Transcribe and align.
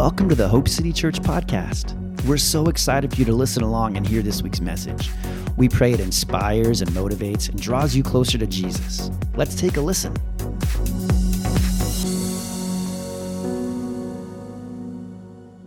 Welcome 0.00 0.30
to 0.30 0.34
the 0.34 0.48
Hope 0.48 0.66
City 0.66 0.94
Church 0.94 1.20
podcast. 1.20 1.94
We're 2.24 2.38
so 2.38 2.68
excited 2.68 3.12
for 3.12 3.18
you 3.18 3.26
to 3.26 3.34
listen 3.34 3.62
along 3.62 3.98
and 3.98 4.06
hear 4.06 4.22
this 4.22 4.40
week's 4.40 4.62
message. 4.62 5.10
We 5.58 5.68
pray 5.68 5.92
it 5.92 6.00
inspires 6.00 6.80
and 6.80 6.90
motivates 6.92 7.50
and 7.50 7.60
draws 7.60 7.94
you 7.94 8.02
closer 8.02 8.38
to 8.38 8.46
Jesus. 8.46 9.10
Let's 9.36 9.54
take 9.54 9.76
a 9.76 9.80
listen. 9.82 10.14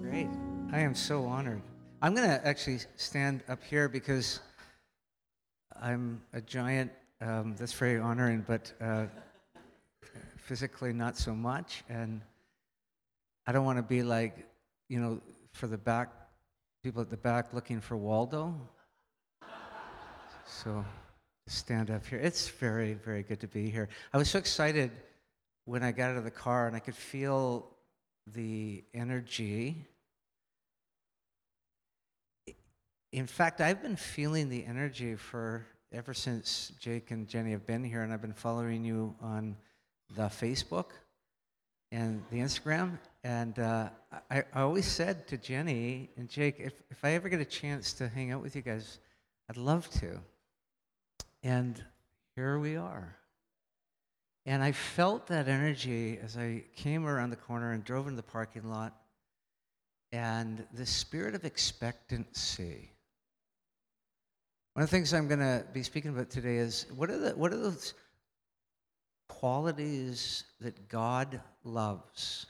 Great. 0.01 0.29
I 0.71 0.79
am 0.79 0.95
so 0.95 1.25
honored. 1.25 1.61
I'm 2.01 2.15
going 2.15 2.27
to 2.27 2.43
actually 2.43 2.79
stand 2.95 3.43
up 3.47 3.63
here 3.63 3.87
because 3.87 4.39
I'm 5.79 6.23
a 6.33 6.41
giant. 6.41 6.91
Um, 7.21 7.53
that's 7.55 7.73
very 7.73 7.99
honoring, 7.99 8.43
but 8.47 8.73
uh, 8.81 9.05
physically 10.37 10.91
not 10.91 11.17
so 11.17 11.35
much. 11.35 11.83
And 11.87 12.19
I 13.45 13.51
don't 13.51 13.65
want 13.65 13.77
to 13.77 13.83
be 13.83 14.03
like, 14.03 14.47
you 14.89 14.99
know, 14.99 15.21
for 15.51 15.67
the 15.67 15.77
back, 15.77 16.09
people 16.83 17.01
at 17.01 17.09
the 17.09 17.17
back 17.17 17.53
looking 17.53 17.81
for 17.81 17.97
Waldo. 17.97 18.55
So 20.45 20.85
stand 21.47 21.91
up 21.91 22.05
here. 22.05 22.19
It's 22.19 22.47
very, 22.47 22.93
very 22.93 23.23
good 23.23 23.39
to 23.41 23.47
be 23.47 23.69
here. 23.69 23.89
I 24.13 24.17
was 24.17 24.29
so 24.29 24.39
excited 24.39 24.91
when 25.65 25.83
I 25.83 25.91
got 25.91 26.11
out 26.11 26.17
of 26.17 26.23
the 26.23 26.31
car 26.31 26.67
and 26.67 26.75
I 26.75 26.79
could 26.79 26.95
feel 26.95 27.69
the 28.33 28.83
energy. 28.93 29.85
In 33.11 33.27
fact, 33.27 33.61
I've 33.61 33.81
been 33.81 33.95
feeling 33.95 34.49
the 34.49 34.65
energy 34.65 35.15
for 35.15 35.65
ever 35.91 36.13
since 36.13 36.71
Jake 36.79 37.11
and 37.11 37.27
Jenny 37.27 37.51
have 37.51 37.65
been 37.65 37.83
here, 37.83 38.01
and 38.01 38.11
I've 38.11 38.21
been 38.21 38.33
following 38.33 38.83
you 38.83 39.15
on 39.21 39.55
the 40.15 40.23
Facebook 40.23 40.87
and 41.93 42.23
the 42.31 42.39
Instagram. 42.39 42.97
And 43.23 43.57
uh, 43.59 43.89
I, 44.29 44.43
I 44.53 44.61
always 44.61 44.87
said 44.87 45.27
to 45.27 45.37
Jenny 45.37 46.09
and 46.17 46.27
Jake, 46.27 46.55
if, 46.57 46.73
if 46.89 47.05
I 47.05 47.11
ever 47.11 47.29
get 47.29 47.39
a 47.39 47.45
chance 47.45 47.93
to 47.93 48.09
hang 48.09 48.31
out 48.31 48.41
with 48.41 48.55
you 48.55 48.63
guys, 48.63 48.97
I'd 49.49 49.57
love 49.57 49.89
to. 50.01 50.19
And 51.43 51.81
here 52.35 52.57
we 52.57 52.75
are. 52.75 53.15
And 54.45 54.63
I 54.63 54.71
felt 54.71 55.27
that 55.27 55.47
energy 55.47 56.19
as 56.21 56.35
I 56.35 56.63
came 56.75 57.05
around 57.05 57.29
the 57.29 57.37
corner 57.37 57.71
and 57.71 57.83
drove 57.85 58.07
into 58.07 58.17
the 58.17 58.23
parking 58.23 58.69
lot. 58.69 58.93
And 60.11 60.65
the 60.73 60.85
spirit 60.85 61.35
of 61.35 61.45
expectancy. 61.45 62.91
One 64.73 64.83
of 64.83 64.89
the 64.89 64.95
things 64.95 65.13
I'm 65.13 65.27
going 65.27 65.39
to 65.39 65.63
be 65.73 65.83
speaking 65.83 66.11
about 66.11 66.31
today 66.31 66.57
is 66.57 66.87
what 66.95 67.09
are, 67.11 67.17
the, 67.17 67.31
what 67.31 67.53
are 67.53 67.57
those 67.57 67.93
qualities 69.43 70.45
that 70.61 70.87
God 70.87 71.41
loves 71.65 72.45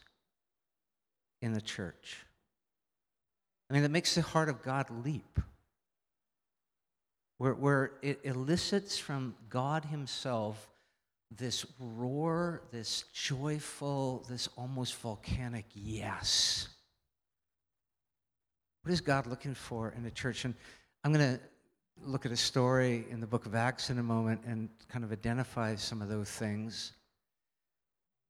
in 1.41 1.51
the 1.51 1.59
church? 1.59 2.23
I 3.67 3.73
mean, 3.73 3.81
that 3.81 3.89
makes 3.89 4.13
the 4.13 4.21
heart 4.21 4.47
of 4.47 4.61
God 4.61 4.85
leap. 5.03 5.39
Where, 7.39 7.55
where 7.55 7.93
it 8.03 8.19
elicits 8.23 8.99
from 8.99 9.33
God 9.49 9.85
Himself 9.85 10.69
this 11.35 11.65
roar, 11.79 12.61
this 12.71 13.05
joyful, 13.11 14.23
this 14.29 14.47
almost 14.55 14.93
volcanic 14.97 15.65
yes. 15.73 16.67
What 18.83 18.91
is 18.91 19.01
God 19.01 19.25
looking 19.25 19.55
for 19.55 19.95
in 19.97 20.03
the 20.03 20.11
church? 20.11 20.45
And 20.45 20.53
I'm 21.03 21.11
going 21.11 21.37
to 21.37 21.43
look 22.05 22.25
at 22.25 22.31
a 22.31 22.37
story 22.37 23.05
in 23.09 23.19
the 23.19 23.27
book 23.27 23.45
of 23.45 23.55
Acts 23.55 23.89
in 23.89 23.99
a 23.99 24.03
moment 24.03 24.41
and 24.45 24.69
kind 24.89 25.03
of 25.03 25.11
identify 25.11 25.75
some 25.75 26.01
of 26.01 26.09
those 26.09 26.29
things. 26.29 26.93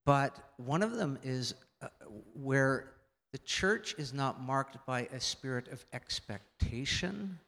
But 0.06 0.38
one 0.58 0.84
of 0.84 0.96
them 0.96 1.18
is 1.24 1.54
uh, 1.82 1.88
where 2.34 2.92
the 3.32 3.38
church 3.40 3.96
is 3.98 4.14
not 4.14 4.42
marked 4.42 4.86
by 4.86 5.08
a 5.12 5.20
spirit 5.20 5.68
of 5.70 5.84
expectation, 5.94 7.40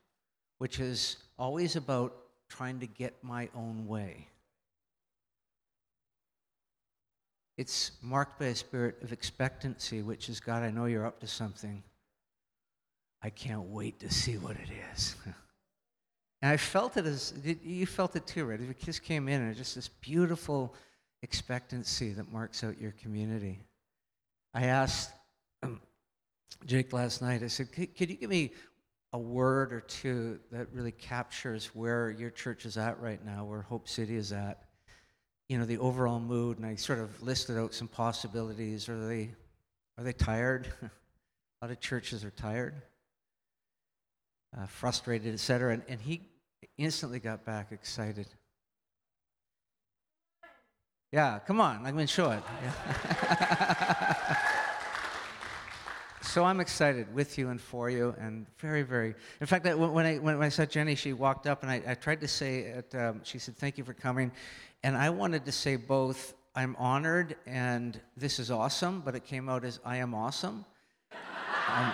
which 0.57 0.79
is 0.79 1.17
always 1.37 1.75
about 1.75 2.15
trying 2.49 2.79
to 2.79 2.87
get 2.87 3.13
my 3.23 3.49
own 3.55 3.87
way. 3.87 4.27
It's 7.57 7.91
marked 8.01 8.39
by 8.39 8.47
a 8.47 8.55
spirit 8.55 9.01
of 9.01 9.11
expectancy, 9.11 10.01
which 10.01 10.27
is 10.27 10.39
God, 10.39 10.63
I 10.63 10.71
know 10.71 10.85
you're 10.85 11.05
up 11.05 11.19
to 11.21 11.27
something. 11.27 11.83
I 13.21 13.29
can't 13.29 13.69
wait 13.69 13.99
to 14.01 14.11
see 14.11 14.37
what 14.37 14.55
it 14.57 14.69
is. 14.93 15.15
and 16.45 16.53
I 16.53 16.57
felt 16.57 16.95
it 16.95 17.07
as 17.07 17.33
you 17.43 17.87
felt 17.87 18.15
it 18.15 18.27
too, 18.27 18.45
right? 18.45 18.59
The 18.59 18.71
kids 18.75 18.99
came 18.99 19.27
in 19.27 19.41
and 19.41 19.55
just 19.55 19.73
this 19.73 19.87
beautiful 19.87 20.75
expectancy 21.23 22.13
that 22.13 22.31
marks 22.31 22.63
out 22.63 22.79
your 22.79 22.91
community. 22.91 23.63
I 24.53 24.65
asked 24.65 25.09
um, 25.63 25.81
Jake 26.67 26.93
last 26.93 27.23
night, 27.23 27.41
I 27.41 27.47
said, 27.47 27.71
could 27.73 28.11
you 28.11 28.15
give 28.15 28.29
me 28.29 28.53
a 29.11 29.17
word 29.17 29.73
or 29.73 29.79
two 29.79 30.39
that 30.51 30.67
really 30.71 30.91
captures 30.91 31.71
where 31.73 32.11
your 32.11 32.29
church 32.29 32.67
is 32.67 32.77
at 32.77 33.01
right 33.01 33.25
now, 33.25 33.45
where 33.45 33.63
Hope 33.63 33.89
City 33.89 34.15
is 34.15 34.31
at? 34.31 34.61
you 35.49 35.57
know, 35.57 35.65
the 35.65 35.79
overall 35.79 36.19
mood, 36.19 36.57
and 36.57 36.65
I 36.65 36.75
sort 36.75 36.99
of 36.99 37.23
listed 37.23 37.57
out 37.57 37.73
some 37.73 37.87
possibilities. 37.87 38.87
Are 38.87 39.07
they, 39.07 39.31
are 39.97 40.03
they 40.03 40.13
tired? 40.13 40.67
a 40.83 40.89
lot 41.65 41.71
of 41.71 41.79
churches 41.79 42.23
are 42.23 42.31
tired, 42.31 42.75
uh, 44.55 44.67
frustrated, 44.67 45.33
etc. 45.33 45.73
And, 45.73 45.83
and 45.87 45.99
he 45.99 46.27
instantly 46.77 47.19
got 47.19 47.45
back 47.45 47.71
excited. 47.71 48.27
Yeah, 51.11 51.39
come 51.39 51.61
on, 51.61 51.85
I'm 51.85 52.05
show 52.07 52.31
it. 52.31 52.43
Yeah. 52.63 54.25
so 56.21 56.43
I'm 56.43 56.59
excited 56.59 57.13
with 57.13 57.37
you 57.37 57.49
and 57.49 57.61
for 57.61 57.89
you, 57.89 58.13
and 58.19 58.45
very, 58.57 58.81
very. 58.81 59.15
In 59.39 59.47
fact, 59.47 59.65
when 59.65 60.05
I 60.05 60.17
when 60.17 60.41
I 60.41 60.49
saw 60.49 60.65
Jenny, 60.65 60.95
she 60.95 61.13
walked 61.13 61.47
up, 61.47 61.61
and 61.63 61.71
I, 61.71 61.81
I 61.87 61.93
tried 61.93 62.19
to 62.21 62.27
say 62.27 62.59
it. 62.59 62.93
Um, 62.95 63.21
she 63.23 63.39
said, 63.39 63.55
"Thank 63.55 63.77
you 63.77 63.85
for 63.85 63.93
coming," 63.93 64.31
And 64.85 64.95
I 64.95 65.09
wanted 65.09 65.45
to 65.45 65.51
say 65.51 65.77
both, 65.77 66.35
I'm 66.55 66.75
honored 66.77 67.37
and 67.47 67.99
this 68.15 68.37
is 68.37 68.51
awesome, 68.51 69.01
but 69.03 69.15
it 69.15 69.25
came 69.25 69.49
out 69.49 69.65
as 69.65 69.79
I 69.83 69.97
am 69.97 70.13
awesome. 70.13 70.63
um, 71.75 71.91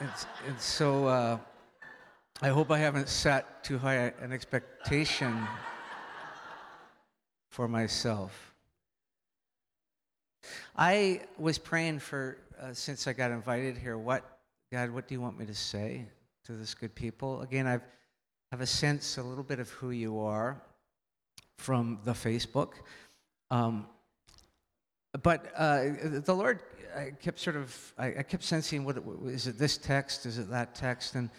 it's, 0.00 0.26
it's 0.48 0.64
so 0.64 1.06
uh, 1.06 1.38
I 2.42 2.48
hope 2.48 2.72
I 2.72 2.78
haven't 2.78 3.08
set 3.08 3.62
too 3.62 3.78
high 3.78 4.12
an 4.20 4.32
expectation 4.32 5.46
for 7.50 7.68
myself. 7.68 8.52
I 10.76 11.20
was 11.38 11.58
praying 11.58 12.00
for, 12.00 12.38
uh, 12.60 12.72
since 12.72 13.06
I 13.06 13.12
got 13.12 13.30
invited 13.30 13.78
here, 13.78 13.96
what, 13.96 14.38
God, 14.72 14.90
what 14.90 15.06
do 15.06 15.14
you 15.14 15.20
want 15.20 15.38
me 15.38 15.46
to 15.46 15.54
say 15.54 16.06
to 16.46 16.52
this 16.52 16.74
good 16.74 16.92
people? 16.96 17.40
Again, 17.42 17.68
I 17.68 17.78
have 18.50 18.60
a 18.60 18.66
sense, 18.66 19.16
a 19.16 19.22
little 19.22 19.44
bit 19.44 19.60
of 19.60 19.70
who 19.70 19.92
you 19.92 20.18
are 20.18 20.60
from 21.56 22.00
the 22.04 22.12
Facebook. 22.12 22.72
Um, 23.52 23.86
but 25.22 25.52
uh, 25.56 25.84
the 26.02 26.34
Lord, 26.34 26.58
I 26.96 27.12
kept 27.12 27.38
sort 27.38 27.54
of, 27.54 27.92
I, 27.96 28.06
I 28.06 28.22
kept 28.24 28.42
sensing, 28.42 28.84
what 28.84 28.96
it 29.46 29.56
this 29.56 29.76
text? 29.76 30.26
Is 30.26 30.38
it 30.38 30.50
that 30.50 30.74
text? 30.74 31.14
And 31.14 31.30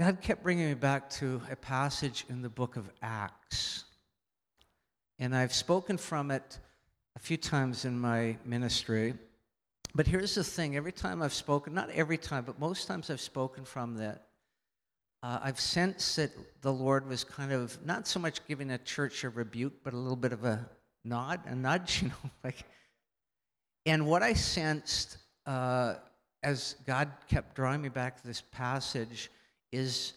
God 0.00 0.20
kept 0.20 0.42
bringing 0.42 0.66
me 0.66 0.74
back 0.74 1.08
to 1.08 1.40
a 1.52 1.54
passage 1.54 2.26
in 2.28 2.42
the 2.42 2.48
book 2.48 2.74
of 2.74 2.90
Acts. 3.00 3.84
And 5.20 5.36
I've 5.36 5.54
spoken 5.54 5.98
from 5.98 6.32
it 6.32 6.58
a 7.14 7.20
few 7.20 7.36
times 7.36 7.84
in 7.84 7.96
my 7.96 8.36
ministry. 8.44 9.14
But 9.94 10.08
here's 10.08 10.34
the 10.34 10.42
thing 10.42 10.74
every 10.76 10.90
time 10.90 11.22
I've 11.22 11.32
spoken, 11.32 11.74
not 11.74 11.90
every 11.90 12.18
time, 12.18 12.42
but 12.44 12.58
most 12.58 12.88
times 12.88 13.08
I've 13.08 13.20
spoken 13.20 13.64
from 13.64 13.94
that, 13.98 14.26
uh, 15.22 15.38
I've 15.40 15.60
sensed 15.60 16.16
that 16.16 16.32
the 16.62 16.72
Lord 16.72 17.08
was 17.08 17.22
kind 17.22 17.52
of 17.52 17.78
not 17.86 18.08
so 18.08 18.18
much 18.18 18.44
giving 18.48 18.72
a 18.72 18.78
church 18.78 19.22
a 19.22 19.28
rebuke, 19.28 19.74
but 19.84 19.94
a 19.94 19.96
little 19.96 20.16
bit 20.16 20.32
of 20.32 20.44
a 20.44 20.68
nod, 21.04 21.40
a 21.46 21.54
nudge, 21.54 22.02
you 22.02 22.08
know, 22.08 22.30
like. 22.42 22.64
And 23.86 24.08
what 24.08 24.24
I 24.24 24.32
sensed 24.32 25.18
uh, 25.46 25.94
as 26.42 26.74
God 26.84 27.12
kept 27.28 27.54
drawing 27.54 27.80
me 27.80 27.90
back 27.90 28.20
to 28.20 28.26
this 28.26 28.40
passage 28.50 29.30
is 29.74 30.14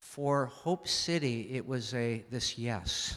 for 0.00 0.46
Hope 0.46 0.88
City, 0.88 1.48
it 1.52 1.66
was 1.66 1.94
a 1.94 2.24
this 2.30 2.58
yes. 2.58 3.16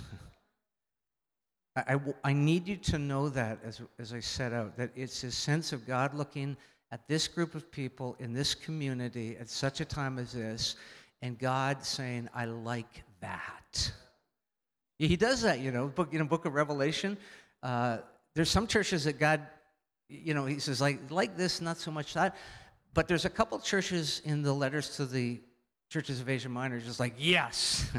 I, 1.75 1.95
I, 1.95 1.99
I 2.25 2.33
need 2.33 2.67
you 2.67 2.77
to 2.77 2.99
know 2.99 3.29
that 3.29 3.59
as, 3.63 3.81
as 3.97 4.13
I 4.13 4.19
set 4.19 4.53
out, 4.53 4.77
that 4.77 4.91
it's 4.95 5.23
a 5.23 5.31
sense 5.31 5.73
of 5.73 5.87
God 5.87 6.13
looking 6.13 6.57
at 6.91 7.07
this 7.07 7.27
group 7.27 7.55
of 7.55 7.71
people 7.71 8.15
in 8.19 8.33
this 8.33 8.53
community 8.53 9.37
at 9.39 9.49
such 9.49 9.79
a 9.79 9.85
time 9.85 10.19
as 10.19 10.33
this 10.33 10.75
and 11.21 11.39
God 11.39 11.83
saying, 11.83 12.29
I 12.33 12.45
like 12.45 13.03
that. 13.21 13.91
He 14.97 15.15
does 15.15 15.41
that, 15.41 15.59
you 15.59 15.71
know, 15.71 15.87
book, 15.87 16.09
you 16.11 16.19
know, 16.19 16.25
book 16.25 16.45
of 16.45 16.53
Revelation. 16.53 17.17
Uh, 17.63 17.99
there's 18.35 18.49
some 18.49 18.67
churches 18.67 19.05
that 19.05 19.19
God, 19.19 19.41
you 20.09 20.33
know, 20.33 20.45
he 20.45 20.59
says, 20.59 20.81
like, 20.81 21.09
like 21.09 21.37
this, 21.37 21.61
not 21.61 21.77
so 21.77 21.91
much 21.91 22.13
that. 22.13 22.35
But 22.93 23.07
there's 23.07 23.25
a 23.25 23.29
couple 23.29 23.57
churches 23.59 24.21
in 24.25 24.41
the 24.41 24.53
letters 24.53 24.95
to 24.97 25.05
the 25.05 25.39
churches 25.91 26.21
of 26.21 26.29
Asia 26.29 26.47
Minor, 26.47 26.79
just 26.79 27.01
like, 27.01 27.13
yes. 27.17 27.91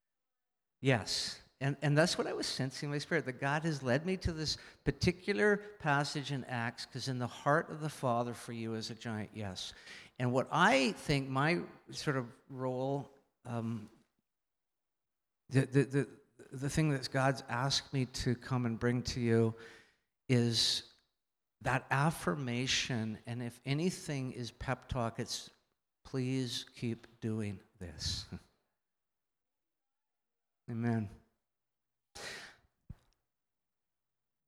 yes. 0.80 1.38
and, 1.60 1.76
and 1.82 1.96
that's 1.96 2.16
what 2.16 2.26
I 2.26 2.32
was 2.32 2.46
sensing 2.46 2.86
in 2.86 2.90
my 2.90 2.98
spirit, 2.98 3.26
that 3.26 3.38
God 3.38 3.64
has 3.64 3.82
led 3.82 4.06
me 4.06 4.16
to 4.16 4.32
this 4.32 4.56
particular 4.84 5.60
passage 5.78 6.32
in 6.32 6.42
Acts, 6.44 6.86
because 6.86 7.06
in 7.06 7.18
the 7.18 7.26
heart 7.26 7.70
of 7.70 7.82
the 7.82 7.88
Father 7.90 8.32
for 8.32 8.52
you 8.52 8.74
is 8.74 8.88
a 8.88 8.94
giant 8.94 9.28
yes. 9.34 9.74
And 10.18 10.32
what 10.32 10.48
I 10.50 10.92
think 10.92 11.28
my 11.28 11.58
sort 11.90 12.16
of 12.16 12.24
role, 12.48 13.10
um, 13.44 13.90
the, 15.50 15.66
the, 15.66 15.84
the, 15.84 16.08
the 16.52 16.70
thing 16.70 16.90
that 16.90 17.10
God's 17.12 17.44
asked 17.50 17.92
me 17.92 18.06
to 18.06 18.34
come 18.36 18.64
and 18.64 18.80
bring 18.80 19.02
to 19.02 19.20
you 19.20 19.54
is 20.30 20.82
that 21.60 21.84
affirmation. 21.90 23.18
And 23.26 23.42
if 23.42 23.60
anything 23.66 24.32
is 24.32 24.50
pep 24.50 24.88
talk, 24.88 25.18
it's 25.18 25.50
please 26.10 26.64
keep 26.74 27.06
doing 27.20 27.58
this. 27.80 28.24
Amen. 30.70 31.08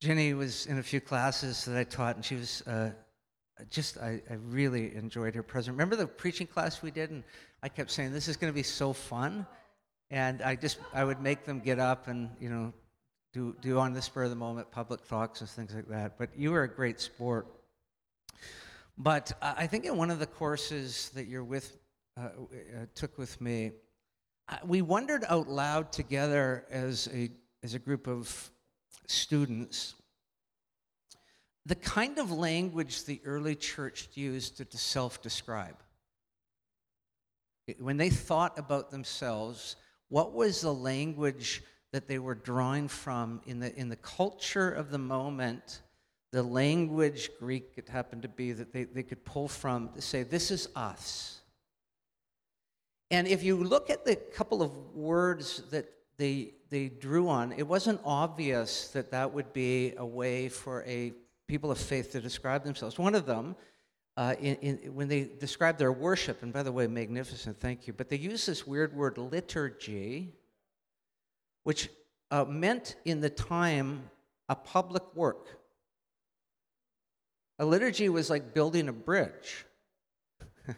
Jenny 0.01 0.33
was 0.33 0.65
in 0.67 0.79
a 0.79 0.83
few 0.83 1.01
classes 1.01 1.67
that 1.67 1.77
I 1.77 1.85
taught, 1.85 2.17
and 2.17 2.25
she 2.25 2.37
was 2.37 2.63
uh, 2.67 2.91
just, 3.69 3.99
I, 3.99 4.23
I 4.31 4.35
really 4.49 4.95
enjoyed 4.95 5.35
her 5.35 5.43
presence. 5.43 5.73
Remember 5.73 5.97
the 5.97 6.07
preaching 6.07 6.47
class 6.47 6.81
we 6.81 6.91
did? 6.91 7.11
And 7.11 7.23
I 7.63 7.69
kept 7.69 7.91
saying, 7.91 8.13
This 8.13 8.27
is 8.27 8.39
going 8.39 8.51
to 8.51 8.55
be 8.55 8.63
so 8.63 8.95
fun. 8.95 9.47
And 10.11 10.41
I 10.41 10.57
just, 10.57 10.79
I 10.95 11.05
would 11.05 11.21
make 11.21 11.45
them 11.45 11.61
get 11.61 11.79
up 11.79 12.09
and, 12.09 12.31
you 12.41 12.49
know, 12.49 12.73
do, 13.35 13.55
do 13.61 13.79
on 13.79 13.93
the 13.93 14.03
spur 14.03 14.25
of 14.25 14.31
the 14.31 14.37
moment 14.37 14.71
public 14.71 15.07
talks 15.07 15.43
and 15.43 15.51
things 15.51 15.75
like 15.75 15.89
that. 15.89 16.19
But 16.19 16.31
you 16.37 16.53
were 16.53 16.63
a 16.63 16.69
great 16.69 17.01
sport. 17.01 17.47
But 19.03 19.33
I 19.41 19.67
think 19.67 19.87
in 19.87 19.97
one 19.97 20.11
of 20.11 20.19
the 20.19 20.27
courses 20.27 21.11
that 21.15 21.27
you're 21.27 21.43
with, 21.43 21.79
uh, 22.19 22.21
uh, 22.21 22.87
took 22.95 23.17
with 23.17 23.41
me, 23.41 23.73
we 24.63 24.83
wondered 24.83 25.25
out 25.27 25.49
loud 25.49 25.91
together 25.91 26.67
as 26.71 27.09
a, 27.15 27.31
as 27.63 27.73
a 27.73 27.79
group 27.79 28.07
of 28.07 28.51
students 29.07 29.95
the 31.67 31.75
kind 31.77 32.19
of 32.19 32.31
language 32.31 33.05
the 33.05 33.21
early 33.25 33.55
church 33.55 34.09
used 34.15 34.59
to, 34.59 34.65
to 34.67 34.77
self 34.77 35.23
describe. 35.23 35.77
When 37.79 37.97
they 37.97 38.11
thought 38.11 38.59
about 38.59 38.91
themselves, 38.91 39.77
what 40.09 40.33
was 40.33 40.61
the 40.61 40.75
language 40.75 41.63
that 41.93 42.07
they 42.09 42.19
were 42.19 42.35
drawing 42.35 42.89
from 42.89 43.41
in 43.47 43.61
the, 43.61 43.75
in 43.77 43.89
the 43.89 43.97
culture 43.97 44.71
of 44.71 44.91
the 44.91 44.99
moment? 44.99 45.81
The 46.33 46.43
language, 46.43 47.31
Greek 47.39 47.73
it 47.77 47.89
happened 47.89 48.23
to 48.23 48.29
be, 48.29 48.53
that 48.53 48.73
they, 48.73 48.85
they 48.85 49.03
could 49.03 49.25
pull 49.25 49.49
from 49.49 49.91
to 49.95 50.01
say, 50.01 50.23
This 50.23 50.51
is 50.51 50.69
us. 50.77 51.41
And 53.11 53.27
if 53.27 53.43
you 53.43 53.57
look 53.57 53.91
at 53.91 54.05
the 54.05 54.15
couple 54.15 54.63
of 54.63 54.95
words 54.95 55.63
that 55.71 55.93
they, 56.17 56.55
they 56.69 56.89
drew 56.89 57.29
on, 57.29 57.53
it 57.53 57.67
wasn't 57.67 58.01
obvious 58.05 58.89
that 58.89 59.11
that 59.11 59.33
would 59.33 59.53
be 59.53 59.95
a 59.97 60.07
way 60.07 60.49
for 60.49 60.85
a 60.85 61.13
people 61.49 61.73
of 61.73 61.79
faith 61.79 62.13
to 62.13 62.21
describe 62.21 62.63
themselves. 62.63 62.99
One 62.99 63.17
of 63.17 63.27
them, 63.27 63.57
uh, 64.17 64.37
in, 64.39 64.55
in, 64.57 64.95
when 64.95 65.09
they 65.09 65.25
describe 65.41 65.79
their 65.79 65.91
worship, 65.91 66.45
and 66.45 66.53
by 66.53 66.63
the 66.63 66.71
way, 66.71 66.87
magnificent, 66.87 67.59
thank 67.59 67.89
you, 67.89 67.93
but 67.93 68.09
they 68.09 68.17
use 68.17 68.47
this 68.47 68.65
weird 68.65 68.95
word 68.95 69.19
liturgy, 69.19 70.33
which 71.65 71.89
uh, 72.31 72.45
meant 72.45 72.95
in 73.05 73.21
the 73.21 73.31
time 73.31 74.05
a 74.49 74.55
public 74.55 75.03
work. 75.17 75.60
A 77.61 77.65
liturgy 77.67 78.09
was 78.09 78.31
like 78.31 78.55
building 78.55 78.89
a 78.89 78.93
bridge. 78.93 79.67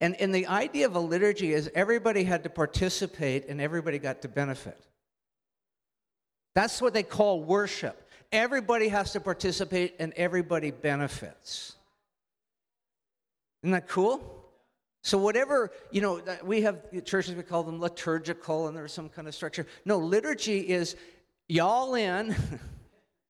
and, 0.00 0.16
and 0.16 0.34
the 0.34 0.48
idea 0.48 0.86
of 0.86 0.96
a 0.96 1.00
liturgy 1.00 1.52
is 1.52 1.70
everybody 1.76 2.24
had 2.24 2.42
to 2.42 2.50
participate 2.50 3.48
and 3.48 3.60
everybody 3.60 4.00
got 4.00 4.22
to 4.22 4.28
benefit. 4.28 4.84
That's 6.56 6.82
what 6.82 6.92
they 6.92 7.04
call 7.04 7.44
worship. 7.44 8.10
Everybody 8.32 8.88
has 8.88 9.12
to 9.12 9.20
participate 9.20 9.94
and 10.00 10.12
everybody 10.14 10.72
benefits. 10.72 11.76
Isn't 13.62 13.70
that 13.70 13.86
cool? 13.86 14.44
So, 15.04 15.18
whatever, 15.18 15.70
you 15.92 16.00
know, 16.00 16.20
we 16.42 16.62
have 16.62 17.04
churches, 17.04 17.36
we 17.36 17.44
call 17.44 17.62
them 17.62 17.80
liturgical 17.80 18.66
and 18.66 18.76
there's 18.76 18.92
some 18.92 19.08
kind 19.08 19.28
of 19.28 19.36
structure. 19.36 19.68
No, 19.84 19.98
liturgy 19.98 20.58
is 20.58 20.96
y'all 21.46 21.94
in 21.94 22.34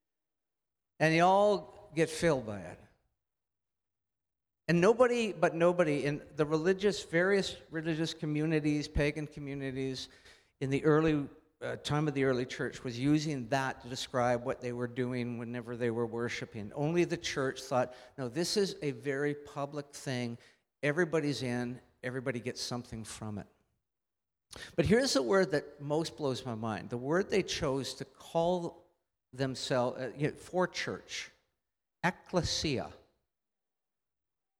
and 1.00 1.14
y'all 1.14 1.75
get 1.96 2.10
filled 2.10 2.46
by 2.46 2.58
it. 2.58 2.78
And 4.68 4.80
nobody, 4.80 5.32
but 5.32 5.54
nobody 5.54 6.04
in 6.04 6.20
the 6.36 6.44
religious, 6.44 7.02
various 7.02 7.56
religious 7.70 8.12
communities, 8.12 8.88
pagan 8.88 9.26
communities, 9.26 10.08
in 10.60 10.70
the 10.70 10.84
early 10.84 11.24
uh, 11.62 11.76
time 11.76 12.08
of 12.08 12.14
the 12.14 12.24
early 12.24 12.44
church 12.44 12.84
was 12.84 12.98
using 12.98 13.46
that 13.48 13.80
to 13.82 13.88
describe 13.88 14.44
what 14.44 14.60
they 14.60 14.72
were 14.72 14.86
doing 14.86 15.38
whenever 15.38 15.76
they 15.76 15.90
were 15.90 16.06
worshiping. 16.06 16.70
Only 16.74 17.04
the 17.04 17.16
church 17.16 17.62
thought, 17.62 17.94
no, 18.18 18.28
this 18.28 18.56
is 18.56 18.76
a 18.82 18.90
very 18.90 19.34
public 19.34 19.86
thing. 19.92 20.36
Everybody's 20.82 21.42
in, 21.42 21.80
everybody 22.02 22.40
gets 22.40 22.60
something 22.60 23.04
from 23.04 23.38
it. 23.38 23.46
But 24.74 24.86
here's 24.86 25.12
the 25.14 25.22
word 25.22 25.50
that 25.52 25.80
most 25.80 26.16
blows 26.16 26.44
my 26.44 26.54
mind 26.54 26.90
the 26.90 26.96
word 26.96 27.30
they 27.30 27.42
chose 27.42 27.94
to 27.94 28.04
call 28.04 28.84
themselves 29.32 30.00
uh, 30.00 30.10
you 30.16 30.28
know, 30.28 30.34
for 30.34 30.66
church 30.66 31.30
ecclesia. 32.06 32.88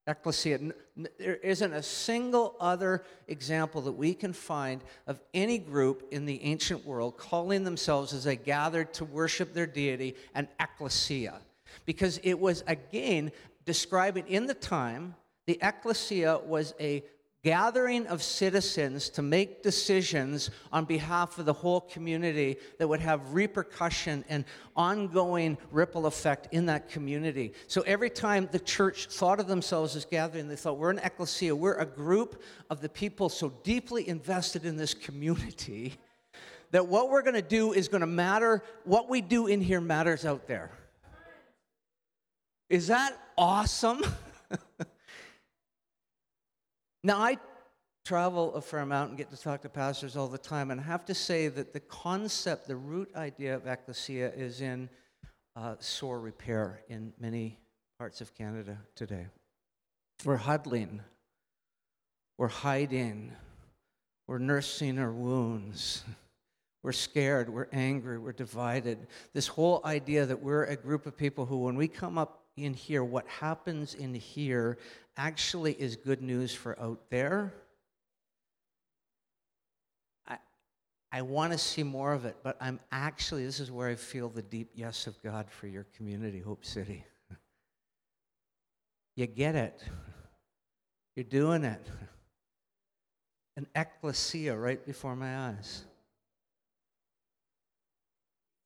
Ecclesia. 0.07 0.59
There 1.19 1.37
isn't 1.37 1.73
a 1.73 1.83
single 1.83 2.57
other 2.61 3.05
example 3.29 3.81
that 3.83 3.93
we 3.93 4.15
can 4.15 4.33
find 4.33 4.83
of 5.07 5.21
any 5.35 5.59
group 5.59 6.09
in 6.11 6.27
the 6.27 6.43
ancient 6.43 6.87
world 6.87 7.17
calling 7.17 7.65
themselves 7.65 8.13
as 8.13 8.25
they 8.25 8.37
gathered 8.37 8.95
to 8.95 9.05
worship 9.05 9.53
their 9.53 9.67
deity 9.67 10.15
an 10.35 10.49
ecclesia. 10.61 11.41
Because 11.85 12.19
it 12.23 12.39
was, 12.39 12.63
again, 12.67 13.33
describing 13.65 14.27
in 14.29 14.47
the 14.47 14.55
time, 14.55 15.15
the 15.47 15.59
ecclesia 15.61 16.39
was 16.39 16.75
a 16.81 17.03
gathering 17.47 18.09
of 18.09 18.25
citizens 18.25 19.09
to 19.09 19.23
make 19.23 19.63
decisions 19.63 20.51
on 20.73 20.85
behalf 20.85 21.39
of 21.39 21.47
the 21.47 21.53
whole 21.53 21.81
community 21.81 22.57
that 22.77 22.89
would 22.89 22.99
have 22.99 23.35
repercussion 23.35 24.25
and 24.29 24.45
ongoing 24.75 25.57
ripple 25.71 26.07
effect 26.07 26.49
in 26.51 26.67
that 26.67 26.89
community. 26.89 27.53
So 27.69 27.83
every 27.83 28.11
time 28.11 28.49
the 28.51 28.59
church 28.59 29.07
thought 29.07 29.39
of 29.39 29.47
themselves 29.47 29.95
as 29.95 30.05
gathering, 30.05 30.49
they 30.49 30.57
thought, 30.57 30.77
we're 30.77 30.91
an 30.91 30.99
ecclesia, 30.99 31.55
we're 31.55 31.79
a 31.79 31.87
group 31.87 32.43
of 32.69 32.81
the 32.81 32.89
people 32.89 33.29
so 33.29 33.53
deeply 33.63 34.09
invested 34.09 34.67
in 34.67 34.77
this 34.77 34.93
community 34.93 35.95
that 36.73 36.89
what 36.89 37.11
we're 37.11 37.23
going 37.23 37.35
to 37.35 37.43
do 37.43 37.73
is 37.73 37.87
going 37.87 38.01
to 38.01 38.09
matter, 38.09 38.61
what 38.83 39.09
we 39.09 39.21
do 39.21 39.47
in 39.47 39.61
here 39.61 39.81
matters 39.81 40.27
out 40.27 40.49
there. 40.49 40.73
Is 42.69 42.89
that 42.89 43.17
awesome? 43.39 44.03
Now, 47.07 47.19
I 47.19 47.39
travel 48.05 48.53
a 48.57 48.61
fair 48.61 48.81
amount 48.81 49.11
and 49.11 49.17
get 49.17 49.31
to 49.31 49.41
talk 49.41 49.63
to 49.63 49.69
pastors 49.69 50.17
all 50.17 50.27
the 50.27 50.39
time, 50.39 50.73
and 50.73 50.81
I 50.81 50.83
have 50.83 51.05
to 51.05 51.15
say 51.15 51.47
that 51.47 51.73
the 51.73 51.79
concept, 51.79 52.67
the 52.67 52.75
root 52.75 53.15
idea 53.15 53.55
of 53.55 53.65
ecclesia 53.65 54.33
is 54.35 54.61
in 54.61 54.89
uh, 55.55 55.77
sore 55.79 56.19
repair 56.19 56.83
in 56.89 57.13
many 57.21 57.61
parts 57.97 58.21
of 58.21 58.35
Canada 58.35 58.77
today. 58.97 59.29
We're 60.25 60.35
huddling, 60.35 61.01
we're 62.39 62.49
hiding, 62.49 63.31
we're 64.27 64.39
nursing 64.39 64.99
our 64.99 65.13
wounds. 65.13 66.03
We're 66.83 66.93
scared, 66.93 67.51
we're 67.51 67.67
angry, 67.73 68.17
we're 68.17 68.31
divided. 68.31 69.09
This 69.33 69.49
whole 69.49 69.81
idea 69.85 70.25
that 70.25 70.41
we're 70.41 70.63
a 70.67 70.77
group 70.77 71.05
of 71.07 71.17
people 71.17 71.45
who, 71.45 71.65
when 71.65 71.75
we 71.75 71.89
come 71.89 72.17
up 72.17 72.45
in 72.57 72.75
here, 72.75 73.03
what 73.03 73.27
happens 73.27 73.95
in 73.95 74.15
here 74.15 74.79
actually 75.17 75.73
is 75.73 75.97
good 75.97 76.23
news 76.23 76.55
for 76.55 76.79
out 76.81 77.01
there. 77.11 77.55
I, 80.27 80.39
I 81.13 81.23
want 81.23 81.53
to 81.53 81.59
see 81.59 81.83
more 81.83 82.13
of 82.13 82.25
it, 82.25 82.37
but 82.43 82.57
I'm 82.61 82.81
actually, 82.93 83.45
this 83.45 83.61
is 83.61 83.71
where 83.71 83.89
I 83.89 83.95
feel 83.95 84.29
the 84.29 84.43
deep 84.43 84.71
yes 84.75 85.07
of 85.07 85.21
God 85.23 85.51
for 85.51 85.67
your 85.67 85.87
community, 85.97 86.41
Hope 86.41 86.65
City. 86.65 87.05
You 89.19 89.27
get 89.27 89.55
it. 89.55 89.83
You're 91.15 91.25
doing 91.25 91.65
it. 91.65 91.81
An 93.57 93.67
ecclesia 93.75 94.55
right 94.55 94.85
before 94.85 95.17
my 95.17 95.49
eyes. 95.49 95.85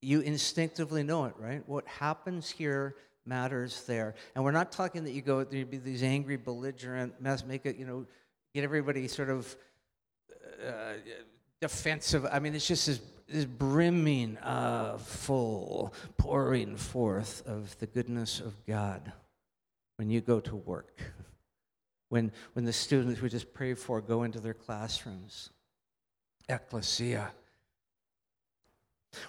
You 0.02 0.22
instinctively 0.22 1.04
know 1.04 1.26
it, 1.26 1.34
right? 1.38 1.62
What 1.68 1.86
happens 1.86 2.50
here 2.50 2.96
matters 3.26 3.84
there. 3.84 4.14
And 4.34 4.44
we're 4.44 4.50
not 4.50 4.72
talking 4.72 5.04
that 5.04 5.12
you 5.12 5.22
go, 5.22 5.44
there'd 5.44 5.70
be 5.70 5.78
these 5.78 6.02
angry, 6.02 6.36
belligerent 6.36 7.20
mess, 7.20 7.44
make 7.44 7.66
it, 7.66 7.76
you 7.76 7.86
know, 7.86 8.06
get 8.54 8.64
everybody 8.64 9.08
sort 9.08 9.30
of 9.30 9.56
uh, 10.66 10.94
defensive. 11.60 12.26
I 12.30 12.38
mean, 12.38 12.54
it's 12.54 12.66
just 12.66 12.86
this, 12.86 13.00
this 13.28 13.44
brimming, 13.44 14.38
uh, 14.38 14.98
full, 14.98 15.94
pouring 16.16 16.76
forth 16.76 17.42
of 17.46 17.78
the 17.78 17.86
goodness 17.86 18.40
of 18.40 18.54
God 18.66 19.12
when 19.96 20.10
you 20.10 20.20
go 20.20 20.40
to 20.40 20.56
work. 20.56 21.00
When, 22.08 22.32
when 22.54 22.64
the 22.64 22.72
students 22.72 23.20
we 23.20 23.28
just 23.28 23.54
prayed 23.54 23.78
for 23.78 24.00
go 24.00 24.24
into 24.24 24.40
their 24.40 24.54
classrooms. 24.54 25.50
Ecclesia. 26.48 27.30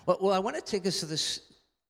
Well, 0.05 0.17
well, 0.19 0.33
I 0.33 0.39
want 0.39 0.55
to 0.55 0.61
take 0.61 0.87
us 0.87 0.99
to 1.01 1.05
this 1.05 1.41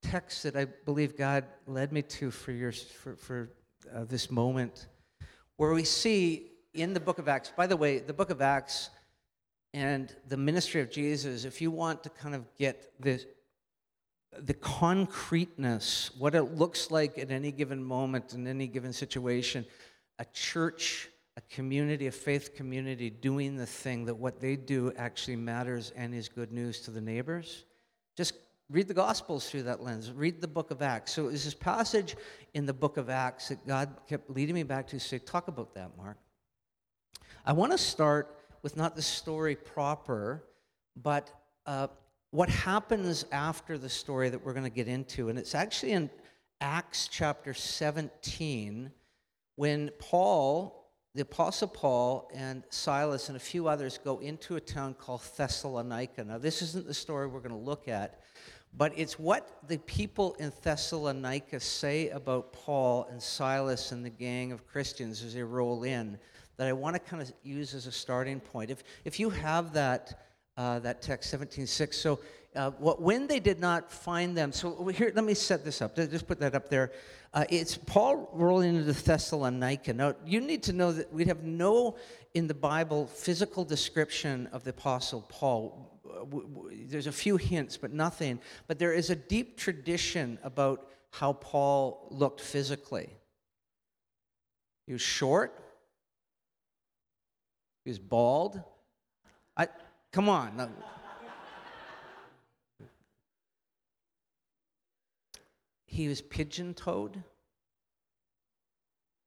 text 0.01 0.43
that 0.43 0.55
I 0.55 0.65
believe 0.65 1.17
God 1.17 1.45
led 1.67 1.91
me 1.91 2.01
to 2.03 2.31
for, 2.31 2.51
your, 2.51 2.71
for, 2.71 3.15
for 3.15 3.49
uh, 3.93 4.05
this 4.05 4.29
moment, 4.29 4.87
where 5.57 5.73
we 5.73 5.83
see 5.83 6.51
in 6.73 6.93
the 6.93 6.99
book 6.99 7.19
of 7.19 7.27
Acts, 7.27 7.51
by 7.55 7.67
the 7.67 7.77
way, 7.77 7.99
the 7.99 8.13
book 8.13 8.29
of 8.29 8.41
Acts 8.41 8.89
and 9.73 10.13
the 10.27 10.37
ministry 10.37 10.81
of 10.81 10.89
Jesus, 10.89 11.45
if 11.45 11.61
you 11.61 11.71
want 11.71 12.03
to 12.03 12.09
kind 12.09 12.35
of 12.35 12.45
get 12.57 12.91
the, 12.99 13.23
the 14.39 14.53
concreteness, 14.53 16.11
what 16.17 16.35
it 16.35 16.43
looks 16.43 16.91
like 16.91 17.17
at 17.17 17.31
any 17.31 17.51
given 17.51 17.83
moment, 17.83 18.33
in 18.33 18.47
any 18.47 18.67
given 18.67 18.93
situation, 18.93 19.65
a 20.19 20.25
church, 20.33 21.09
a 21.37 21.41
community, 21.53 22.07
a 22.07 22.11
faith 22.11 22.55
community 22.55 23.09
doing 23.09 23.55
the 23.55 23.65
thing 23.65 24.05
that 24.05 24.15
what 24.15 24.41
they 24.41 24.55
do 24.55 24.91
actually 24.97 25.37
matters 25.37 25.91
and 25.95 26.13
is 26.13 26.27
good 26.27 26.51
news 26.51 26.81
to 26.81 26.91
the 26.91 27.01
neighbors. 27.01 27.65
Just 28.17 28.33
read 28.71 28.87
the 28.87 28.93
Gospels 28.93 29.49
through 29.49 29.63
that 29.63 29.83
lens. 29.83 30.11
Read 30.11 30.39
the 30.39 30.47
book 30.47 30.71
of 30.71 30.81
Acts. 30.81 31.11
So, 31.11 31.27
is 31.27 31.43
this 31.43 31.53
passage 31.53 32.15
in 32.53 32.65
the 32.65 32.73
book 32.73 32.97
of 32.97 33.09
Acts 33.09 33.49
that 33.49 33.65
God 33.67 33.89
kept 34.07 34.29
leading 34.29 34.55
me 34.55 34.63
back 34.63 34.87
to 34.87 34.99
say, 34.99 35.19
talk 35.19 35.47
about 35.47 35.75
that, 35.75 35.91
Mark. 35.97 36.17
I 37.45 37.53
want 37.53 37.71
to 37.73 37.77
start 37.77 38.37
with 38.61 38.77
not 38.77 38.95
the 38.95 39.01
story 39.01 39.55
proper, 39.55 40.43
but 40.95 41.31
uh, 41.65 41.87
what 42.31 42.49
happens 42.49 43.25
after 43.31 43.77
the 43.77 43.89
story 43.89 44.29
that 44.29 44.43
we're 44.43 44.53
going 44.53 44.63
to 44.63 44.69
get 44.69 44.87
into. 44.87 45.29
And 45.29 45.37
it's 45.37 45.55
actually 45.55 45.91
in 45.91 46.09
Acts 46.61 47.09
chapter 47.09 47.53
17 47.53 48.91
when 49.55 49.89
Paul, 49.99 50.89
the 51.13 51.23
Apostle 51.23 51.67
Paul, 51.67 52.31
and 52.33 52.63
Silas 52.69 53.27
and 53.27 53.35
a 53.35 53.39
few 53.39 53.67
others 53.67 53.99
go 54.01 54.19
into 54.19 54.55
a 54.55 54.61
town 54.61 54.93
called 54.93 55.23
Thessalonica. 55.35 56.23
Now, 56.23 56.37
this 56.37 56.61
isn't 56.61 56.87
the 56.87 56.93
story 56.93 57.27
we're 57.27 57.39
going 57.39 57.51
to 57.51 57.57
look 57.57 57.87
at, 57.89 58.20
but 58.77 58.93
it's 58.95 59.19
what 59.19 59.59
the 59.67 59.77
people 59.79 60.35
in 60.39 60.51
Thessalonica 60.63 61.59
say 61.59 62.09
about 62.09 62.53
Paul 62.53 63.07
and 63.11 63.21
Silas 63.21 63.91
and 63.91 64.03
the 64.05 64.09
gang 64.09 64.51
of 64.51 64.65
Christians 64.65 65.23
as 65.23 65.33
they 65.33 65.43
roll 65.43 65.83
in 65.83 66.17
that 66.57 66.67
I 66.67 66.73
want 66.73 66.95
to 66.95 66.99
kind 66.99 67.21
of 67.21 67.33
use 67.43 67.73
as 67.73 67.87
a 67.87 67.91
starting 67.91 68.39
point. 68.39 68.69
If, 68.69 68.83
if 69.03 69.19
you 69.19 69.29
have 69.31 69.73
that, 69.73 70.21
uh, 70.57 70.79
that 70.79 71.01
text 71.01 71.33
17.6, 71.33 71.93
so 71.93 72.19
uh, 72.55 72.71
what, 72.71 73.01
when 73.01 73.27
they 73.27 73.39
did 73.39 73.59
not 73.59 73.91
find 73.91 74.37
them, 74.37 74.51
so 74.51 74.85
here, 74.87 75.11
let 75.15 75.23
me 75.23 75.33
set 75.33 75.65
this 75.65 75.81
up. 75.81 75.95
Just 75.95 76.27
put 76.27 76.39
that 76.39 76.53
up 76.53 76.69
there. 76.69 76.91
Uh, 77.33 77.45
it's 77.49 77.77
Paul 77.77 78.29
rolling 78.33 78.75
into 78.75 78.93
Thessalonica. 78.93 79.93
Now, 79.93 80.15
you 80.25 80.41
need 80.41 80.61
to 80.63 80.73
know 80.73 80.91
that 80.91 81.11
we 81.13 81.25
have 81.25 81.43
no, 81.43 81.95
in 82.33 82.47
the 82.47 82.53
Bible, 82.53 83.07
physical 83.07 83.63
description 83.63 84.47
of 84.51 84.63
the 84.63 84.71
Apostle 84.71 85.25
Paul. 85.29 85.90
There's 86.87 87.07
a 87.07 87.11
few 87.11 87.37
hints, 87.37 87.77
but 87.77 87.91
nothing. 87.91 88.39
But 88.67 88.79
there 88.79 88.93
is 88.93 89.09
a 89.09 89.15
deep 89.15 89.57
tradition 89.57 90.39
about 90.43 90.87
how 91.11 91.33
Paul 91.33 92.07
looked 92.09 92.41
physically. 92.41 93.09
He 94.87 94.93
was 94.93 95.01
short, 95.01 95.57
he 97.83 97.89
was 97.89 97.99
bald. 97.99 98.61
I, 99.57 99.67
come 100.11 100.29
on. 100.29 100.71
He 105.85 106.07
was 106.07 106.21
pigeon 106.21 106.73
toed 106.73 107.21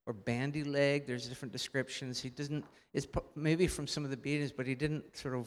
or 0.06 0.12
bandy 0.12 0.64
legged. 0.64 1.06
There's 1.06 1.28
different 1.28 1.52
descriptions. 1.52 2.20
He 2.20 2.30
doesn't, 2.30 2.64
it's 2.92 3.06
maybe 3.34 3.66
from 3.66 3.86
some 3.86 4.04
of 4.04 4.10
the 4.10 4.16
beatings, 4.16 4.52
but 4.52 4.66
he 4.66 4.74
didn't 4.74 5.16
sort 5.16 5.34
of, 5.34 5.46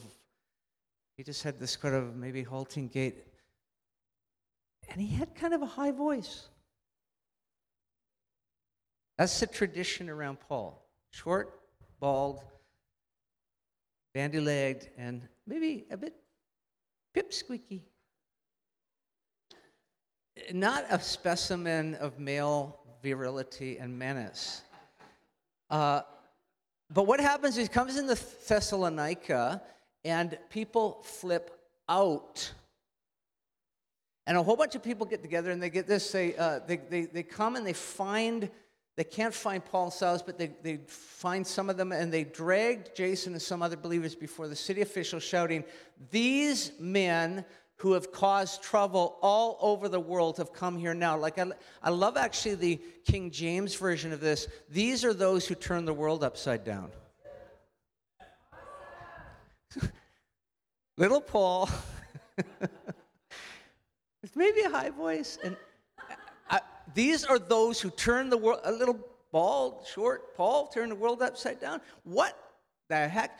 he 1.18 1.24
just 1.24 1.42
had 1.42 1.58
this 1.58 1.74
kind 1.74 1.96
of 1.96 2.14
maybe 2.14 2.44
halting 2.44 2.86
gait. 2.86 3.26
And 4.88 5.00
he 5.00 5.08
had 5.08 5.34
kind 5.34 5.52
of 5.52 5.62
a 5.62 5.66
high 5.66 5.90
voice. 5.90 6.46
That's 9.18 9.40
the 9.40 9.48
tradition 9.48 10.08
around 10.08 10.38
Paul 10.48 10.80
short, 11.10 11.60
bald, 11.98 12.44
bandy 14.14 14.38
legged, 14.38 14.90
and 14.96 15.22
maybe 15.44 15.86
a 15.90 15.96
bit 15.96 16.14
pipsqueaky. 17.16 17.82
Not 20.52 20.84
a 20.88 21.00
specimen 21.00 21.96
of 21.96 22.20
male 22.20 22.78
virility 23.02 23.78
and 23.78 23.98
menace. 23.98 24.62
Uh, 25.68 26.02
but 26.90 27.08
what 27.08 27.18
happens 27.18 27.58
is 27.58 27.66
he 27.66 27.72
comes 27.72 27.98
into 27.98 28.14
Thessalonica 28.14 29.60
and 30.08 30.38
people 30.48 31.02
flip 31.04 31.50
out. 31.86 32.50
And 34.26 34.38
a 34.38 34.42
whole 34.42 34.56
bunch 34.56 34.74
of 34.74 34.82
people 34.82 35.04
get 35.04 35.22
together 35.22 35.50
and 35.50 35.62
they 35.62 35.68
get 35.68 35.86
this, 35.86 36.10
they, 36.10 36.34
uh, 36.34 36.60
they, 36.66 36.76
they, 36.76 37.02
they 37.02 37.22
come 37.22 37.56
and 37.56 37.66
they 37.66 37.74
find 37.74 38.50
they 38.96 39.04
can't 39.04 39.32
find 39.32 39.64
Paul 39.64 39.84
and 39.84 39.92
Silas, 39.92 40.22
but 40.22 40.38
they, 40.38 40.50
they 40.64 40.78
find 40.88 41.46
some 41.46 41.70
of 41.70 41.76
them 41.76 41.92
and 41.92 42.12
they 42.12 42.24
dragged 42.24 42.96
Jason 42.96 43.32
and 43.32 43.40
some 43.40 43.62
other 43.62 43.76
believers 43.76 44.16
before 44.16 44.48
the 44.48 44.56
city 44.56 44.80
officials, 44.80 45.22
shouting, 45.22 45.62
These 46.10 46.72
men 46.80 47.44
who 47.76 47.92
have 47.92 48.10
caused 48.10 48.60
trouble 48.60 49.16
all 49.22 49.56
over 49.60 49.88
the 49.88 50.00
world 50.00 50.38
have 50.38 50.52
come 50.52 50.76
here 50.76 50.94
now. 50.94 51.16
Like, 51.16 51.38
I, 51.38 51.52
I 51.80 51.90
love 51.90 52.16
actually 52.16 52.56
the 52.56 52.80
King 53.04 53.30
James 53.30 53.76
version 53.76 54.12
of 54.12 54.18
this. 54.18 54.48
These 54.68 55.04
are 55.04 55.14
those 55.14 55.46
who 55.46 55.54
turn 55.54 55.84
the 55.84 55.94
world 55.94 56.24
upside 56.24 56.64
down. 56.64 56.90
Little 60.98 61.20
Paul, 61.20 61.70
It's 64.24 64.34
maybe 64.34 64.62
a 64.62 64.68
high 64.68 64.90
voice, 64.90 65.38
and 65.44 65.56
these 66.92 67.24
are 67.24 67.38
those 67.38 67.80
who 67.80 67.90
turn 67.90 68.30
the 68.30 68.36
world, 68.36 68.60
a 68.64 68.72
little 68.72 68.98
bald, 69.30 69.86
short 69.86 70.36
Paul, 70.36 70.66
turn 70.66 70.88
the 70.88 70.96
world 70.96 71.22
upside 71.22 71.60
down. 71.60 71.80
What 72.02 72.36
the 72.88 73.06
heck? 73.08 73.38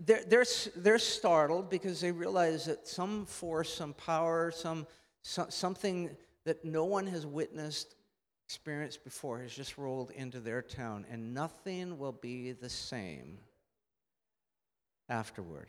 They're, 0.00 0.24
they're, 0.26 0.44
they're 0.74 0.98
startled 0.98 1.70
because 1.70 2.00
they 2.00 2.10
realize 2.10 2.64
that 2.64 2.88
some 2.88 3.24
force, 3.24 3.72
some 3.72 3.92
power, 3.94 4.50
some, 4.50 4.88
some, 5.22 5.50
something 5.50 6.10
that 6.44 6.64
no 6.64 6.84
one 6.84 7.06
has 7.06 7.26
witnessed, 7.26 7.94
experienced 8.48 9.04
before 9.04 9.40
has 9.40 9.54
just 9.54 9.78
rolled 9.78 10.10
into 10.10 10.40
their 10.40 10.62
town, 10.62 11.06
and 11.08 11.32
nothing 11.32 11.96
will 11.96 12.12
be 12.12 12.50
the 12.50 12.68
same 12.68 13.38
afterward. 15.12 15.68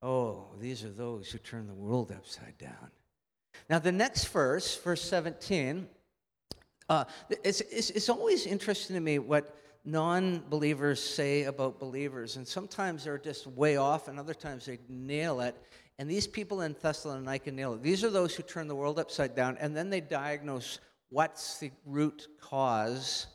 Oh, 0.00 0.46
these 0.58 0.84
are 0.84 0.90
those 0.90 1.30
who 1.30 1.38
turn 1.38 1.66
the 1.66 1.74
world 1.74 2.10
upside 2.10 2.56
down. 2.58 2.90
Now, 3.68 3.78
the 3.78 3.92
next 3.92 4.24
verse, 4.28 4.76
verse 4.76 5.02
17, 5.02 5.86
uh, 6.88 7.04
it's, 7.44 7.60
it's, 7.60 7.90
it's 7.90 8.08
always 8.08 8.46
interesting 8.46 8.94
to 8.94 9.00
me 9.00 9.18
what 9.18 9.54
non 9.84 10.42
believers 10.48 11.02
say 11.02 11.44
about 11.44 11.78
believers. 11.78 12.36
And 12.36 12.46
sometimes 12.46 13.04
they're 13.04 13.18
just 13.18 13.46
way 13.46 13.76
off, 13.76 14.08
and 14.08 14.18
other 14.18 14.34
times 14.34 14.64
they 14.64 14.78
nail 14.88 15.40
it. 15.40 15.56
And 15.98 16.08
these 16.08 16.26
people 16.26 16.62
in 16.62 16.74
Thessalonica 16.80 17.50
nail 17.50 17.74
it. 17.74 17.82
These 17.82 18.04
are 18.04 18.10
those 18.10 18.34
who 18.34 18.44
turn 18.44 18.68
the 18.68 18.76
world 18.76 18.98
upside 18.98 19.34
down, 19.34 19.58
and 19.58 19.76
then 19.76 19.90
they 19.90 20.00
diagnose 20.00 20.78
what's 21.10 21.58
the 21.58 21.70
root 21.84 22.28
cause 22.40 23.26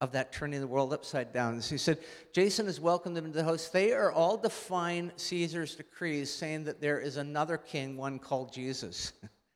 of 0.00 0.12
that 0.12 0.32
turning 0.32 0.60
the 0.60 0.66
world 0.66 0.92
upside 0.92 1.32
down. 1.32 1.60
He 1.60 1.76
said, 1.76 1.98
Jason 2.32 2.66
has 2.66 2.80
welcomed 2.80 3.16
them 3.16 3.26
into 3.26 3.36
the 3.36 3.44
house. 3.44 3.68
They 3.68 3.92
are 3.92 4.10
all 4.10 4.36
defying 4.38 5.12
Caesar's 5.16 5.74
decrees, 5.74 6.32
saying 6.32 6.64
that 6.64 6.80
there 6.80 6.98
is 6.98 7.18
another 7.18 7.58
king, 7.58 7.96
one 7.96 8.18
called 8.18 8.52
Jesus. 8.52 9.12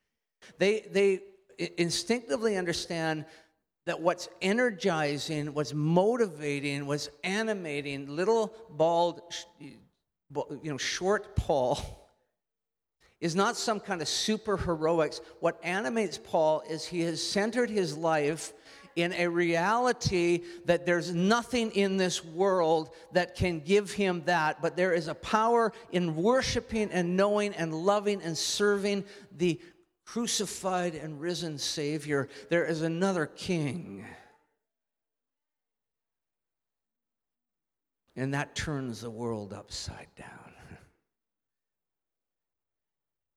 they, 0.59 0.81
they 0.91 1.21
instinctively 1.77 2.57
understand 2.57 3.25
that 3.85 4.01
what's 4.01 4.29
energizing, 4.41 5.53
what's 5.53 5.73
motivating, 5.73 6.85
what's 6.85 7.09
animating 7.23 8.15
little 8.15 8.53
bald, 8.69 9.21
you 9.59 9.77
know, 10.63 10.77
short 10.77 11.35
Paul 11.35 11.79
is 13.19 13.35
not 13.35 13.57
some 13.57 13.79
kind 13.79 14.01
of 14.01 14.07
super 14.07 14.57
heroics. 14.57 15.21
What 15.39 15.59
animates 15.63 16.19
Paul 16.19 16.63
is 16.69 16.85
he 16.85 17.01
has 17.01 17.25
centered 17.25 17.69
his 17.69 17.97
life 17.97 18.53
in 18.95 19.11
a 19.13 19.27
reality 19.27 20.43
that 20.65 20.85
there's 20.85 21.13
nothing 21.13 21.71
in 21.71 21.97
this 21.97 22.23
world 22.23 22.91
that 23.11 23.35
can 23.35 23.59
give 23.59 23.91
him 23.91 24.23
that, 24.25 24.61
but 24.61 24.77
there 24.77 24.93
is 24.93 25.07
a 25.07 25.15
power 25.15 25.73
in 25.91 26.15
worshiping 26.15 26.89
and 26.91 27.17
knowing 27.17 27.53
and 27.55 27.73
loving 27.73 28.21
and 28.21 28.37
serving 28.37 29.03
the 29.35 29.59
crucified 30.05 30.95
and 30.95 31.19
risen 31.19 31.57
Savior. 31.57 32.29
There 32.49 32.65
is 32.65 32.81
another 32.83 33.25
King. 33.25 34.05
And 38.15 38.33
that 38.33 38.55
turns 38.55 39.01
the 39.01 39.09
world 39.09 39.51
upside 39.51 40.07
down. 40.15 40.44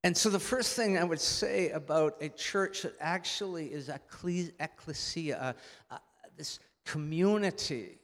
And 0.09 0.17
so, 0.17 0.31
the 0.31 0.41
first 0.41 0.75
thing 0.75 0.97
I 0.97 1.05
would 1.05 1.21
say 1.21 1.69
about 1.69 2.17
a 2.23 2.31
church 2.31 2.81
that 2.81 2.95
actually 2.99 3.67
is 3.67 3.91
ecclesia, 3.91 5.39
uh, 5.39 5.53
uh, 5.95 5.99
this 6.35 6.61
community 6.87 7.99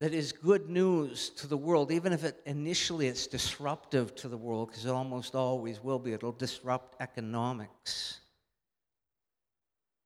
that 0.00 0.12
is 0.12 0.32
good 0.32 0.68
news 0.68 1.30
to 1.30 1.46
the 1.46 1.56
world, 1.56 1.90
even 1.90 2.12
if 2.12 2.22
it 2.22 2.42
initially 2.44 3.06
it's 3.06 3.26
disruptive 3.26 4.14
to 4.16 4.28
the 4.28 4.36
world, 4.36 4.68
because 4.68 4.84
it 4.84 4.90
almost 4.90 5.34
always 5.34 5.82
will 5.82 5.98
be. 5.98 6.12
It'll 6.12 6.32
disrupt 6.32 7.00
economics. 7.00 8.20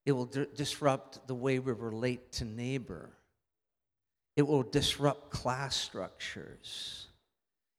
It 0.06 0.12
will 0.12 0.26
d- 0.26 0.46
disrupt 0.54 1.26
the 1.26 1.34
way 1.34 1.58
we 1.58 1.72
relate 1.72 2.30
to 2.34 2.44
neighbor. 2.44 3.10
It 4.36 4.46
will 4.46 4.62
disrupt 4.62 5.30
class 5.30 5.74
structures. 5.74 7.08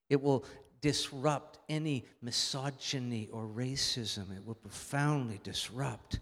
It 0.10 0.22
will 0.22 0.44
disrupt 0.82 1.60
any 1.70 2.06
misogyny 2.22 3.30
or 3.32 3.46
racism. 3.46 4.36
It 4.36 4.46
will 4.46 4.56
profoundly 4.56 5.40
disrupt 5.44 6.20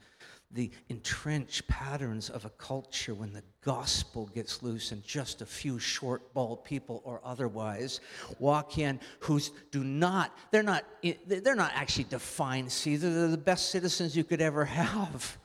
the 0.52 0.72
entrenched 0.90 1.68
patterns 1.68 2.30
of 2.30 2.44
a 2.44 2.50
culture 2.52 3.14
when 3.14 3.32
the 3.32 3.44
gospel 3.62 4.26
gets 4.34 4.64
loose 4.64 4.92
and 4.92 5.04
just 5.04 5.42
a 5.42 5.46
few 5.46 5.78
short 5.78 6.34
bald 6.34 6.64
people 6.64 7.02
or 7.06 7.22
otherwise 7.24 8.00
walk 8.40 8.80
in 8.80 9.00
who 9.20 9.40
do 9.70 9.84
not 9.84 10.36
they're 10.50 10.64
not 10.64 10.84
they're 11.28 11.54
not 11.54 11.72
actually 11.76 12.06
defined 12.06 12.72
see 12.72 12.96
they're 12.96 13.28
the 13.28 13.38
best 13.38 13.70
citizens 13.70 14.16
you 14.16 14.24
could 14.24 14.42
ever 14.42 14.66
have 14.66 15.38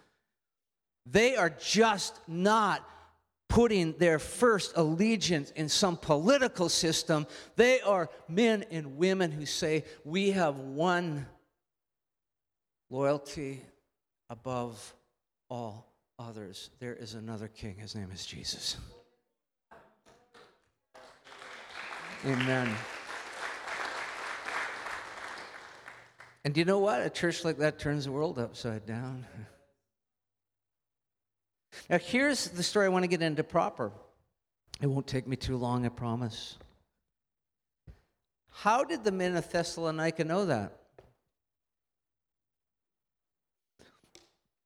they 1.05 1.37
are 1.37 1.51
just 1.51 2.19
not 2.27 2.89
putting 3.55 3.93
their 3.99 4.19
first 4.19 4.73
allegiance 4.75 5.53
in 5.53 5.69
some 5.69 5.97
political 5.97 6.69
system. 6.69 7.25
They 7.55 7.81
are 7.83 8.11
men 8.29 8.65
and 8.73 8.97
women 8.97 9.31
who 9.31 9.47
say, 9.47 9.85
We 10.05 10.33
have 10.33 10.59
one 10.59 11.25
loyalty 12.91 13.63
above 14.29 14.93
all 15.49 15.87
others. 16.19 16.71
There 16.81 16.97
is 16.97 17.15
another 17.15 17.47
king. 17.47 17.77
His 17.79 17.95
name 17.95 18.11
is 18.13 18.27
Jesus. 18.27 18.77
Amen. 22.27 22.75
And 26.45 26.53
do 26.53 26.61
you 26.61 26.65
know 26.65 26.81
what? 26.81 27.03
A 27.03 27.09
church 27.09 27.45
like 27.45 27.59
that 27.59 27.79
turns 27.79 28.07
the 28.07 28.11
world 28.11 28.41
upside 28.41 28.85
down. 28.85 29.25
Now, 31.89 31.99
here's 31.99 32.49
the 32.49 32.63
story 32.63 32.87
I 32.87 32.89
want 32.89 33.05
to 33.05 33.09
get 33.09 33.23
into 33.23 33.45
proper. 33.45 33.93
It 34.81 34.87
won't 34.87 35.07
take 35.07 35.27
me 35.27 35.37
too 35.37 35.57
long, 35.57 35.87
I 35.87 35.89
promise. 35.89 36.59
How 38.51 38.85
did 38.85 39.05
the 39.05 39.13
men 39.13 39.37
of 39.37 39.51
Thessalonica 39.51 40.25
know 40.25 40.47
that? 40.47 40.81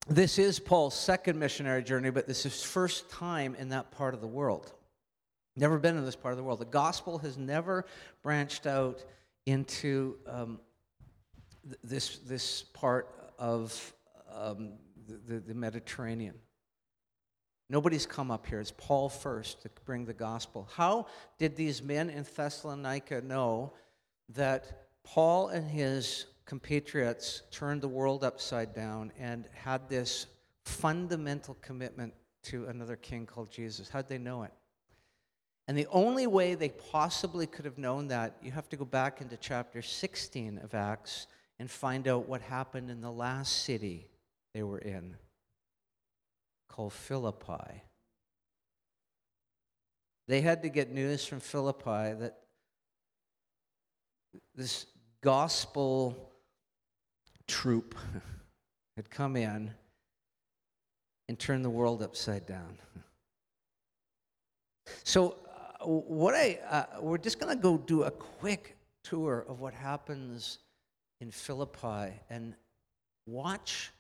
This 0.09 0.39
is 0.39 0.59
Paul's 0.59 0.95
second 0.95 1.39
missionary 1.39 1.83
journey, 1.83 2.11
but 2.11 2.27
this 2.27 2.47
is 2.47 2.63
first 2.63 3.11
time 3.11 3.55
in 3.57 3.69
that 3.71 3.91
part 3.91 4.15
of 4.15 4.23
the 4.23 4.27
world. 4.27 4.73
Never 5.55 5.79
been 5.79 5.99
in 5.99 6.05
this 6.05 6.17
part 6.17 6.33
of 6.33 6.39
the 6.39 6.45
world. 6.45 6.61
The 6.61 6.65
gospel 6.65 7.19
has 7.19 7.37
never 7.37 7.85
branched 8.23 8.67
out 8.67 9.05
into 9.45 10.17
um, 10.27 10.61
th- 11.65 11.79
this, 11.83 12.19
this 12.19 12.63
part 12.63 13.33
of 13.39 13.93
um, 14.33 14.75
the, 15.27 15.41
the 15.41 15.55
Mediterranean. 15.55 16.35
Nobody's 17.71 18.07
come 18.07 18.31
up 18.31 18.47
here. 18.47 18.61
It's 18.61 18.73
Paul 18.77 19.11
first 19.11 19.63
to 19.63 19.71
bring 19.85 20.07
the 20.07 20.15
gospel. 20.15 20.69
How 20.75 21.07
did 21.37 21.55
these 21.55 21.83
men 21.83 22.09
in 22.09 22.25
Thessalonica 22.25 23.21
know 23.21 23.75
that 24.31 24.87
Paul 25.05 25.49
and 25.49 25.69
his 25.69 26.27
compatriots 26.47 27.43
turned 27.51 27.83
the 27.83 27.89
world 27.89 28.25
upside 28.25 28.75
down 28.75 29.13
and 29.19 29.47
had 29.53 29.87
this 29.89 30.27
fundamental 30.65 31.59
commitment 31.61 32.15
to 32.45 32.67
another 32.67 32.97
king 32.97 33.27
called 33.27 33.51
Jesus? 33.51 33.91
How'd 33.91 34.09
they 34.09 34.19
know 34.19 34.45
it? 34.45 34.53
And 35.67 35.77
the 35.77 35.87
only 35.89 36.27
way 36.27 36.55
they 36.55 36.71
possibly 36.71 37.47
could 37.47 37.67
have 37.67 37.77
known 37.77 38.09
that, 38.09 38.37
you 38.43 38.51
have 38.51 38.71
to 38.71 38.77
go 38.77 38.87
back 38.87 39.21
into 39.21 39.37
chapter 39.37 39.83
16 39.83 40.57
of 40.65 40.75
Acts 40.75 41.27
and 41.59 41.71
find 41.71 42.09
out 42.09 42.27
what 42.27 42.41
happened 42.41 42.91
in 42.91 43.03
the 43.03 43.13
last 43.13 43.65
city 43.65 44.09
they 44.55 44.63
were 44.63 44.79
in 44.79 45.17
called 46.69 46.93
Philippi. 46.93 47.83
They 50.29 50.41
had 50.43 50.63
to 50.63 50.69
get 50.69 50.93
news 50.93 51.25
from 51.25 51.41
Philippi 51.41 52.15
that 52.21 52.39
this 54.55 54.87
gospel 55.23 56.33
troop 57.47 57.95
had 58.97 59.11
come 59.11 59.37
in 59.37 59.71
and 61.29 61.39
turned 61.39 61.65
the 61.65 61.71
world 61.71 62.03
upside 62.03 62.47
down. 62.47 62.79
So, 65.05 65.37
uh, 65.81 65.87
what 65.87 66.35
I 66.35 66.59
uh, 66.71 66.85
we're 67.03 67.19
just 67.19 67.39
going 67.39 67.55
to 67.55 67.63
go 67.63 67.77
do 67.77 68.05
a 68.05 68.11
quick 68.11 68.75
tour 69.05 69.45
of 69.47 69.61
what 69.61 69.75
happens 69.75 70.61
in 71.21 71.31
Philippi 71.31 72.15
and 72.31 72.55
watch 73.27 73.91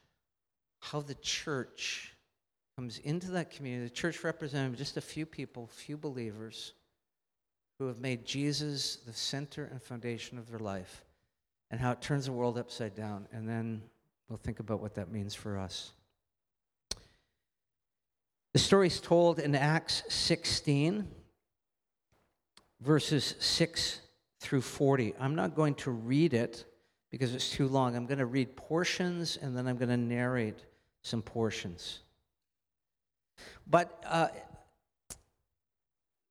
how 0.80 1.02
the 1.02 1.14
church 1.16 2.14
comes 2.78 2.98
into 2.98 3.32
that 3.32 3.50
community. 3.50 3.88
The 3.88 3.92
church 3.92 4.22
represents 4.22 4.78
just 4.78 4.96
a 4.96 5.00
few 5.00 5.26
people, 5.26 5.66
few 5.66 5.96
believers 5.96 6.74
who 7.76 7.88
have 7.88 7.98
made 7.98 8.24
Jesus 8.24 8.98
the 9.04 9.12
center 9.12 9.64
and 9.64 9.82
foundation 9.82 10.38
of 10.38 10.48
their 10.48 10.60
life 10.60 11.04
and 11.72 11.80
how 11.80 11.90
it 11.90 12.00
turns 12.00 12.26
the 12.26 12.32
world 12.32 12.56
upside 12.56 12.94
down. 12.94 13.26
And 13.32 13.48
then 13.48 13.82
we'll 14.28 14.38
think 14.38 14.60
about 14.60 14.78
what 14.78 14.94
that 14.94 15.10
means 15.10 15.34
for 15.34 15.58
us. 15.58 15.90
The 18.52 18.60
story 18.60 18.86
is 18.86 19.00
told 19.00 19.40
in 19.40 19.56
Acts 19.56 20.04
16, 20.08 21.04
verses 22.80 23.34
6 23.40 24.00
through 24.38 24.60
40. 24.60 25.14
I'm 25.18 25.34
not 25.34 25.56
going 25.56 25.74
to 25.74 25.90
read 25.90 26.32
it 26.32 26.64
because 27.10 27.34
it's 27.34 27.50
too 27.50 27.66
long. 27.66 27.96
I'm 27.96 28.06
going 28.06 28.18
to 28.18 28.26
read 28.26 28.54
portions 28.54 29.36
and 29.36 29.56
then 29.56 29.66
I'm 29.66 29.78
going 29.78 29.88
to 29.88 29.96
narrate 29.96 30.64
some 31.02 31.22
portions. 31.22 32.02
But 33.68 34.02
uh, 34.06 34.28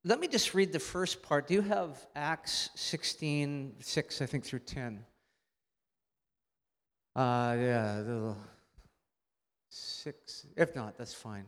let 0.04 0.20
me 0.20 0.28
just 0.28 0.54
read 0.54 0.74
the 0.74 0.80
first 0.80 1.22
part. 1.22 1.48
Do 1.48 1.54
you 1.54 1.62
have 1.62 2.06
Acts 2.16 2.70
16, 2.76 3.76
6, 3.80 4.22
I 4.22 4.26
think, 4.26 4.44
through 4.44 4.60
10? 4.60 5.04
Uh, 7.16 7.58
yeah, 7.60 8.34
six. 9.70 10.46
If 10.56 10.76
not, 10.76 10.98
that's 10.98 11.14
fine. 11.14 11.46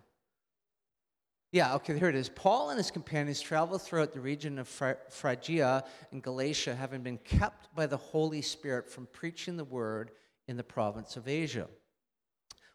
Yeah, 1.51 1.75
okay, 1.75 1.97
here 1.97 2.09
it 2.09 2.15
is. 2.15 2.29
Paul 2.29 2.69
and 2.69 2.77
his 2.77 2.91
companions 2.91 3.41
traveled 3.41 3.81
throughout 3.81 4.13
the 4.13 4.19
region 4.19 4.59
of 4.59 4.67
Phrygia 4.67 5.83
and 6.11 6.21
Galatia, 6.21 6.75
having 6.75 7.01
been 7.01 7.17
kept 7.19 7.73
by 7.75 7.87
the 7.87 7.97
Holy 7.97 8.41
Spirit 8.41 8.89
from 8.89 9.07
preaching 9.11 9.57
the 9.57 9.63
word 9.63 10.11
in 10.47 10.57
the 10.57 10.63
province 10.63 11.17
of 11.17 11.27
Asia. 11.27 11.67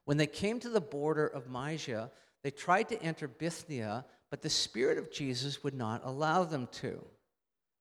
When 0.05 0.17
they 0.17 0.27
came 0.27 0.59
to 0.61 0.69
the 0.69 0.81
border 0.81 1.27
of 1.27 1.49
Mysia, 1.49 2.11
they 2.45 2.53
tried 2.53 2.91
to 2.91 3.03
enter 3.03 3.27
Bithynia, 3.27 4.05
but 4.31 4.43
the 4.43 4.51
Spirit 4.51 4.99
of 4.99 5.11
Jesus 5.11 5.65
would 5.65 5.75
not 5.75 6.03
allow 6.05 6.45
them 6.45 6.69
to. 6.73 7.05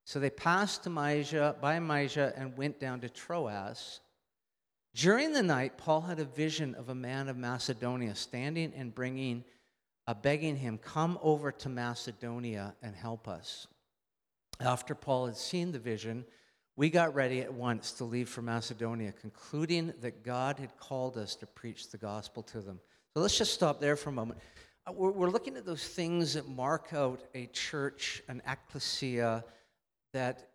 So 0.05 0.19
they 0.19 0.29
passed 0.29 0.83
to 0.83 0.89
Mysia, 0.89 1.57
by 1.61 1.79
Mysia 1.79 2.33
and 2.35 2.57
went 2.57 2.79
down 2.79 3.01
to 3.01 3.09
Troas. 3.09 3.99
During 4.95 5.33
the 5.33 5.43
night, 5.43 5.77
Paul 5.77 6.01
had 6.01 6.19
a 6.19 6.25
vision 6.25 6.75
of 6.75 6.89
a 6.89 6.95
man 6.95 7.27
of 7.27 7.37
Macedonia 7.37 8.15
standing 8.15 8.73
and 8.73 8.95
bringing, 8.95 9.43
uh, 10.07 10.13
begging 10.13 10.55
him, 10.55 10.77
"Come 10.77 11.19
over 11.21 11.51
to 11.51 11.69
Macedonia 11.69 12.75
and 12.81 12.95
help 12.95 13.27
us." 13.27 13.67
After 14.59 14.95
Paul 14.95 15.25
had 15.25 15.37
seen 15.37 15.71
the 15.71 15.79
vision, 15.79 16.25
we 16.75 16.89
got 16.89 17.13
ready 17.13 17.41
at 17.41 17.53
once 17.53 17.91
to 17.93 18.03
leave 18.03 18.29
for 18.29 18.41
Macedonia, 18.41 19.11
concluding 19.11 19.93
that 19.99 20.23
God 20.23 20.59
had 20.59 20.77
called 20.77 21.17
us 21.17 21.35
to 21.37 21.47
preach 21.47 21.89
the 21.89 21.97
gospel 21.97 22.43
to 22.43 22.61
them. 22.61 22.79
So 23.15 23.21
let's 23.21 23.37
just 23.37 23.53
stop 23.53 23.79
there 23.79 23.95
for 23.95 24.09
a 24.09 24.13
moment. 24.13 24.39
Uh, 24.87 24.91
we're, 24.91 25.11
we're 25.11 25.29
looking 25.29 25.55
at 25.55 25.67
those 25.67 25.87
things 25.87 26.33
that 26.33 26.49
mark 26.49 26.93
out 26.93 27.21
a 27.35 27.45
church, 27.45 28.23
an 28.27 28.41
ecclesia, 28.47 29.45
that 30.13 30.49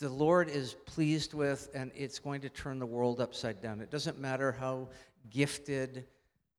the 0.00 0.08
Lord 0.08 0.48
is 0.48 0.74
pleased 0.86 1.34
with, 1.34 1.68
and 1.74 1.92
it's 1.94 2.18
going 2.18 2.40
to 2.40 2.48
turn 2.48 2.80
the 2.80 2.86
world 2.86 3.20
upside 3.20 3.62
down. 3.62 3.80
It 3.80 3.92
doesn't 3.92 4.18
matter 4.18 4.50
how 4.50 4.88
gifted, 5.30 6.04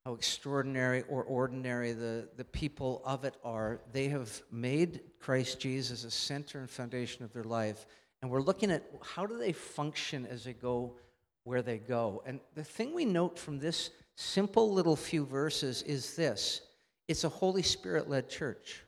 how 0.06 0.14
extraordinary 0.14 1.04
or 1.10 1.24
ordinary 1.24 1.92
the, 1.92 2.30
the 2.38 2.46
people 2.46 3.02
of 3.04 3.26
it 3.26 3.36
are, 3.44 3.82
they 3.92 4.08
have 4.08 4.42
made 4.54 5.02
Christ 5.20 5.60
Jesus 5.60 6.06
a 6.06 6.12
center 6.12 6.60
and 6.60 6.70
foundation 6.70 7.26
of 7.26 7.34
their 7.34 7.44
life. 7.44 7.86
And 8.22 8.32
we're 8.32 8.42
looking 8.42 8.72
at 8.72 8.90
how 9.04 9.26
do 9.26 9.38
they 9.38 9.52
function 9.52 10.26
as 10.26 10.46
they 10.46 10.54
go 10.54 10.96
where 11.44 11.62
they 11.62 11.78
go. 11.78 12.24
And 12.26 12.40
the 12.56 12.64
thing 12.64 12.96
we 12.96 13.04
note 13.04 13.38
from 13.38 13.60
this 13.60 13.90
simple 14.20 14.74
little 14.74 14.98
few 14.98 15.26
verses 15.26 15.82
is 15.84 16.16
this 16.16 16.62
it's 17.08 17.24
a 17.24 17.30
Holy 17.30 17.64
Spirit 17.64 18.10
led 18.10 18.30
church. 18.30 18.84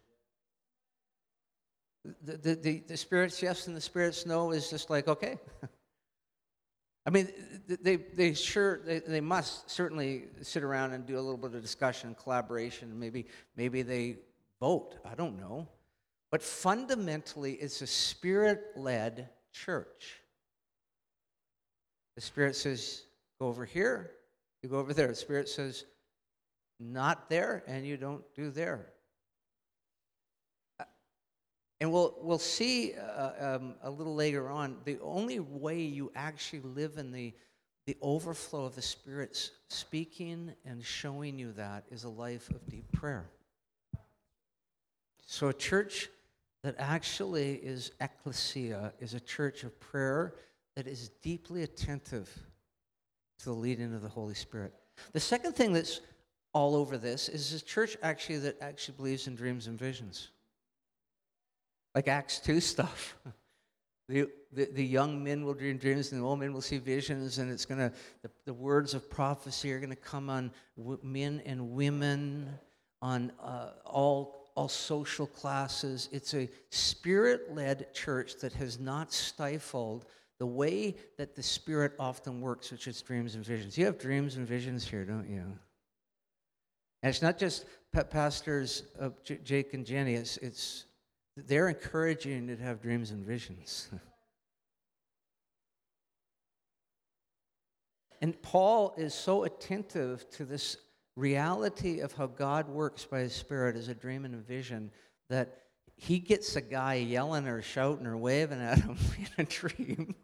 The, 2.24 2.38
the, 2.38 2.56
the, 2.56 2.84
the, 2.88 2.98
Spirit's 2.98 3.42
yes 3.42 3.68
and 3.68 3.76
the 3.76 3.82
Spirit's 3.82 4.26
no 4.26 4.52
is 4.52 4.70
just 4.70 4.90
like, 4.90 5.08
okay. 5.08 5.38
I 7.06 7.10
mean, 7.12 7.30
they, 7.68 7.96
they 7.96 8.34
sure, 8.34 8.80
they, 8.84 9.00
they 9.00 9.22
must 9.22 9.70
certainly 9.70 10.26
sit 10.42 10.64
around 10.64 10.94
and 10.94 11.06
do 11.06 11.16
a 11.16 11.22
little 11.22 11.38
bit 11.38 11.54
of 11.54 11.62
discussion, 11.62 12.16
collaboration, 12.22 13.00
maybe, 13.00 13.28
maybe 13.56 13.84
they 13.84 14.18
vote. 14.60 14.96
I 15.06 15.16
don't 15.16 15.40
know. 15.40 15.68
But 16.32 16.44
fundamentally, 16.44 17.54
it's 17.54 17.82
a 17.82 17.88
spirit 17.88 18.64
led 18.76 19.30
church. 19.52 20.22
The 22.16 22.22
Spirit 22.22 22.56
says, 22.56 23.04
go 23.40 23.48
over 23.48 23.66
here, 23.66 24.12
you 24.62 24.70
go 24.70 24.78
over 24.78 24.94
there. 24.94 25.08
The 25.08 25.16
Spirit 25.16 25.50
says, 25.50 25.86
not 26.80 27.30
there, 27.30 27.64
and 27.68 27.86
you 27.86 27.98
don't 27.98 28.24
do 28.36 28.50
there. 28.50 28.88
And 31.80 31.92
we'll, 31.92 32.16
we'll 32.22 32.38
see 32.38 32.94
uh, 32.94 33.56
um, 33.56 33.74
a 33.82 33.90
little 33.90 34.14
later 34.14 34.50
on 34.50 34.78
the 34.86 35.00
only 35.02 35.40
way 35.40 35.82
you 35.82 36.12
actually 36.16 36.60
live 36.60 36.98
in 36.98 37.12
the, 37.12 37.34
the 37.88 37.98
overflow 38.04 38.66
of 38.66 38.76
the 38.76 38.84
Spirit's 38.84 39.52
speaking 39.68 40.54
and 40.64 40.84
showing 40.84 41.40
you 41.40 41.52
that 41.54 41.86
is 41.90 42.04
a 42.04 42.10
life 42.10 42.50
of 42.52 42.68
deep 42.70 42.92
prayer. 42.92 43.26
So, 45.26 45.48
a 45.48 45.54
church 45.54 46.10
that 46.64 46.76
actually 46.78 47.54
is 47.54 47.94
ecclesia 48.00 48.94
is 49.00 49.16
a 49.16 49.20
church 49.20 49.64
of 49.64 49.80
prayer 49.80 50.36
that 50.76 50.86
is 50.86 51.10
deeply 51.24 51.64
attentive 51.64 52.30
to 53.44 53.50
the 53.50 53.56
leading 53.56 53.94
of 53.94 54.02
the 54.02 54.10
Holy 54.10 54.34
Spirit. 54.34 54.74
The 55.14 55.20
second 55.20 55.54
thing 55.54 55.74
that's 55.74 56.02
all 56.54 56.76
over 56.76 56.98
this 56.98 57.30
is 57.30 57.54
a 57.54 57.64
church 57.64 57.98
actually 58.04 58.40
that 58.40 58.62
actually 58.62 58.96
believes 58.96 59.28
in 59.28 59.36
dreams 59.36 59.68
and 59.68 59.78
visions. 59.78 60.30
Like 61.96 62.08
Acts 62.08 62.40
2 62.40 62.60
stuff. 62.60 63.16
The, 64.10 64.28
the, 64.52 64.66
the, 64.66 64.86
young 64.86 65.24
men 65.24 65.46
will 65.46 65.54
dream 65.54 65.78
dreams 65.78 66.12
and 66.12 66.20
the 66.20 66.26
old 66.26 66.42
men 66.42 66.52
will 66.52 66.60
see 66.60 66.80
visions 66.80 67.38
and 67.38 67.50
it's 67.50 67.64
going 67.64 67.80
to 67.80 67.94
the, 68.24 68.30
the 68.44 68.54
words 68.54 68.94
of 68.94 69.10
prophecy 69.10 69.72
are 69.72 69.80
going 69.80 69.92
to 69.92 69.96
come 69.96 70.30
on 70.30 70.52
w- 70.78 71.00
men 71.02 71.42
and 71.46 71.72
women 71.72 72.50
on 73.02 73.32
uh, 73.42 73.70
all 73.86 74.50
all 74.56 74.68
social 74.68 75.28
classes 75.28 76.10
it's 76.12 76.34
a 76.34 76.50
spirit-led 76.72 77.94
church 77.94 78.36
that 78.42 78.52
has 78.52 78.82
not 78.82 79.14
stifled 79.14 80.08
the 80.42 80.48
way 80.48 80.96
that 81.20 81.36
the 81.36 81.44
spirit 81.44 81.94
often 82.00 82.42
works 82.42 82.72
which 82.72 82.88
is 82.88 83.00
dreams 83.00 83.36
and 83.36 83.46
visions. 83.46 83.78
You 83.78 83.86
have 83.86 84.00
dreams 84.00 84.38
and 84.38 84.48
visions 84.48 84.88
here 84.88 85.06
don't 85.06 85.30
you? 85.30 85.44
And 87.04 87.10
it's 87.12 87.22
not 87.22 87.38
just 87.38 87.66
pastors 88.10 88.82
of 88.98 89.24
J- 89.24 89.38
Jake 89.44 89.76
and 89.76 89.86
Jenny, 89.86 90.16
it's, 90.16 90.38
it's 90.38 90.86
they're 91.38 91.70
encouraging 91.70 92.50
you 92.50 92.56
to 92.56 92.64
have 92.64 92.82
dreams 92.82 93.12
and 93.12 93.24
visions. 93.24 93.90
and 98.22 98.42
Paul 98.42 98.96
is 98.98 99.14
so 99.14 99.44
attentive 99.44 100.28
to 100.32 100.44
this 100.44 100.76
reality 101.16 102.00
of 102.00 102.14
how 102.14 102.26
God 102.26 102.68
works 102.68 103.06
by 103.06 103.20
his 103.20 103.34
Spirit 103.34 103.76
as 103.76 103.90
a 103.90 103.94
dream 103.94 104.26
and 104.26 104.34
a 104.34 104.40
vision 104.40 104.90
that 105.30 105.60
he 105.98 106.18
gets 106.18 106.56
a 106.56 106.62
guy 106.62 106.96
yelling 106.96 107.48
or 107.48 107.62
shouting 107.62 108.08
or 108.08 108.18
waving 108.18 108.60
at 108.60 108.80
him 108.80 108.98
in 109.38 109.38
a 109.38 109.44
dream 109.44 110.16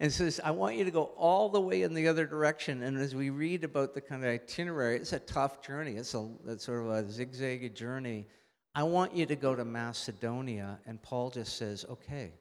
and 0.00 0.12
says, 0.12 0.40
I 0.42 0.50
want 0.50 0.76
you 0.76 0.84
to 0.84 0.90
go 0.90 1.04
all 1.16 1.48
the 1.48 1.60
way 1.60 1.82
in 1.82 1.94
the 1.94 2.08
other 2.08 2.26
direction. 2.26 2.82
And 2.82 2.98
as 2.98 3.14
we 3.14 3.30
read 3.30 3.64
about 3.64 3.94
the 3.94 4.00
kind 4.00 4.24
of 4.24 4.30
itinerary, 4.30 4.96
it's 4.96 5.12
a 5.12 5.20
tough 5.20 5.62
journey. 5.62 5.92
It's 5.92 6.14
a 6.14 6.28
it's 6.46 6.64
sort 6.64 6.80
of 6.80 6.90
a 6.90 7.10
zigzag 7.10 7.74
journey. 7.74 8.26
I 8.74 8.82
want 8.82 9.14
you 9.14 9.24
to 9.26 9.36
go 9.36 9.54
to 9.54 9.64
Macedonia. 9.64 10.80
And 10.86 11.00
Paul 11.00 11.30
just 11.30 11.56
says, 11.56 11.84
okay. 11.88 12.32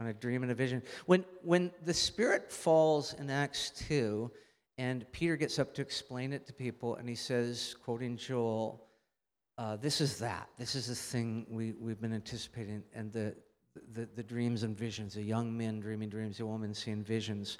On 0.00 0.06
a 0.06 0.14
dream 0.14 0.42
and 0.42 0.52
a 0.52 0.54
vision. 0.54 0.82
When, 1.06 1.24
when 1.42 1.72
the 1.84 1.94
Spirit 1.94 2.52
falls 2.52 3.14
in 3.14 3.30
Acts 3.30 3.70
2, 3.88 4.30
and 4.78 5.10
Peter 5.12 5.36
gets 5.36 5.58
up 5.58 5.74
to 5.74 5.82
explain 5.82 6.32
it 6.32 6.46
to 6.46 6.52
people, 6.52 6.96
and 6.96 7.08
he 7.08 7.14
says, 7.14 7.76
quoting 7.84 8.16
Joel, 8.16 8.86
uh, 9.56 9.76
this 9.76 10.00
is 10.00 10.18
that. 10.18 10.48
This 10.58 10.74
is 10.74 10.88
the 10.88 10.94
thing 10.94 11.46
we, 11.48 11.72
we've 11.72 12.00
been 12.00 12.12
anticipating. 12.12 12.82
And 12.92 13.12
the, 13.12 13.36
the, 13.92 14.08
the 14.14 14.22
dreams 14.22 14.62
and 14.62 14.76
visions, 14.76 15.14
the 15.14 15.22
young 15.22 15.56
men 15.56 15.80
dreaming 15.80 16.08
dreams, 16.08 16.38
the 16.38 16.46
woman 16.46 16.74
seeing 16.74 17.02
visions. 17.02 17.58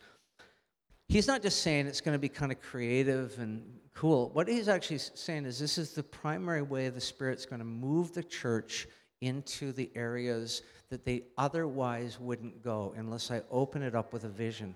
He's 1.09 1.27
not 1.27 1.42
just 1.42 1.62
saying 1.62 1.87
it's 1.87 2.00
going 2.00 2.14
to 2.14 2.18
be 2.18 2.29
kind 2.29 2.50
of 2.50 2.61
creative 2.61 3.38
and 3.38 3.62
cool. 3.94 4.31
What 4.33 4.48
he's 4.48 4.68
actually 4.68 4.98
saying 4.98 5.44
is 5.44 5.59
this 5.59 5.79
is 5.79 5.92
the 5.92 6.03
primary 6.03 6.62
way 6.62 6.88
the 6.88 7.00
Spirit's 7.00 7.46
going 7.46 7.59
to 7.61 7.64
move 7.64 8.12
the 8.12 8.22
church 8.22 8.87
into 9.20 9.72
the 9.72 9.90
areas 9.94 10.62
that 10.90 11.05
they 11.05 11.24
otherwise 11.38 12.18
wouldn't 12.20 12.62
go 12.62 12.94
unless 12.96 13.31
I 13.31 13.42
open 13.50 13.83
it 13.83 13.94
up 13.94 14.12
with 14.12 14.24
a 14.24 14.29
vision. 14.29 14.74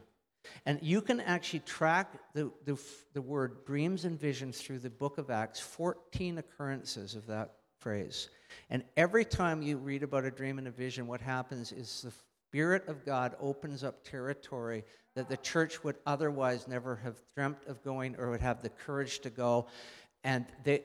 And 0.64 0.78
you 0.82 1.02
can 1.02 1.20
actually 1.20 1.60
track 1.60 2.12
the, 2.32 2.50
the, 2.64 2.78
the 3.12 3.20
word 3.20 3.64
dreams 3.66 4.04
and 4.04 4.18
visions 4.18 4.60
through 4.60 4.78
the 4.78 4.90
book 4.90 5.18
of 5.18 5.30
Acts, 5.30 5.60
14 5.60 6.38
occurrences 6.38 7.14
of 7.14 7.26
that 7.26 7.54
phrase. 7.78 8.30
And 8.70 8.84
every 8.96 9.24
time 9.24 9.62
you 9.62 9.76
read 9.76 10.02
about 10.02 10.24
a 10.24 10.30
dream 10.30 10.58
and 10.58 10.68
a 10.68 10.70
vision, 10.70 11.06
what 11.06 11.20
happens 11.20 11.72
is 11.72 12.02
the 12.02 12.12
Spirit 12.50 12.88
of 12.88 13.04
God 13.04 13.36
opens 13.40 13.84
up 13.84 14.02
territory 14.04 14.84
that 15.14 15.28
the 15.28 15.36
church 15.36 15.82
would 15.84 15.96
otherwise 16.06 16.68
never 16.68 16.96
have 16.96 17.16
dreamt 17.34 17.58
of 17.66 17.82
going 17.82 18.16
or 18.16 18.30
would 18.30 18.40
have 18.40 18.62
the 18.62 18.68
courage 18.68 19.18
to 19.20 19.30
go. 19.30 19.66
And 20.24 20.46
they, 20.64 20.82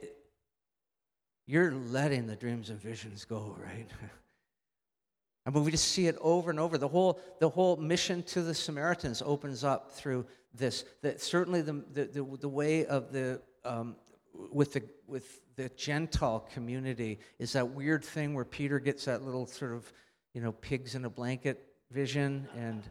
you're 1.46 1.72
letting 1.72 2.28
the 2.28 2.36
dreams 2.36 2.70
and 2.70 2.82
visions 2.82 3.26
go, 3.26 3.56
right? 3.64 3.88
I 5.46 5.50
mean, 5.50 5.64
we 5.64 5.72
just 5.72 5.90
see 5.90 6.08
it 6.08 6.18
over 6.22 6.50
and 6.50 6.60
over. 6.60 6.78
The 6.78 6.88
whole, 6.88 7.20
the 7.40 7.50
whole 7.50 7.76
mission 7.76 8.24
to 8.24 8.42
the 8.42 8.54
Samaritans 8.54 9.22
opens 9.26 9.64
up 9.64 9.92
through 9.92 10.26
this. 10.54 10.86
That 11.02 11.22
certainly 11.22 11.62
the, 11.62 11.84
the, 11.94 12.06
the, 12.06 12.38
the 12.42 12.50
way 12.50 12.86
of 12.86 13.12
the, 13.12 13.42
um, 13.66 13.98
with 14.34 14.74
the, 14.74 14.84
with 15.08 15.42
the 15.56 15.70
Gentile 15.70 16.48
community 16.54 17.20
is 17.40 17.54
that 17.54 17.70
weird 17.70 18.04
thing 18.04 18.34
where 18.34 18.46
Peter 18.46 18.80
gets 18.80 19.06
that 19.06 19.24
little 19.24 19.46
sort 19.46 19.74
of, 19.74 19.92
you 20.34 20.42
know, 20.42 20.52
pigs 20.52 20.96
in 20.96 21.06
a 21.06 21.10
blanket 21.10 21.68
vision. 21.92 22.48
And, 22.58 22.84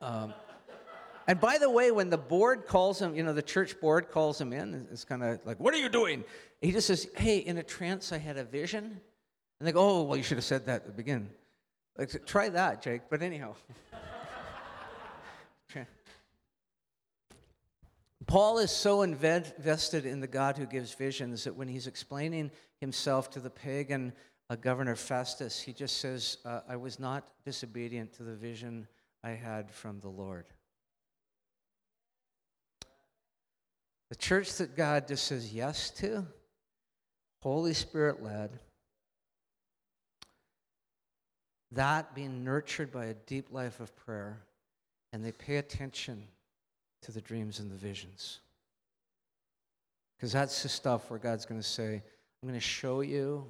um, 0.00 0.34
and 1.26 1.40
by 1.40 1.58
the 1.58 1.70
way, 1.70 1.90
when 1.90 2.10
the 2.10 2.18
board 2.18 2.66
calls 2.66 3.00
him, 3.00 3.14
you 3.14 3.22
know, 3.22 3.32
the 3.32 3.42
church 3.42 3.80
board 3.80 4.10
calls 4.10 4.40
him 4.40 4.52
in, 4.52 4.86
it's 4.90 5.04
kind 5.04 5.22
of 5.22 5.40
like, 5.44 5.60
what 5.60 5.74
are 5.74 5.78
you 5.78 5.88
doing? 5.88 6.24
He 6.60 6.72
just 6.72 6.86
says, 6.86 7.08
hey, 7.16 7.38
in 7.38 7.58
a 7.58 7.62
trance, 7.62 8.12
I 8.12 8.18
had 8.18 8.36
a 8.36 8.44
vision. 8.44 9.00
And 9.58 9.66
they 9.66 9.72
go, 9.72 9.80
oh, 9.80 10.02
well, 10.02 10.16
you 10.16 10.22
should 10.22 10.38
have 10.38 10.44
said 10.44 10.66
that 10.66 10.82
at 10.82 10.86
the 10.86 10.92
beginning. 10.92 11.30
Like, 11.96 12.26
try 12.26 12.48
that, 12.50 12.82
Jake. 12.82 13.02
But 13.10 13.22
anyhow. 13.22 13.54
Paul 18.26 18.58
is 18.58 18.72
so 18.72 19.02
invested 19.02 20.04
in 20.04 20.20
the 20.20 20.26
God 20.26 20.58
who 20.58 20.66
gives 20.66 20.92
visions 20.94 21.44
that 21.44 21.54
when 21.54 21.68
he's 21.68 21.86
explaining 21.86 22.50
himself 22.80 23.30
to 23.30 23.40
the 23.40 23.50
pagan 23.50 24.12
uh, 24.50 24.56
governor 24.56 24.96
Festus, 24.96 25.60
he 25.60 25.72
just 25.72 25.98
says, 25.98 26.38
uh, 26.44 26.60
I 26.68 26.76
was 26.76 26.98
not 26.98 27.28
disobedient 27.44 28.12
to 28.14 28.24
the 28.24 28.34
vision 28.34 28.88
I 29.22 29.30
had 29.30 29.70
from 29.70 30.00
the 30.00 30.08
Lord. 30.08 30.46
The 34.10 34.16
church 34.16 34.54
that 34.56 34.76
God 34.76 35.06
just 35.08 35.24
says 35.24 35.52
yes 35.52 35.90
to, 35.90 36.26
Holy 37.42 37.74
Spirit 37.74 38.22
led, 38.22 38.58
that 41.72 42.14
being 42.14 42.44
nurtured 42.44 42.90
by 42.92 43.06
a 43.06 43.14
deep 43.14 43.52
life 43.52 43.78
of 43.80 43.94
prayer, 43.96 44.42
and 45.12 45.24
they 45.24 45.32
pay 45.32 45.56
attention 45.56 46.24
to 47.02 47.12
the 47.12 47.20
dreams 47.20 47.58
and 47.60 47.70
the 47.70 47.76
visions. 47.76 48.40
Because 50.16 50.32
that's 50.32 50.62
the 50.62 50.68
stuff 50.68 51.10
where 51.10 51.18
God's 51.18 51.44
going 51.44 51.60
to 51.60 51.66
say, 51.66 52.02
I'm 52.42 52.48
going 52.48 52.54
to 52.54 52.66
show 52.66 53.00
you 53.00 53.46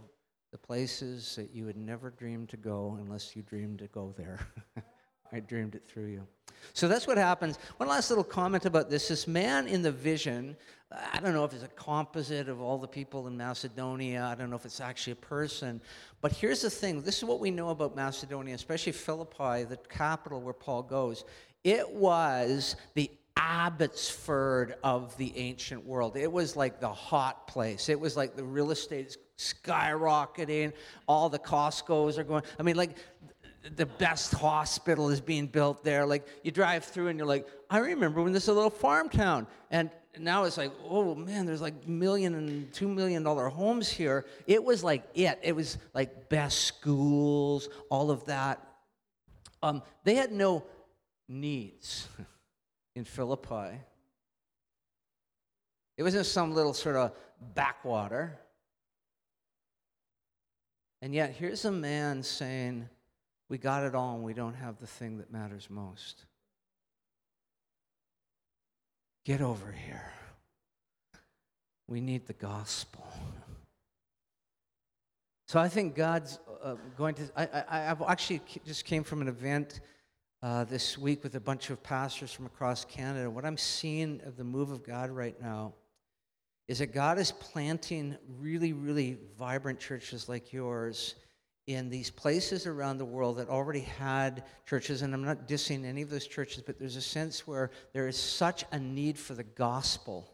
the 0.53 0.59
places 0.59 1.37
that 1.37 1.55
you 1.55 1.65
would 1.65 1.77
never 1.77 2.11
dream 2.11 2.47
to 2.49 2.57
go 2.57 2.97
unless 3.01 3.37
you 3.37 3.43
dreamed 3.43 3.79
to 3.81 3.87
go 3.89 4.15
there. 4.17 4.41
I 5.33 5.41
dreamed 5.41 5.75
it 5.75 5.85
through 5.87 6.07
you. 6.07 6.27
So 6.73 6.89
that's 6.89 7.07
what 7.07 7.19
happens. 7.19 7.59
One 7.77 7.89
last 7.89 8.11
little 8.11 8.25
comment 8.25 8.65
about 8.65 8.91
this. 8.91 9.09
This 9.09 9.27
man 9.27 9.67
in 9.67 9.83
the 9.83 9.93
vision, 9.93 10.57
I 11.13 11.21
don't 11.21 11.35
know 11.35 11.45
if 11.45 11.53
it's 11.53 11.63
a 11.63 11.69
composite 11.69 12.49
of 12.49 12.61
all 12.61 12.79
the 12.79 12.89
people 12.89 13.27
in 13.27 13.37
Macedonia. 13.37 14.25
I 14.25 14.35
don't 14.35 14.51
know 14.51 14.57
if 14.57 14.65
it's 14.65 14.81
actually 14.81 15.15
a 15.15 15.17
person. 15.17 15.81
But 16.21 16.33
here's 16.33 16.63
the 16.63 16.71
thing 16.71 17.03
this 17.03 17.19
is 17.19 17.25
what 17.25 17.41
we 17.41 17.51
know 17.51 17.71
about 17.71 17.97
Macedonia, 17.97 18.55
especially 18.55 18.93
Philippi, 18.93 19.65
the 19.65 19.79
capital 19.89 20.41
where 20.41 20.55
Paul 20.55 20.83
goes. 20.83 21.25
It 21.65 21.91
was 21.91 22.77
the 22.95 23.11
Abbotsford 23.37 24.77
of 24.83 25.17
the 25.19 25.37
ancient 25.37 25.85
world. 25.85 26.17
It 26.17 26.31
was 26.31 26.57
like 26.57 26.81
the 26.81 26.93
hot 26.93 27.47
place. 27.47 27.89
It 27.89 27.99
was 27.99 28.17
like 28.17 28.37
the 28.37 28.45
real 28.45 28.71
estate 28.71 29.07
is 29.07 29.19
skyrocketing. 29.39 30.73
All 31.07 31.29
the 31.29 31.39
Costco's 31.39 32.19
are 32.19 32.25
going. 32.25 32.43
I 32.59 32.63
mean, 32.63 32.77
like 32.77 32.97
the 33.75 33.87
best 33.87 34.33
hospital 34.33 35.11
is 35.11 35.21
being 35.21 35.47
built 35.47 35.85
there. 35.85 36.07
Like 36.07 36.27
you 36.43 36.51
drive 36.51 36.85
through 36.85 37.09
and 37.09 37.19
you're 37.19 37.27
like, 37.27 37.47
I 37.69 37.79
remember 37.79 38.23
when 38.23 38.33
this 38.33 38.45
is 38.45 38.49
a 38.49 38.55
little 38.55 38.71
farm 38.71 39.09
town. 39.09 39.47
And 39.71 39.91
now 40.19 40.45
it's 40.45 40.57
like, 40.57 40.73
oh 40.89 41.15
man, 41.15 41.47
there's 41.47 41.61
like 41.61 41.87
million 41.87 42.35
and 42.35 42.73
two 42.73 42.89
million 42.89 43.23
dollar 43.23 43.49
homes 43.49 43.89
here. 43.89 44.25
It 44.47 44.63
was 44.63 44.83
like 44.83 45.05
it. 45.15 45.39
It 45.43 45.55
was 45.55 45.79
like 45.95 46.29
best 46.29 46.61
schools, 46.65 47.69
all 47.91 48.11
of 48.11 48.25
that. 48.27 48.63
Um, 49.63 49.83
they 50.05 50.15
had 50.15 50.33
no 50.33 50.65
needs. 51.29 52.09
in 52.97 53.05
Philippi. 53.05 53.79
It 55.97 56.03
wasn't 56.03 56.27
some 56.27 56.55
little 56.55 56.75
sort 56.75 56.97
of 56.97 57.13
backwater. 57.55 58.39
And 61.03 61.15
yet, 61.15 61.31
here's 61.39 61.65
a 61.67 61.71
man 61.71 62.23
saying, 62.23 62.89
We 63.49 63.59
got 63.59 63.85
it 63.85 63.95
all 63.95 64.17
and 64.17 64.25
we 64.25 64.33
don't 64.33 64.55
have 64.55 64.79
the 64.79 64.87
thing 64.87 65.19
that 65.19 65.31
matters 65.31 65.69
most. 65.71 66.25
Get 69.25 69.43
over 69.43 69.71
here. 69.71 70.11
We 71.87 72.01
need 72.01 72.27
the 72.27 72.33
gospel. 72.33 73.07
So 75.49 75.61
I 75.61 75.69
think 75.69 75.95
God's 75.95 76.41
uh, 76.63 76.75
going 76.97 77.15
to. 77.17 77.31
I, 77.37 77.65
I, 77.69 77.79
have 77.85 78.03
actually 78.03 78.41
just 78.65 78.85
came 78.85 79.05
from 79.05 79.21
an 79.21 79.29
event 79.29 79.81
uh, 80.47 80.63
this 80.63 80.97
week 80.97 81.25
with 81.25 81.35
a 81.35 81.41
bunch 81.41 81.71
of 81.71 81.83
pastors 81.83 82.33
from 82.33 82.47
across 82.47 82.85
Canada. 82.85 83.29
What 83.29 83.45
I'm 83.45 83.57
seeing 83.57 84.21
of 84.25 84.37
the 84.37 84.45
move 84.45 84.71
of 84.71 84.85
God 84.85 85.11
right 85.11 85.35
now 85.43 85.75
is 86.69 86.79
that 86.79 86.95
God 86.95 87.19
is 87.19 87.33
planting 87.33 88.17
really, 88.39 88.73
really 88.73 89.19
vibrant 89.37 89.81
churches 89.81 90.29
like 90.29 90.53
yours 90.53 91.17
in 91.67 91.91
these 91.91 92.11
places 92.11 92.65
around 92.65 92.99
the 92.99 93.05
world 93.05 93.39
that 93.39 93.49
already 93.49 93.81
had 93.81 94.45
churches. 94.69 95.03
And 95.03 95.13
I'm 95.13 95.25
not 95.25 95.49
dissing 95.49 95.85
any 95.85 96.03
of 96.03 96.11
those 96.11 96.29
churches, 96.29 96.63
but 96.65 96.79
there's 96.79 96.95
a 96.95 97.01
sense 97.01 97.45
where 97.45 97.73
there 97.93 98.07
is 98.07 98.17
such 98.17 98.65
a 98.71 98.79
need 98.79 99.19
for 99.19 99.35
the 99.35 99.43
gospel 99.43 100.31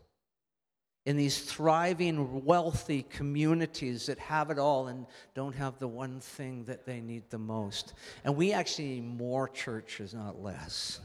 in 1.04 1.16
these 1.16 1.40
thriving, 1.40 2.44
wealthy 2.44 3.02
communities 3.02 4.06
that 4.06 4.18
have 4.20 4.50
it 4.50 4.58
all 4.58 4.86
and 4.86 5.06
don't 5.34 5.54
have 5.54 5.78
the 5.78 5.88
one 5.88 6.20
thing 6.20 6.64
that 6.64 6.86
they 6.86 7.00
need 7.00 7.28
the 7.30 7.38
most. 7.38 7.94
And 8.24 8.36
we 8.36 8.52
actually 8.52 9.00
need 9.00 9.18
more 9.18 9.48
churches, 9.48 10.14
not 10.14 10.40
less. 10.40 11.00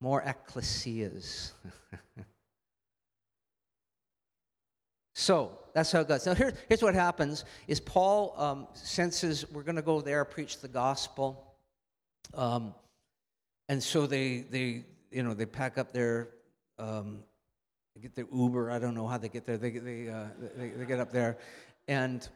More 0.00 0.22
ecclesias. 0.22 1.52
so 5.14 5.58
that's 5.72 5.90
how 5.92 6.00
it 6.00 6.08
goes. 6.08 6.26
Now 6.26 6.34
here, 6.34 6.52
here's 6.68 6.82
what 6.82 6.94
happens: 6.94 7.44
is 7.68 7.80
Paul 7.80 8.34
um, 8.36 8.66
senses 8.74 9.50
we're 9.50 9.62
going 9.62 9.76
to 9.76 9.82
go 9.82 10.00
there, 10.00 10.24
preach 10.24 10.60
the 10.60 10.68
gospel, 10.68 11.54
um, 12.34 12.74
and 13.68 13.82
so 13.82 14.06
they 14.06 14.46
they 14.50 14.84
you 15.10 15.22
know 15.22 15.34
they 15.34 15.46
pack 15.46 15.76
up 15.76 15.92
their 15.92 16.30
um, 16.78 17.22
they 17.94 18.00
get 18.00 18.14
their 18.14 18.26
Uber. 18.32 18.70
I 18.70 18.78
don't 18.78 18.94
know 18.94 19.06
how 19.06 19.18
they 19.18 19.28
get 19.28 19.46
there. 19.46 19.56
They, 19.56 19.70
they, 19.70 20.08
uh, 20.08 20.26
they, 20.56 20.68
they, 20.68 20.84
get 20.86 21.00
up 21.00 21.12
there. 21.12 21.38
And 21.88 22.26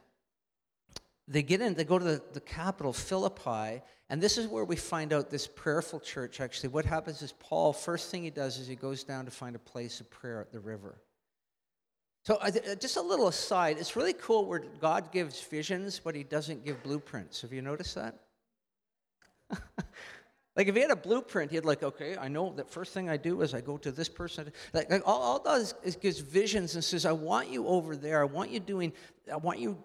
they 1.29 1.43
get 1.43 1.61
in, 1.61 1.75
they 1.75 1.85
go 1.85 1.99
to 1.99 2.05
the, 2.05 2.23
the 2.33 2.41
capital, 2.41 2.93
Philippi. 2.93 3.83
And 4.11 4.23
this 4.23 4.37
is 4.37 4.47
where 4.47 4.65
we 4.65 4.77
find 4.77 5.13
out 5.13 5.31
this 5.31 5.47
prayerful 5.47 6.01
church 6.01 6.41
actually. 6.41 6.71
What 6.71 6.85
happens 6.85 7.23
is 7.23 7.33
Paul, 7.33 7.73
first 7.73 8.11
thing 8.11 8.23
he 8.23 8.31
does 8.31 8.59
is 8.59 8.67
he 8.67 8.77
goes 8.77 9.05
down 9.05 9.25
to 9.25 9.31
find 9.31 9.57
a 9.57 9.61
place 9.61 10.01
of 10.01 10.11
prayer 10.11 10.41
at 10.41 10.53
the 10.53 10.61
river. 10.61 11.01
So, 12.25 12.37
uh, 12.37 12.51
just 12.81 12.97
a 12.97 13.03
little 13.03 13.29
aside, 13.29 13.77
it's 13.79 13.97
really 13.97 14.15
cool 14.15 14.47
where 14.47 14.61
God 14.81 15.13
gives 15.13 15.43
visions, 15.43 16.01
but 16.03 16.15
he 16.15 16.25
doesn't 16.25 16.65
give 16.65 16.83
blueprints. 16.83 17.43
Have 17.43 17.53
you 17.53 17.61
noticed 17.61 17.95
that? 17.97 18.19
Like 20.57 20.69
if 20.69 20.75
he 20.75 20.81
had 20.83 20.93
a 20.93 20.97
blueprint, 20.97 21.51
he'd 21.51 21.65
like, 21.65 21.83
okay, 21.83 22.17
I 22.17 22.29
know 22.29 22.53
that 22.57 22.71
first 22.71 22.93
thing 22.93 23.09
I 23.09 23.17
do 23.17 23.41
is 23.43 23.55
I 23.55 23.61
go 23.61 23.77
to 23.79 23.91
this 23.91 24.09
person. 24.09 24.53
Like, 24.73 24.89
like 24.91 25.03
all, 25.05 25.21
all 25.21 25.39
does 25.43 25.75
is 25.83 25.97
gives 25.97 26.21
visions 26.21 26.77
and 26.77 26.85
says, 26.85 27.05
I 27.05 27.13
want 27.13 27.49
you 27.49 27.67
over 27.67 27.97
there. 27.97 28.21
I 28.21 28.25
want 28.25 28.51
you 28.51 28.61
doing, 28.61 28.93
I 29.33 29.37
want 29.37 29.59
you 29.59 29.77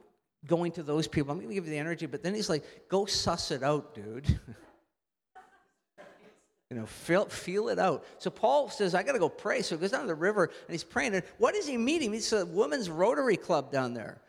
going 0.46 0.72
to 0.74 0.84
those 0.84 1.08
people. 1.08 1.32
I'm 1.32 1.38
going 1.38 1.50
to 1.50 1.56
give 1.56 1.66
you 1.66 1.72
the 1.72 1.80
energy. 1.80 2.06
But 2.06 2.22
then 2.22 2.36
he's 2.36 2.50
like, 2.50 2.64
go 2.88 3.06
suss 3.06 3.50
it 3.50 3.64
out, 3.64 3.96
dude. 3.96 4.28
you 6.70 6.78
know, 6.78 6.86
feel, 6.86 7.26
feel 7.26 7.70
it 7.70 7.80
out. 7.80 8.06
So 8.20 8.30
Paul 8.30 8.70
says, 8.70 8.94
I 8.94 9.02
got 9.02 9.14
to 9.14 9.20
go 9.20 9.30
pray. 9.30 9.64
So 9.64 9.76
he 9.76 9.82
goes 9.82 9.90
down 9.90 10.02
to 10.02 10.08
the 10.08 10.14
river 10.14 10.46
and 10.46 10.72
he's 10.72 10.84
praying. 10.84 11.16
And 11.16 11.24
what 11.40 11.56
is 11.56 11.66
he 11.66 11.78
meeting? 11.78 12.14
He's 12.14 12.32
a 12.32 12.46
women's 12.46 12.92
Rotary 12.92 13.38
Club 13.38 13.72
down 13.72 13.96
there 13.96 14.22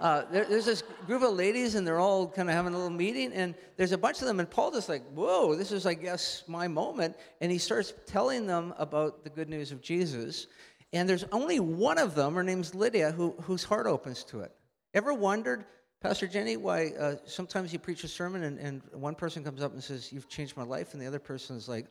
uh, 0.00 0.24
there, 0.30 0.44
there's 0.44 0.66
this 0.66 0.82
group 1.06 1.22
of 1.22 1.32
ladies, 1.32 1.74
and 1.74 1.86
they're 1.86 1.98
all 1.98 2.28
kind 2.28 2.48
of 2.48 2.54
having 2.54 2.72
a 2.74 2.76
little 2.76 2.90
meeting, 2.90 3.32
and 3.32 3.54
there's 3.76 3.92
a 3.92 3.98
bunch 3.98 4.20
of 4.20 4.26
them, 4.26 4.38
and 4.38 4.48
Paul 4.48 4.70
just 4.70 4.88
like, 4.88 5.02
whoa, 5.12 5.54
this 5.54 5.72
is, 5.72 5.86
I 5.86 5.94
guess, 5.94 6.44
my 6.46 6.68
moment, 6.68 7.16
and 7.40 7.50
he 7.50 7.58
starts 7.58 7.92
telling 8.06 8.46
them 8.46 8.74
about 8.78 9.24
the 9.24 9.30
good 9.30 9.48
news 9.48 9.72
of 9.72 9.80
Jesus, 9.82 10.46
and 10.92 11.08
there's 11.08 11.24
only 11.32 11.60
one 11.60 11.98
of 11.98 12.14
them, 12.14 12.34
her 12.34 12.44
name's 12.44 12.74
Lydia, 12.74 13.10
who, 13.10 13.34
whose 13.42 13.64
heart 13.64 13.86
opens 13.86 14.24
to 14.24 14.40
it. 14.40 14.52
Ever 14.94 15.12
wondered, 15.12 15.64
Pastor 16.00 16.28
Jenny, 16.28 16.56
why 16.56 16.92
uh, 16.98 17.16
sometimes 17.26 17.72
you 17.72 17.78
preach 17.78 18.04
a 18.04 18.08
sermon, 18.08 18.44
and, 18.44 18.58
and 18.58 18.82
one 18.92 19.16
person 19.16 19.42
comes 19.42 19.62
up 19.62 19.72
and 19.72 19.82
says, 19.82 20.12
you've 20.12 20.28
changed 20.28 20.56
my 20.56 20.62
life, 20.62 20.92
and 20.92 21.02
the 21.02 21.06
other 21.06 21.18
person 21.18 21.56
is 21.56 21.68
like, 21.68 21.86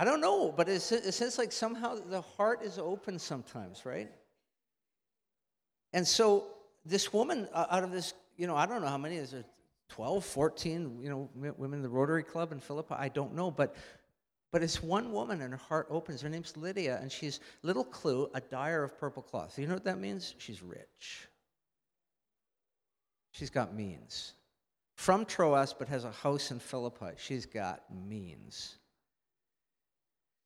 I 0.00 0.04
don't 0.04 0.20
know, 0.20 0.52
but 0.56 0.68
it's, 0.68 0.92
it 0.92 1.12
seems 1.12 1.38
like 1.38 1.50
somehow 1.50 1.96
the 1.96 2.20
heart 2.20 2.62
is 2.62 2.78
open 2.78 3.18
sometimes, 3.18 3.84
right? 3.84 4.08
And 5.92 6.06
so 6.06 6.46
this 6.84 7.12
woman, 7.12 7.48
uh, 7.52 7.66
out 7.70 7.84
of 7.84 7.92
this, 7.92 8.14
you 8.36 8.46
know, 8.46 8.56
I 8.56 8.66
don't 8.66 8.80
know 8.80 8.88
how 8.88 8.98
many, 8.98 9.16
is 9.16 9.32
there 9.32 9.44
12, 9.88 10.24
14, 10.24 10.98
you 11.02 11.08
know, 11.08 11.28
women 11.34 11.78
in 11.78 11.82
the 11.82 11.88
Rotary 11.88 12.22
Club 12.22 12.52
in 12.52 12.60
Philippi? 12.60 12.94
I 12.96 13.08
don't 13.08 13.34
know, 13.34 13.50
but 13.50 13.74
but 14.50 14.62
it's 14.62 14.82
one 14.82 15.12
woman 15.12 15.42
and 15.42 15.52
her 15.52 15.58
heart 15.58 15.88
opens. 15.90 16.22
Her 16.22 16.28
name's 16.28 16.56
Lydia, 16.56 16.98
and 17.02 17.12
she's, 17.12 17.40
little 17.62 17.84
clue, 17.84 18.30
a 18.34 18.40
dyer 18.40 18.82
of 18.82 18.98
purple 18.98 19.22
cloth. 19.22 19.58
You 19.58 19.66
know 19.66 19.74
what 19.74 19.84
that 19.84 19.98
means? 19.98 20.34
She's 20.38 20.62
rich. 20.62 21.28
She's 23.32 23.50
got 23.50 23.74
means. 23.74 24.32
From 24.94 25.26
Troas, 25.26 25.74
but 25.74 25.86
has 25.88 26.04
a 26.04 26.10
house 26.10 26.50
in 26.50 26.58
Philippi. 26.58 27.12
She's 27.18 27.44
got 27.44 27.82
means. 27.94 28.76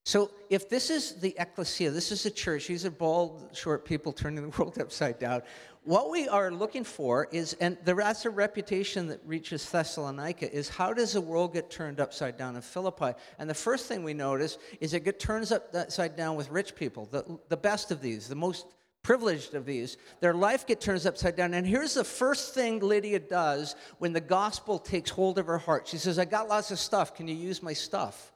So, 0.05 0.33
if 0.51 0.69
this 0.69 0.91
is 0.91 1.21
the 1.21 1.35
ecclesia, 1.39 1.91
this 1.91 2.11
is 2.11 2.25
the 2.25 2.31
church, 2.31 2.67
these 2.67 2.85
are 2.85 2.91
bald, 2.91 3.51
short 3.53 3.85
people 3.85 4.13
turning 4.13 4.43
the 4.43 4.49
world 4.59 4.79
upside 4.81 5.19
down. 5.19 5.43
What 5.85 6.11
we 6.11 6.29
are 6.29 6.51
looking 6.53 6.85
for 6.85 7.29
is, 7.33 7.55
and 7.55 7.77
that's 7.85 8.25
a 8.25 8.31
reputation 8.31 9.09
that 9.09 9.21
reaches 9.25 9.69
Thessalonica, 9.69 10.53
is 10.53 10.69
how 10.69 10.93
does 10.93 11.13
the 11.13 11.21
world 11.21 11.55
get 11.55 11.71
turned 11.71 11.99
upside 11.99 12.37
down 12.37 12.55
in 12.55 12.63
Philippi? 12.63 13.19
And 13.39 13.51
the 13.51 13.55
first 13.55 13.87
thing 13.87 14.05
we 14.05 14.15
notice 14.15 14.59
is 14.81 14.95
it 14.95 15.19
turned 15.19 15.51
upside 15.53 16.17
down 16.17 16.37
with 16.37 16.51
rich 16.51 16.77
people, 16.77 17.09
the, 17.11 17.39
the 17.49 17.57
best 17.57 17.91
of 17.91 18.01
these, 18.01 18.29
the 18.29 18.37
most 18.37 18.67
privileged 19.03 19.55
of 19.55 19.67
these. 19.67 19.97
Their 20.21 20.35
life 20.35 20.67
gets 20.67 20.85
turned 20.85 21.05
upside 21.05 21.35
down. 21.35 21.55
And 21.55 21.67
here's 21.67 21.95
the 21.95 22.05
first 22.05 22.55
thing 22.55 22.79
Lydia 22.79 23.19
does 23.19 23.75
when 23.99 24.13
the 24.13 24.21
gospel 24.21 24.79
takes 24.79 25.11
hold 25.11 25.39
of 25.39 25.47
her 25.47 25.59
heart. 25.59 25.89
She 25.89 25.99
says, 25.99 26.19
I 26.19 26.25
got 26.25 26.49
lots 26.49 26.71
of 26.71 26.79
stuff. 26.79 27.15
Can 27.15 27.27
you 27.27 27.35
use 27.35 27.63
my 27.63 27.73
stuff? 27.73 28.32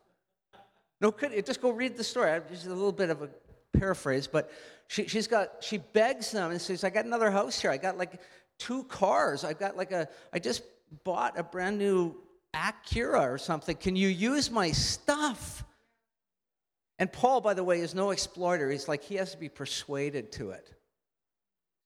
No, 1.01 1.11
just 1.11 1.61
go 1.61 1.71
read 1.71 1.97
the 1.97 2.05
story. 2.05 2.41
Just 2.51 2.67
a 2.67 2.71
little 2.71 2.93
bit 2.93 3.11
of 3.11 3.23
a 3.23 3.29
paraphrase, 3.79 4.27
but 4.27 4.51
she, 4.89 5.07
she's 5.07 5.27
got 5.27 5.63
she 5.63 5.79
begs 5.79 6.31
them 6.31 6.51
and 6.51 6.61
says, 6.61 6.85
"I 6.85 6.91
got 6.91 7.05
another 7.05 7.31
house 7.31 7.61
here. 7.61 7.71
I 7.71 7.77
got 7.77 7.99
like 7.99 8.21
two 8.59 8.85
cars. 8.85 9.45
I've 9.45 9.59
got 9.59 9.77
like 9.77 9.93
a. 9.93 10.09
I 10.33 10.39
just 10.39 10.63
bought 11.05 11.39
a 11.39 11.43
brand 11.43 11.79
new 11.79 12.15
Acura 12.55 13.29
or 13.29 13.39
something. 13.39 13.77
Can 13.77 13.97
you 13.97 14.09
use 14.09 14.51
my 14.51 14.71
stuff?" 14.71 15.65
And 16.99 17.13
Paul, 17.13 17.43
by 17.43 17.53
the 17.53 17.65
way, 17.65 17.81
is 17.81 17.95
no 17.95 18.11
exploiter. 18.11 18.71
He's 18.71 18.89
like 18.89 19.03
he 19.03 19.17
has 19.17 19.33
to 19.33 19.39
be 19.39 19.51
persuaded 19.51 20.33
to 20.33 20.51
it. 20.51 20.67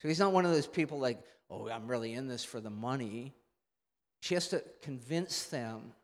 So 0.01 0.09
he's 0.09 0.21
not 0.21 0.33
one 0.33 0.45
of 0.45 0.53
those 0.53 0.69
people 0.69 1.01
like, 1.01 1.21
"Oh, 1.51 1.69
I'm 1.69 1.89
really 1.89 2.15
in 2.15 2.29
this 2.29 2.45
for 2.45 2.61
the 2.61 2.71
money." 2.71 3.35
She 4.21 4.35
has 4.35 4.49
to 4.49 4.63
convince 4.83 5.45
them 5.45 5.95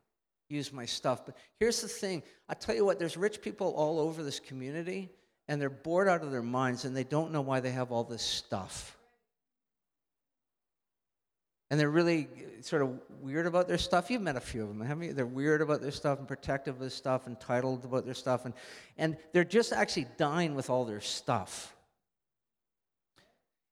use 0.49 0.73
my 0.73 0.85
stuff. 0.85 1.27
But 1.27 1.37
here's 1.59 1.81
the 1.81 1.89
thing 1.89 2.23
I 2.49 2.55
tell 2.55 2.75
you 2.75 2.85
what, 2.85 2.99
there's 2.99 3.17
rich 3.17 3.43
people 3.43 3.73
all 3.77 3.99
over 3.99 4.23
this 4.23 4.41
community, 4.41 5.11
and 5.49 5.61
they're 5.61 5.71
bored 5.71 6.09
out 6.09 6.23
of 6.23 6.31
their 6.31 6.43
minds, 6.43 6.85
and 6.85 6.97
they 6.97 7.05
don't 7.05 7.33
know 7.33 7.41
why 7.41 7.61
they 7.61 7.71
have 7.71 7.93
all 7.93 8.05
this 8.05 8.23
stuff. 8.23 8.97
And 11.71 11.81
they're 11.81 11.91
really 11.91 12.29
uh, 12.37 12.63
sort 12.63 12.83
of 12.83 13.01
weird 13.21 13.47
about 13.47 13.67
their 13.67 13.79
stuff. 13.79 14.09
You've 14.09 14.23
met 14.23 14.37
a 14.37 14.41
few 14.41 14.63
of 14.63 14.69
them, 14.69 14.81
haven't 14.81 15.05
you? 15.05 15.13
They're 15.13 15.27
weird 15.27 15.61
about 15.61 15.83
their 15.83 15.91
stuff 15.91 16.21
and 16.21 16.29
protective 16.29 16.77
of 16.77 16.81
their 16.81 16.91
stuff, 16.91 17.27
and 17.27 17.37
entitled 17.37 17.85
about 17.85 18.05
their 18.05 18.15
stuff, 18.15 18.45
and, 18.45 18.55
and 18.99 19.17
they're 19.33 19.45
just 19.45 19.73
actually 19.73 20.07
dying 20.17 20.55
with 20.55 20.71
all 20.71 20.85
their 20.85 21.01
stuff. 21.01 21.76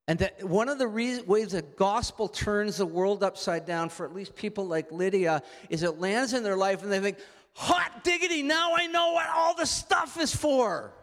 And 0.07 0.19
that 0.19 0.43
one 0.43 0.69
of 0.69 0.77
the 0.77 0.87
ways 0.87 1.51
the 1.51 1.63
gospel 1.77 2.27
turns 2.27 2.77
the 2.77 2.85
world 2.85 3.23
upside 3.23 3.65
down 3.65 3.89
for 3.89 4.05
at 4.05 4.13
least 4.13 4.35
people 4.35 4.67
like 4.67 4.91
Lydia 4.91 5.41
is 5.69 5.81
it 5.81 5.99
lands 5.99 6.33
in 6.33 6.43
their 6.43 6.55
life 6.55 6.83
and 6.83 6.91
they 6.91 6.99
think, 6.99 7.17
hot 7.53 8.03
diggity, 8.03 8.43
now 8.43 8.75
I 8.75 8.85
know 8.85 9.13
what 9.13 9.27
all 9.33 9.55
the 9.55 9.65
stuff 9.65 10.19
is 10.19 10.35
for. 10.35 10.93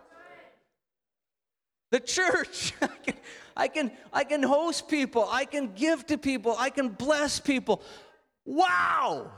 The 1.91 2.01
church. 2.01 2.73
I 2.83 2.87
can, 2.87 3.15
I 3.57 3.69
can, 3.69 3.93
I 4.12 4.25
can 4.25 4.43
host 4.43 4.88
people. 4.88 5.29
I 5.31 5.47
can 5.47 5.73
give 5.75 6.07
to 6.07 6.17
people. 6.17 6.55
I 6.59 6.71
can 6.71 6.88
bless 6.88 7.41
people. 7.41 7.83
Wow! 8.45 9.31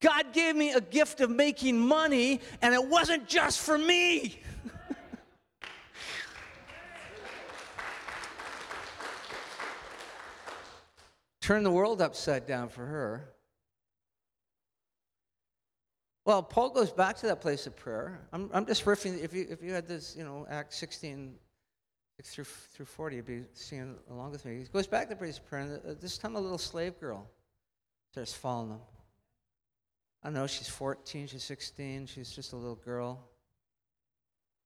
God 0.00 0.32
gave 0.32 0.54
me 0.56 0.72
a 0.72 0.80
gift 0.80 1.20
of 1.20 1.30
making 1.30 1.78
money, 1.78 2.40
and 2.60 2.74
it 2.74 2.86
wasn't 2.86 3.26
just 3.26 3.60
for 3.60 3.78
me. 3.78 4.40
Turn 11.46 11.62
the 11.62 11.70
world 11.70 12.02
upside 12.02 12.44
down 12.44 12.68
for 12.68 12.84
her. 12.84 13.28
Well, 16.24 16.42
Paul 16.42 16.70
goes 16.70 16.90
back 16.90 17.18
to 17.18 17.26
that 17.26 17.40
place 17.40 17.68
of 17.68 17.76
prayer. 17.76 18.18
I'm, 18.32 18.50
I'm 18.52 18.66
just 18.66 18.84
riffing. 18.84 19.22
If 19.22 19.32
you, 19.32 19.46
if 19.48 19.62
you 19.62 19.72
had 19.72 19.86
this, 19.86 20.16
you 20.18 20.24
know, 20.24 20.44
Acts 20.50 20.76
16, 20.78 21.36
through 22.24 22.42
through 22.42 22.86
40, 22.86 23.14
you'd 23.14 23.26
be 23.26 23.42
seeing 23.52 23.94
along 24.10 24.32
with 24.32 24.44
me. 24.44 24.58
He 24.58 24.64
goes 24.64 24.88
back 24.88 25.08
to 25.08 25.14
Praise 25.14 25.38
Prayer, 25.38 25.62
and 25.62 25.74
uh, 25.88 25.94
this 26.00 26.18
time 26.18 26.34
a 26.34 26.40
little 26.40 26.58
slave 26.58 26.98
girl 26.98 27.30
starts 28.10 28.32
following 28.32 28.70
him. 28.70 28.80
I 30.24 30.30
know, 30.30 30.48
she's 30.48 30.68
14, 30.68 31.28
she's 31.28 31.44
16, 31.44 32.06
she's 32.06 32.32
just 32.32 32.54
a 32.54 32.56
little 32.56 32.74
girl. 32.74 33.20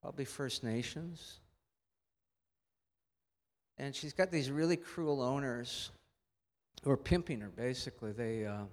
Probably 0.00 0.24
First 0.24 0.64
Nations. 0.64 1.40
And 3.76 3.94
she's 3.94 4.14
got 4.14 4.30
these 4.30 4.50
really 4.50 4.78
cruel 4.78 5.20
owners 5.20 5.90
who 6.82 6.90
are 6.90 6.96
pimping 6.96 7.40
her, 7.40 7.48
basically. 7.48 8.12
They, 8.12 8.46
uh, 8.46 8.64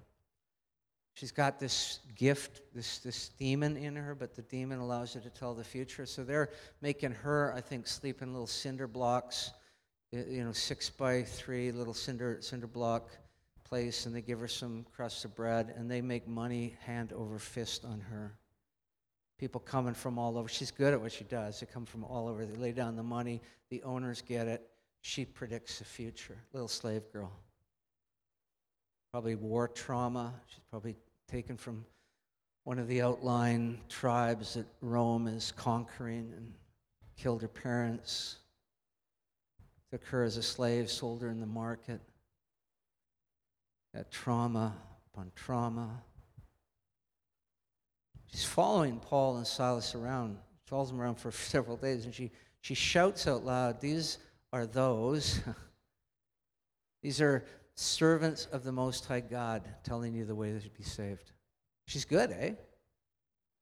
she's 1.14 1.32
got 1.32 1.58
this 1.58 2.00
gift, 2.16 2.62
this, 2.74 2.98
this 2.98 3.30
demon 3.30 3.76
in 3.76 3.96
her, 3.96 4.14
but 4.14 4.34
the 4.34 4.42
demon 4.42 4.78
allows 4.78 5.14
her 5.14 5.20
to 5.20 5.30
tell 5.30 5.54
the 5.54 5.64
future. 5.64 6.06
So 6.06 6.24
they're 6.24 6.50
making 6.80 7.12
her, 7.12 7.52
I 7.54 7.60
think, 7.60 7.86
sleep 7.86 8.22
in 8.22 8.32
little 8.32 8.46
cinder 8.46 8.86
blocks, 8.86 9.50
you 10.12 10.44
know, 10.44 10.52
six 10.52 10.88
by 10.88 11.22
three 11.22 11.70
little 11.70 11.94
cinder, 11.94 12.38
cinder 12.40 12.66
block 12.66 13.10
place, 13.64 14.06
and 14.06 14.14
they 14.14 14.22
give 14.22 14.40
her 14.40 14.48
some 14.48 14.86
crusts 14.94 15.24
of 15.24 15.34
bread, 15.34 15.74
and 15.76 15.90
they 15.90 16.00
make 16.00 16.26
money 16.26 16.76
hand 16.84 17.12
over 17.12 17.38
fist 17.38 17.84
on 17.84 18.00
her. 18.00 18.32
People 19.38 19.60
coming 19.60 19.94
from 19.94 20.18
all 20.18 20.36
over. 20.36 20.48
She's 20.48 20.70
good 20.70 20.94
at 20.94 21.00
what 21.00 21.12
she 21.12 21.24
does. 21.24 21.60
They 21.60 21.66
come 21.66 21.84
from 21.84 22.02
all 22.04 22.26
over. 22.26 22.44
They 22.44 22.56
lay 22.56 22.72
down 22.72 22.96
the 22.96 23.02
money. 23.02 23.40
The 23.70 23.82
owners 23.82 24.20
get 24.20 24.48
it. 24.48 24.68
She 25.02 25.24
predicts 25.24 25.78
the 25.78 25.84
future. 25.84 26.36
Little 26.52 26.68
slave 26.68 27.02
girl. 27.12 27.30
Probably 29.12 29.34
war 29.34 29.68
trauma. 29.68 30.34
She's 30.46 30.60
probably 30.70 30.96
taken 31.28 31.56
from 31.56 31.84
one 32.64 32.78
of 32.78 32.88
the 32.88 33.00
outlying 33.00 33.80
tribes 33.88 34.54
that 34.54 34.66
Rome 34.82 35.26
is 35.26 35.52
conquering 35.52 36.32
and 36.36 36.52
killed 37.16 37.42
her 37.42 37.48
parents. 37.48 38.36
Took 39.90 40.04
her 40.04 40.22
as 40.22 40.36
a 40.36 40.42
slave, 40.42 40.90
sold 40.90 41.22
her 41.22 41.30
in 41.30 41.40
the 41.40 41.46
market. 41.46 42.00
That 43.94 44.10
trauma 44.10 44.74
upon 45.12 45.32
trauma. 45.34 46.02
She's 48.26 48.44
following 48.44 49.00
Paul 49.00 49.38
and 49.38 49.46
Silas 49.46 49.94
around, 49.94 50.36
she 50.64 50.68
follows 50.68 50.90
them 50.90 51.00
around 51.00 51.16
for 51.16 51.32
several 51.32 51.78
days, 51.78 52.04
and 52.04 52.14
she, 52.14 52.30
she 52.60 52.74
shouts 52.74 53.26
out 53.26 53.44
loud, 53.44 53.80
These 53.80 54.18
are 54.52 54.66
those. 54.66 55.40
These 57.02 57.20
are 57.22 57.44
servants 57.78 58.46
of 58.50 58.64
the 58.64 58.72
Most 58.72 59.06
High 59.06 59.20
God 59.20 59.62
telling 59.84 60.12
you 60.14 60.24
the 60.24 60.34
way 60.34 60.52
to 60.52 60.68
be 60.70 60.82
saved. 60.82 61.30
She's 61.86 62.04
good, 62.04 62.32
eh? 62.32 62.52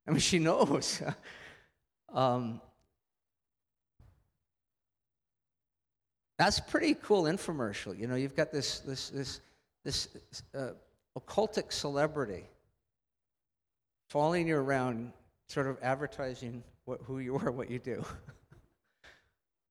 I 0.06 0.10
mean, 0.10 0.20
she 0.20 0.38
knows. 0.38 1.02
um, 2.14 2.60
that's 6.38 6.60
pretty 6.60 6.94
cool 6.94 7.24
infomercial. 7.24 7.98
You 7.98 8.06
know, 8.06 8.14
you've 8.14 8.36
got 8.36 8.50
this 8.50 8.80
this 8.80 9.10
this 9.10 9.40
this 9.84 10.08
uh, 10.54 10.70
occultic 11.18 11.72
celebrity 11.72 12.44
following 14.08 14.48
you 14.48 14.56
around, 14.56 15.12
sort 15.48 15.66
of 15.66 15.78
advertising 15.82 16.62
what, 16.84 17.00
who 17.04 17.18
you 17.18 17.36
are, 17.38 17.50
what 17.50 17.70
you 17.70 17.78
do. 17.78 18.04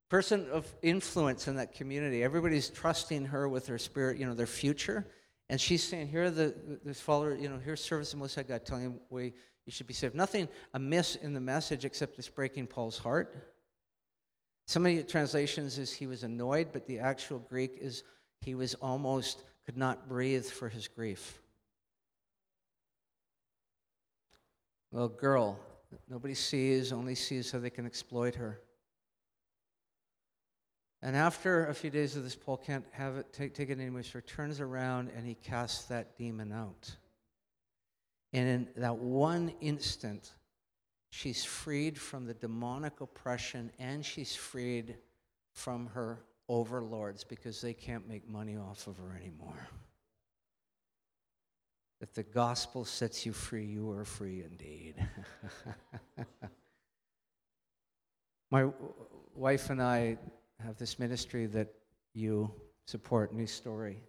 Person 0.10 0.48
of 0.52 0.68
influence 0.82 1.48
in 1.48 1.56
that 1.56 1.74
community. 1.74 2.24
Everybody's 2.24 2.70
trusting 2.70 3.26
her 3.26 3.50
with 3.50 3.66
their 3.66 3.78
spirit, 3.78 4.18
you 4.20 4.26
know, 4.26 4.36
their 4.36 4.46
future. 4.46 5.08
And 5.50 5.60
she's 5.60 5.84
saying, 5.84 6.08
here 6.08 6.26
are 6.26 6.30
the 6.30 6.56
this 6.84 7.02
follower, 7.02 7.36
you 7.36 7.50
know, 7.50 7.60
here's 7.64 7.84
service 7.84 8.14
of 8.14 8.20
Most 8.20 8.36
High 8.36 8.44
God 8.44 8.66
telling 8.66 8.84
you 8.84 9.00
way 9.10 9.34
you 9.66 9.72
should 9.72 9.88
be 9.88 9.94
saved. 9.94 10.16
Nothing 10.16 10.48
amiss 10.74 11.16
in 11.16 11.34
the 11.34 11.40
message 11.40 11.86
except 11.86 12.18
it's 12.20 12.30
breaking 12.30 12.68
Paul's 12.68 12.98
heart. 12.98 13.52
Some 14.68 14.86
of 14.86 14.96
the 14.96 15.04
translations 15.04 15.78
is 15.78 15.92
he 15.92 16.08
was 16.08 16.24
annoyed, 16.24 16.70
but 16.72 16.88
the 16.88 17.00
actual 17.00 17.40
Greek 17.40 17.78
is 17.80 18.04
he 18.42 18.56
was 18.56 18.76
almost 18.76 19.44
could 19.66 19.78
not 19.78 20.08
breathe 20.08 20.46
for 20.46 20.70
his 20.70 20.88
grief. 20.88 21.40
Little 24.92 25.10
girl, 25.10 25.60
nobody 26.10 26.36
sees, 26.36 26.94
only 26.94 27.16
sees 27.16 27.52
how 27.52 27.60
they 27.60 27.70
can 27.70 27.86
exploit 27.86 28.36
her. 28.36 28.62
And 31.06 31.16
after 31.16 31.68
a 31.68 31.74
few 31.76 31.92
days 31.92 32.16
of 32.16 32.24
this, 32.24 32.34
Paul 32.34 32.58
can't 32.58 32.84
have 32.90 33.18
it, 33.18 33.32
take, 33.32 33.54
take 33.54 33.70
it 33.70 33.80
anymore, 33.80 34.02
so 34.02 34.20
turns 34.22 34.60
around 34.60 35.12
and 35.16 35.24
he 35.24 35.36
casts 35.36 35.86
that 35.86 36.18
demon 36.18 36.52
out. 36.52 36.96
And 38.34 38.50
in 38.50 38.68
that 38.78 38.98
one 38.98 39.54
instant, 39.62 40.34
she's 41.12 41.46
freed 41.46 42.00
from 42.00 42.26
the 42.26 42.34
demonic 42.34 43.02
oppression 43.02 43.72
and 43.78 44.04
she's 44.04 44.36
freed 44.36 44.98
from 45.54 45.86
her 45.94 46.24
overlords 46.50 47.24
because 47.24 47.62
they 47.62 47.76
can't 47.76 48.10
make 48.10 48.28
money 48.28 48.58
off 48.58 48.88
of 48.88 48.98
her 48.98 49.16
anymore. 49.16 49.68
If 52.02 52.16
the 52.16 52.24
gospel 52.24 52.84
sets 52.84 53.28
you 53.28 53.32
free, 53.32 53.66
you 53.66 53.92
are 53.92 54.06
free 54.06 54.44
indeed. 54.44 54.96
My 58.50 58.72
wife 59.36 59.70
and 59.70 59.84
I 59.84 60.18
have 60.64 60.78
this 60.78 61.00
ministry 61.00 61.46
that 61.48 61.74
you 62.14 62.52
support, 62.86 63.34
New 63.34 63.48
Story, 63.48 64.02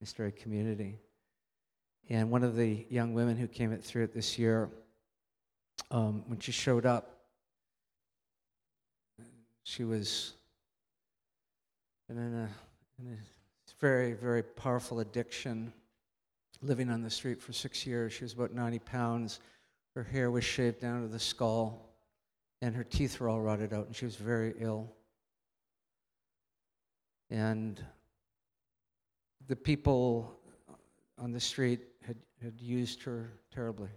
New 0.00 0.06
Story 0.06 0.32
Community. 0.32 0.98
And 2.08 2.30
one 2.30 2.42
of 2.42 2.56
the 2.56 2.86
young 2.90 3.14
women 3.14 3.36
who 3.36 3.46
came 3.46 3.76
through 3.78 4.04
it 4.04 4.14
this 4.14 4.38
year, 4.38 4.68
um, 5.90 6.24
when 6.26 6.40
she 6.40 6.52
showed 6.52 6.86
up, 6.86 7.20
she 9.62 9.84
was 9.84 10.32
in 12.08 12.18
a, 12.18 12.48
in 12.98 13.12
a 13.12 13.16
very, 13.80 14.12
very 14.12 14.42
powerful 14.42 15.00
addiction, 15.00 15.72
living 16.60 16.90
on 16.90 17.02
the 17.02 17.10
street 17.10 17.40
for 17.40 17.52
six 17.52 17.86
years. 17.86 18.12
She 18.12 18.24
was 18.24 18.32
about 18.32 18.52
90 18.52 18.80
pounds. 18.80 19.40
Her 19.94 20.02
hair 20.02 20.30
was 20.30 20.44
shaved 20.44 20.80
down 20.80 21.02
to 21.02 21.08
the 21.08 21.18
skull, 21.18 21.94
and 22.60 22.74
her 22.74 22.84
teeth 22.84 23.20
were 23.20 23.28
all 23.28 23.40
rotted 23.40 23.72
out, 23.72 23.86
and 23.86 23.94
she 23.94 24.04
was 24.04 24.16
very 24.16 24.54
ill. 24.58 24.92
And 27.32 27.82
the 29.48 29.56
people 29.56 30.38
on 31.18 31.32
the 31.32 31.40
street 31.40 31.80
had, 32.06 32.18
had 32.42 32.60
used 32.60 33.02
her 33.04 33.32
terribly. 33.50 33.88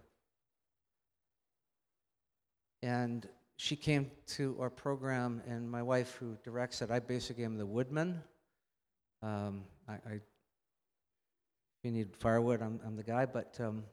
And 2.82 3.28
she 3.58 3.76
came 3.76 4.10
to 4.28 4.56
our 4.62 4.70
program, 4.70 5.42
and 5.46 5.70
my 5.70 5.84
wife, 5.84 6.16
who 6.16 6.38
directs 6.46 6.82
it, 6.82 6.90
I 6.92 7.00
basically 7.00 7.44
am 7.44 7.58
the 7.58 7.66
woodman. 7.66 8.22
Um, 9.22 9.66
I, 9.86 9.94
I, 9.94 10.14
if 10.14 10.22
you 11.84 11.92
need 11.92 12.16
firewood, 12.16 12.62
I'm, 12.62 12.80
I'm 12.86 12.96
the 12.96 13.04
guy, 13.04 13.26
but 13.26 13.58
um, 13.60 13.84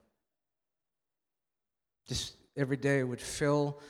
just 2.06 2.36
every 2.56 2.76
day 2.76 3.02
would 3.02 3.20
fill 3.20 3.80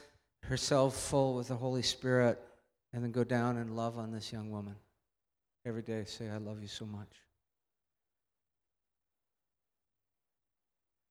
herself 0.45 0.97
full 0.97 1.35
with 1.35 1.49
the 1.49 1.57
Holy 1.57 1.83
Spirit 1.83 2.41
and 2.95 3.05
then 3.05 3.13
go 3.13 3.23
down 3.23 3.59
and 3.59 3.77
love 3.77 3.99
on 3.99 4.13
this 4.13 4.33
young 4.33 4.51
woman. 4.51 4.77
Every 5.65 5.83
day, 5.83 6.05
say, 6.07 6.29
I 6.29 6.39
love 6.39 6.61
you 6.61 6.67
so 6.67 6.85
much. 6.85 7.09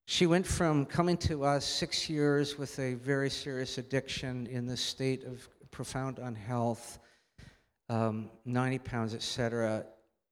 She 0.08 0.26
went 0.26 0.46
from 0.46 0.86
coming 0.86 1.16
to 1.20 1.46
us 1.46 1.66
six 1.66 2.10
years 2.10 2.58
with 2.58 2.78
a 2.78 2.96
very 2.96 3.30
serious 3.30 3.78
addiction 3.78 4.46
in 4.48 4.66
the 4.66 4.76
state 4.76 5.24
of 5.24 5.48
profound 5.72 6.20
unhealth, 6.20 7.00
um, 7.88 8.30
90 8.44 8.80
pounds, 8.80 9.16
etc. 9.16 9.86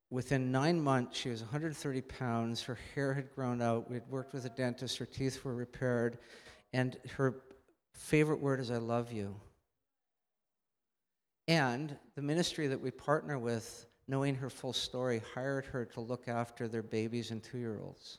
Within 0.09 0.51
nine 0.51 0.81
months, 0.81 1.17
she 1.17 1.29
was 1.29 1.39
130 1.41 2.01
pounds. 2.01 2.61
Her 2.61 2.77
hair 2.93 3.13
had 3.13 3.33
grown 3.33 3.61
out. 3.61 3.89
We 3.89 3.95
had 3.95 4.09
worked 4.09 4.33
with 4.33 4.43
a 4.43 4.49
dentist. 4.49 4.97
Her 4.97 5.05
teeth 5.05 5.45
were 5.45 5.55
repaired. 5.55 6.17
And 6.73 6.97
her 7.15 7.41
favorite 7.93 8.41
word 8.41 8.59
is, 8.59 8.69
I 8.69 8.77
love 8.79 9.13
you. 9.13 9.33
And 11.47 11.95
the 12.15 12.21
ministry 12.21 12.67
that 12.67 12.81
we 12.81 12.91
partner 12.91 13.39
with, 13.39 13.85
knowing 14.09 14.33
her 14.33 14.49
full 14.49 14.73
story, 14.73 15.21
hired 15.35 15.65
her 15.65 15.85
to 15.85 16.01
look 16.01 16.27
after 16.27 16.67
their 16.67 16.81
babies 16.81 17.29
and 17.29 17.43
two 17.43 17.59
year 17.59 17.79
olds. 17.79 18.17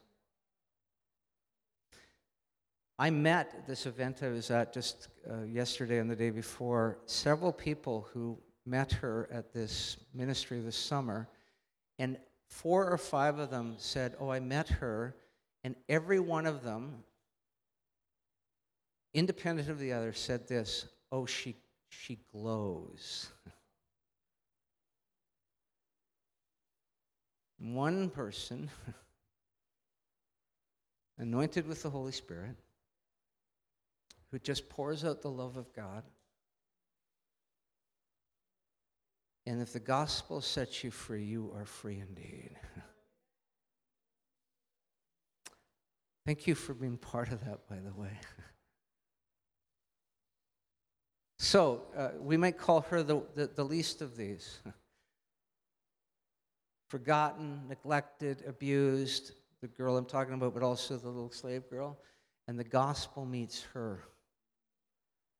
I 2.96 3.10
met 3.10 3.66
this 3.66 3.86
event 3.86 4.22
I 4.22 4.28
was 4.28 4.52
at 4.52 4.72
just 4.72 5.08
uh, 5.28 5.42
yesterday 5.42 5.98
and 5.98 6.08
the 6.08 6.14
day 6.14 6.30
before 6.30 6.98
several 7.06 7.52
people 7.52 8.06
who 8.12 8.38
met 8.64 8.92
her 8.92 9.28
at 9.32 9.52
this 9.52 9.96
ministry 10.14 10.60
this 10.60 10.76
summer, 10.76 11.28
and 11.98 12.18
four 12.46 12.88
or 12.88 12.98
five 12.98 13.40
of 13.40 13.50
them 13.50 13.74
said, 13.78 14.14
Oh, 14.20 14.30
I 14.30 14.38
met 14.38 14.68
her, 14.68 15.16
and 15.64 15.74
every 15.88 16.20
one 16.20 16.46
of 16.46 16.62
them, 16.62 17.02
independent 19.12 19.68
of 19.68 19.80
the 19.80 19.92
other, 19.92 20.12
said 20.12 20.46
this 20.46 20.86
Oh, 21.10 21.26
she, 21.26 21.56
she 21.88 22.20
glows. 22.30 23.30
one 27.60 28.08
person, 28.08 28.70
anointed 31.18 31.66
with 31.66 31.82
the 31.82 31.90
Holy 31.90 32.12
Spirit, 32.12 32.56
who 34.30 34.38
just 34.38 34.68
pours 34.68 35.04
out 35.04 35.22
the 35.22 35.30
love 35.30 35.56
of 35.56 35.72
God. 35.74 36.04
And 39.46 39.60
if 39.60 39.72
the 39.72 39.80
gospel 39.80 40.40
sets 40.40 40.84
you 40.84 40.90
free, 40.90 41.24
you 41.24 41.52
are 41.56 41.64
free 41.64 42.00
indeed. 42.00 42.56
Thank 46.26 46.46
you 46.46 46.54
for 46.54 46.74
being 46.74 46.96
part 46.96 47.32
of 47.32 47.44
that, 47.44 47.68
by 47.68 47.76
the 47.76 47.92
way. 47.92 48.12
So 51.42 51.84
uh, 51.96 52.10
we 52.20 52.36
might 52.36 52.58
call 52.58 52.82
her 52.82 53.02
the, 53.02 53.22
the, 53.34 53.46
the 53.46 53.64
least 53.64 54.02
of 54.02 54.14
these. 54.14 54.58
Forgotten, 56.90 57.62
neglected, 57.68 58.42
abused, 58.46 59.32
the 59.60 59.68
girl 59.68 59.96
I'm 59.96 60.04
talking 60.04 60.34
about, 60.34 60.54
but 60.54 60.62
also 60.64 60.96
the 60.96 61.08
little 61.08 61.30
slave 61.30 61.70
girl. 61.70 61.98
And 62.48 62.58
the 62.58 62.64
gospel 62.64 63.24
meets 63.24 63.62
her 63.74 64.00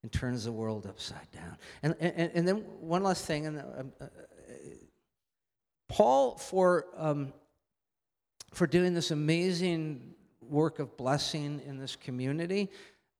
and 0.02 0.12
turns 0.12 0.44
the 0.44 0.52
world 0.52 0.86
upside 0.86 1.28
down. 1.32 1.56
And, 1.82 1.96
and, 1.98 2.30
and 2.34 2.48
then 2.48 2.56
one 2.80 3.02
last 3.02 3.26
thing, 3.26 3.46
and 3.46 3.58
uh, 3.58 3.82
uh, 4.00 4.06
Paul, 5.88 6.36
for, 6.36 6.86
um, 6.96 7.32
for 8.54 8.68
doing 8.68 8.94
this 8.94 9.10
amazing 9.10 10.14
work 10.40 10.78
of 10.78 10.96
blessing 10.96 11.60
in 11.66 11.78
this 11.78 11.96
community, 11.96 12.70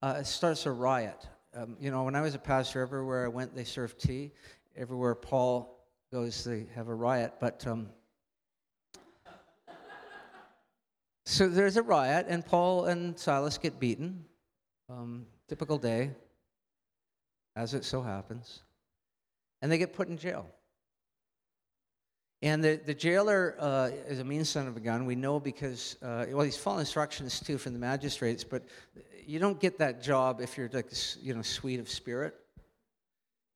uh, 0.01 0.23
starts 0.23 0.65
a 0.65 0.71
riot. 0.71 1.27
Um, 1.53 1.75
you 1.81 1.91
know, 1.91 2.03
when 2.03 2.15
I 2.15 2.21
was 2.21 2.33
a 2.33 2.39
pastor, 2.39 2.81
everywhere 2.81 3.25
I 3.25 3.27
went, 3.27 3.53
they 3.53 3.65
served 3.65 3.99
tea. 3.99 4.31
Everywhere 4.77 5.15
Paul 5.15 5.85
goes, 6.13 6.45
they 6.45 6.65
have 6.75 6.87
a 6.87 6.95
riot. 6.95 7.33
But 7.41 7.67
um, 7.67 7.89
so 11.25 11.47
there's 11.47 11.77
a 11.77 11.83
riot, 11.83 12.25
and 12.29 12.45
Paul 12.45 12.85
and 12.85 13.17
Silas 13.17 13.57
get 13.57 13.79
beaten. 13.79 14.25
Um, 14.89 15.25
typical 15.47 15.77
day, 15.77 16.11
as 17.55 17.73
it 17.73 17.85
so 17.85 18.01
happens. 18.01 18.61
And 19.61 19.71
they 19.71 19.77
get 19.77 19.93
put 19.93 20.07
in 20.07 20.17
jail. 20.17 20.47
And 22.41 22.63
the, 22.63 22.79
the 22.83 22.93
jailer 22.93 23.55
uh, 23.59 23.91
is 24.07 24.19
a 24.19 24.23
mean 24.23 24.43
son 24.45 24.67
of 24.67 24.75
a 24.75 24.79
gun. 24.79 25.05
We 25.05 25.15
know 25.15 25.39
because, 25.39 25.95
uh, 26.01 26.25
well, 26.31 26.41
he's 26.41 26.57
following 26.57 26.81
instructions 26.81 27.39
too 27.39 27.57
from 27.57 27.73
the 27.73 27.79
magistrates, 27.79 28.43
but 28.43 28.63
you 29.25 29.39
don't 29.39 29.59
get 29.59 29.77
that 29.77 30.01
job 30.01 30.41
if 30.41 30.57
you're 30.57 30.69
like, 30.73 30.89
you 31.21 31.35
know, 31.35 31.43
sweet 31.43 31.79
of 31.79 31.87
spirit. 31.87 32.35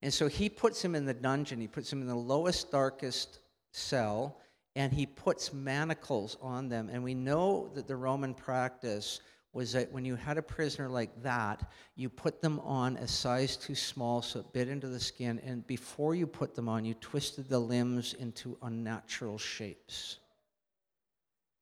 And 0.03 0.13
so 0.13 0.27
he 0.27 0.49
puts 0.49 0.83
him 0.83 0.93
in 0.93 1.05
the 1.05 1.13
dungeon. 1.15 1.59
He 1.59 1.67
puts 1.67 1.91
him 1.91 2.01
in 2.01 2.07
the 2.07 2.15
lowest, 2.15 2.71
darkest 2.71 3.39
cell, 3.71 4.39
and 4.75 4.91
he 4.91 5.05
puts 5.05 5.53
manacles 5.53 6.37
on 6.41 6.67
them. 6.69 6.89
And 6.91 7.03
we 7.03 7.13
know 7.13 7.69
that 7.75 7.87
the 7.87 7.95
Roman 7.95 8.33
practice 8.33 9.21
was 9.53 9.71
that 9.71 9.89
when 9.93 10.03
you 10.03 10.17
had 10.17 10.37
a 10.37 10.41
prisoner 10.41 10.89
like 10.89 11.23
that, 11.23 11.71
you 11.95 12.09
put 12.09 12.41
them 12.41 12.59
on 12.59 12.97
a 12.97 13.07
size 13.07 13.55
too 13.55 13.73
small 13.73 14.21
so 14.21 14.41
it 14.41 14.51
bit 14.51 14.67
into 14.67 14.89
the 14.89 14.99
skin, 14.99 15.39
and 15.45 15.65
before 15.65 16.13
you 16.13 16.27
put 16.27 16.53
them 16.55 16.67
on, 16.67 16.83
you 16.83 16.93
twisted 16.95 17.47
the 17.47 17.57
limbs 17.57 18.13
into 18.15 18.57
unnatural 18.61 19.37
shapes. 19.37 20.17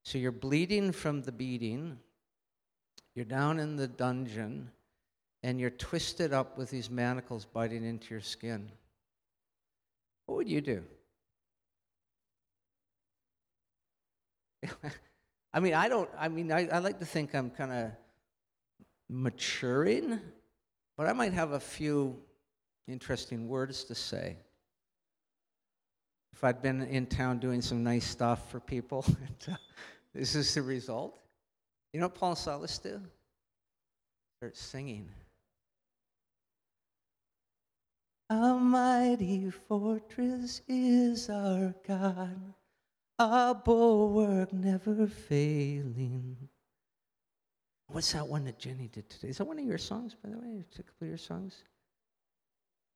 So 0.01 0.17
you're 0.17 0.31
bleeding 0.31 0.91
from 0.91 1.21
the 1.21 1.31
beating, 1.31 1.99
you're 3.13 3.25
down 3.25 3.59
in 3.59 3.75
the 3.75 3.87
dungeon, 3.87 4.71
and 5.43 5.59
you're 5.59 5.69
twisted 5.69 6.33
up 6.33 6.57
with 6.57 6.71
these 6.71 6.89
manacles 6.89 7.45
biting 7.45 7.85
into 7.85 8.09
your 8.09 8.21
skin. 8.21 8.71
What 10.25 10.37
would 10.37 10.49
you 10.49 10.61
do? 10.61 10.83
I 15.53 15.59
mean, 15.59 15.73
I 15.73 15.87
don't, 15.87 16.09
I 16.17 16.27
mean, 16.27 16.51
I, 16.51 16.67
I 16.67 16.79
like 16.79 16.99
to 16.99 17.05
think 17.05 17.35
I'm 17.35 17.49
kind 17.49 17.71
of 17.71 17.91
maturing, 19.09 20.19
but 20.97 21.07
I 21.07 21.13
might 21.13 21.33
have 21.33 21.51
a 21.51 21.59
few 21.59 22.17
interesting 22.87 23.47
words 23.47 23.83
to 23.85 23.95
say. 23.95 24.37
If 26.33 26.43
I'd 26.43 26.61
been 26.61 26.81
in 26.81 27.05
town 27.05 27.39
doing 27.39 27.61
some 27.61 27.83
nice 27.83 28.05
stuff 28.05 28.49
for 28.49 28.59
people, 28.59 29.05
uh, 29.51 29.55
this 30.13 30.35
is 30.35 30.53
the 30.53 30.63
result. 30.63 31.19
You 31.93 31.99
know 31.99 32.07
what 32.07 32.15
Paul 32.15 32.29
and 32.29 32.37
Silas 32.37 32.79
do? 32.79 32.99
Start 34.37 34.57
singing. 34.57 35.09
A 38.29 38.55
mighty 38.55 39.51
fortress 39.51 40.61
is 40.67 41.29
our 41.29 41.75
God 41.87 42.53
a 43.19 43.55
bulwark 43.55 44.51
never 44.53 45.07
failing. 45.07 46.37
What's 47.87 48.11
that 48.13 48.27
one 48.27 48.45
that 48.45 48.57
Jenny 48.57 48.87
did 48.87 49.09
today? 49.09 49.29
Is 49.29 49.37
that 49.37 49.45
one 49.45 49.59
of 49.59 49.65
your 49.65 49.77
songs, 49.77 50.15
by 50.15 50.29
the 50.29 50.37
way? 50.37 50.63
It's 50.67 50.79
A 50.79 50.83
couple 50.83 51.05
of 51.05 51.09
your 51.09 51.17
songs? 51.17 51.63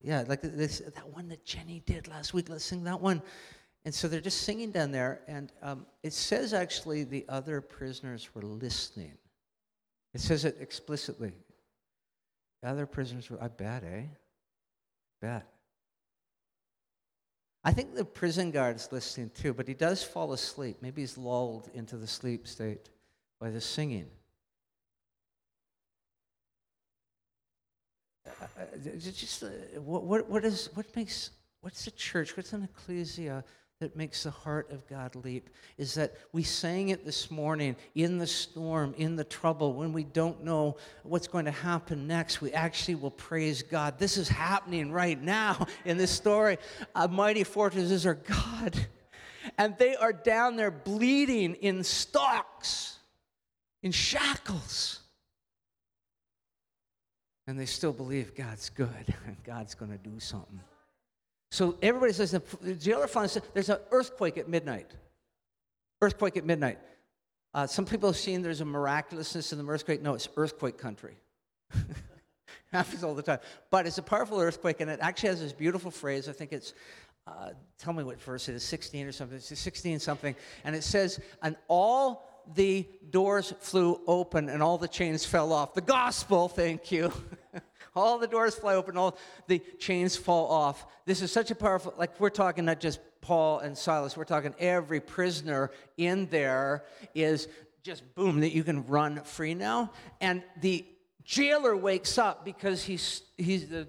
Yeah, 0.01 0.24
like 0.28 0.41
this, 0.41 0.80
that 0.80 1.09
one 1.09 1.28
that 1.30 1.45
Jenny 1.45 1.82
did 1.86 2.07
last 2.07 2.34
week. 2.34 2.49
Let's 2.49 2.63
sing 2.63 2.84
that 2.86 2.99
one. 2.99 3.22
And 3.86 3.93
so 3.93 4.07
they're 4.07 4.22
just 4.22 4.41
singing 4.41 4.72
down 4.72 4.91
there, 4.91 5.22
and 5.28 5.51
um, 5.61 5.86
it 6.03 6.13
says 6.13 6.53
actually 6.53 7.03
the 7.03 7.26
other 7.30 7.61
prisoners 7.61 8.30
were 8.34 8.41
listening. 8.41 9.13
It 10.13 10.20
says 10.20 10.45
it 10.45 10.57
explicitly. 10.59 11.32
The 12.61 12.70
other 12.70 12.86
prisoners 12.86 13.30
were, 13.30 13.41
I 13.41 13.47
bet, 13.47 13.84
eh? 13.84 14.03
Bet. 15.22 15.47
I 17.68 17.72
think 17.74 17.95
the 17.95 18.05
prison 18.05 18.49
guard 18.51 18.78
is 18.78 18.88
listening 18.93 19.30
too, 19.36 19.53
but 19.53 19.68
he 19.68 19.74
does 19.74 20.01
fall 20.01 20.32
asleep. 20.32 20.78
Maybe 20.82 21.01
he's 21.01 21.18
lulled 21.18 21.70
into 21.74 21.97
the 21.97 22.07
sleep 22.07 22.47
state 22.47 22.89
by 23.41 23.49
the 23.49 23.59
singing. 23.59 24.07
Uh, 28.26 28.45
uh 28.47 28.65
just 28.86 29.43
uh, 29.43 29.47
what, 29.82 30.05
what, 30.05 30.30
what, 30.30 30.45
is, 30.45 30.70
what 30.76 30.86
makes, 30.95 31.32
what's 31.59 31.86
a 31.88 31.91
church, 31.91 32.38
what's 32.38 32.53
an 32.53 32.63
ecclesia 32.63 33.43
that 33.80 33.95
makes 33.95 34.23
the 34.23 34.32
heart 34.32 34.71
of 34.71 34.88
God 34.88 35.15
leap 35.15 35.51
is 35.78 35.93
that 35.93 36.15
we 36.32 36.41
sang 36.41 36.89
it 36.89 37.05
this 37.05 37.30
morning 37.30 37.75
in 37.93 38.17
the 38.17 38.25
storm, 38.25 38.95
in 38.97 39.15
the 39.15 39.23
trouble, 39.23 39.73
when 39.73 39.93
we 39.93 40.03
don't 40.03 40.43
know 40.43 40.78
what's 41.03 41.28
going 41.28 41.45
to 41.45 41.51
happen 41.51 42.07
next. 42.07 42.41
We 42.41 42.51
actually 42.53 42.95
will 42.95 43.11
praise 43.11 43.61
God. 43.61 43.99
This 43.99 44.17
is 44.17 44.28
happening 44.28 44.91
right 44.91 45.21
now 45.21 45.67
in 45.86 45.97
this 45.97 46.09
story. 46.09 46.57
A 46.95 47.07
mighty 47.07 47.43
fortress 47.43 47.91
is 47.91 48.05
our 48.05 48.15
God. 48.15 48.75
And 49.57 49.78
they 49.78 49.95
are 49.95 50.11
down 50.11 50.57
there 50.57 50.69
bleeding 50.69 51.55
in 51.55 51.82
stocks, 51.82 52.97
in 53.82 53.93
shackles. 53.93 54.99
And 57.47 57.57
they 57.57 57.65
still 57.65 57.93
believe 57.93 58.36
God's 58.36 58.69
good 58.69 59.15
and 59.25 59.41
God's 59.45 59.73
going 59.73 59.91
to 59.91 59.97
do 59.97 60.19
something. 60.19 60.59
So 61.52 61.78
everybody 61.82 62.14
says 62.14 62.32
the 62.32 62.74
jailer 62.76 63.08
finds 63.08 63.38
there's 63.54 63.70
an 63.70 63.80
earthquake 63.91 64.38
at 64.38 64.50
midnight. 64.50 64.91
Earthquake 66.02 66.38
at 66.38 66.45
midnight. 66.45 66.80
Uh, 67.54 67.66
some 67.66 67.86
people 67.86 68.10
have 68.10 68.18
seen 68.18 68.41
there's 68.41 68.62
a 68.62 68.66
miraculousness 68.66 69.52
in 69.52 69.58
the 69.58 69.66
earthquake. 69.66 70.02
No, 70.02 70.14
it's 70.14 70.30
earthquake 70.36 70.78
country. 70.78 71.16
happens 72.72 73.04
all 73.04 73.16
the 73.16 73.22
time. 73.22 73.39
But 73.70 73.88
it's 73.88 73.98
a 73.98 74.04
powerful 74.04 74.39
earthquake, 74.39 74.82
and 74.82 74.89
it 74.89 75.00
actually 75.02 75.30
has 75.30 75.41
this 75.41 75.54
beautiful 75.54 75.91
phrase. 75.91 76.30
I 76.30 76.34
think 76.34 76.54
it's, 76.54 76.74
uh, 77.26 77.52
tell 77.78 77.93
me 77.93 78.04
what 78.04 78.22
verse 78.22 78.50
it 78.50 78.56
is, 78.56 78.64
16 78.64 79.08
or 79.08 79.12
something. 79.12 79.38
It's 79.38 79.58
16 79.58 80.00
something. 80.00 80.36
And 80.64 80.76
it 80.76 80.84
says, 80.84 81.20
and 81.41 81.56
all 81.68 82.28
the 82.56 82.88
doors 83.10 83.54
flew 83.60 84.00
open 84.08 84.50
and 84.50 84.64
all 84.64 84.78
the 84.78 84.88
chains 84.88 85.26
fell 85.26 85.52
off. 85.52 85.74
The 85.74 85.82
gospel, 85.82 86.48
thank 86.48 86.91
you. 86.91 87.12
All 87.98 88.18
the 88.18 88.28
doors 88.28 88.56
fly 88.56 88.76
open, 88.76 88.98
all 88.98 89.18
the 89.48 89.60
chains 89.80 90.16
fall 90.16 90.50
off. 90.52 90.86
This 91.06 91.22
is 91.22 91.32
such 91.32 91.52
a 91.52 91.56
powerful, 91.56 91.93
like 91.98 92.20
we're 92.20 92.30
talking 92.30 92.66
not 92.66 92.80
just 92.80 93.00
Paul 93.22 93.60
and 93.60 93.78
Silas, 93.78 94.16
we're 94.16 94.24
talking 94.24 94.54
every 94.60 95.02
prisoner 95.02 95.72
in 95.98 96.28
there 96.28 96.86
is 97.14 97.48
just 97.84 98.04
boom, 98.16 98.41
that 98.41 98.52
you 98.52 98.64
can 98.64 98.86
run 98.86 99.22
free 99.24 99.54
now. 99.54 99.91
And 100.22 100.43
the 100.62 100.86
jailer 101.24 101.76
wakes 101.76 102.18
up 102.18 102.45
because 102.45 102.84
he's, 102.84 103.22
he's 103.38 103.68
the, 103.68 103.88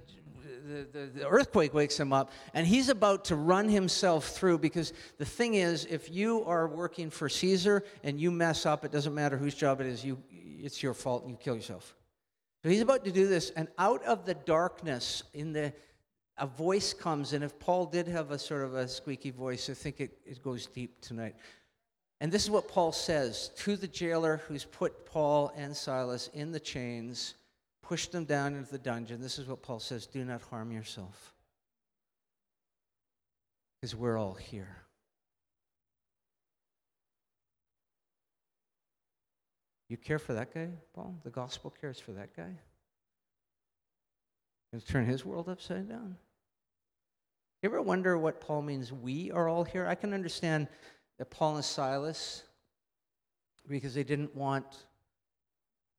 the, 0.67 0.87
the, 0.93 1.07
the, 1.07 1.29
earthquake 1.29 1.75
wakes 1.75 1.99
him 1.99 2.13
up, 2.13 2.31
and 2.55 2.67
he's 2.67 2.89
about 2.89 3.27
to 3.27 3.37
run 3.37 3.69
himself 3.69 4.29
through 4.29 4.59
because 4.59 4.93
the 5.19 5.25
thing 5.25 5.55
is, 5.55 5.85
if 5.85 6.11
you 6.11 6.45
are 6.45 6.69
working 6.69 7.11
for 7.11 7.29
Caesar 7.29 7.85
and 8.03 8.21
you 8.21 8.31
mess 8.31 8.67
up, 8.67 8.85
it 8.85 8.93
doesn't 8.93 9.15
matter 9.15 9.37
whose 9.37 9.55
job 9.55 9.81
it 9.81 9.87
is, 9.87 10.05
you, 10.05 10.23
it's 10.31 10.83
your 10.83 10.95
fault 10.95 11.23
and 11.23 11.33
you 11.33 11.37
kill 11.37 11.57
yourself. 11.57 11.95
So 12.63 12.69
he's 12.69 12.81
about 12.81 13.05
to 13.05 13.13
do 13.13 13.27
this, 13.27 13.51
and 13.51 13.69
out 13.79 14.03
of 14.05 14.27
the 14.27 14.35
darkness, 14.35 15.23
in 15.33 15.53
the 15.53 15.73
a 16.39 16.47
voice 16.47 16.95
comes, 16.95 17.33
and 17.33 17.43
if 17.43 17.59
Paul 17.59 17.87
did 17.87 18.07
have 18.07 18.31
a 18.31 18.39
sort 18.39 18.63
of 18.63 18.75
a 18.75 18.87
squeaky 18.87 19.31
voice, 19.31 19.69
I 19.69 19.75
think 19.75 20.01
it, 20.01 20.19
it 20.25 20.43
goes 20.43 20.67
deep 20.67 21.01
tonight. 21.01 21.35
And 22.21 22.31
this 22.33 22.45
is 22.45 22.51
what 22.51 22.69
Paul 22.69 22.93
says 22.93 23.51
to 23.59 23.77
the 23.77 23.89
jailer 23.89 24.39
who's 24.49 24.65
put 24.65 25.07
Paul 25.07 25.53
and 25.57 25.77
Silas 25.77 26.31
in 26.35 26.53
the 26.53 26.61
chains, 26.61 27.35
pushed 27.83 28.13
them 28.13 28.25
down 28.25 28.55
into 28.55 28.71
the 28.71 28.79
dungeon. 28.79 29.21
This 29.21 29.39
is 29.39 29.47
what 29.47 29.63
Paul 29.63 29.81
says 29.81 30.07
Do 30.07 30.25
not 30.25 30.43
harm 30.43 30.73
yourself, 30.73 31.35
because 33.81 33.95
we're 33.95 34.19
all 34.19 34.35
here. 34.35 34.77
You 39.89 39.97
care 39.97 40.19
for 40.19 40.35
that 40.35 40.53
guy, 40.53 40.69
Paul? 40.95 41.19
The 41.25 41.31
gospel 41.31 41.73
cares 41.81 41.99
for 41.99 42.13
that 42.13 42.37
guy? 42.37 42.59
To 44.75 44.81
turn 44.81 45.07
his 45.07 45.25
world 45.25 45.49
upside 45.49 45.89
down? 45.89 46.17
You 47.63 47.71
ever 47.71 47.81
wonder 47.81 48.19
what 48.19 48.41
Paul 48.41 48.63
means, 48.63 48.93
we 48.93 49.31
are 49.31 49.49
all 49.49 49.65
here? 49.65 49.87
I 49.87 49.95
can 49.95 50.13
understand 50.13 50.69
that 51.19 51.31
Paul 51.31 51.57
and 51.57 51.65
Silas, 51.65 52.45
because 53.67 53.95
they 53.95 54.05
didn't 54.05 54.37
want 54.37 54.85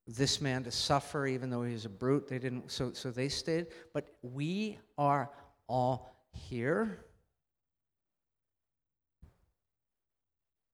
this 0.07 0.39
man 0.39 0.63
to 0.63 0.71
suffer, 0.71 1.27
even 1.27 1.49
though 1.49 1.63
he 1.63 1.73
was 1.73 1.85
a 1.85 1.89
brute, 1.89 2.27
they 2.27 2.39
didn't, 2.39 2.71
so, 2.71 2.93
so 2.93 3.11
they 3.11 3.27
stayed. 3.27 3.67
But 3.93 4.07
we 4.21 4.77
are 4.97 5.29
all 5.67 6.15
here. 6.31 7.05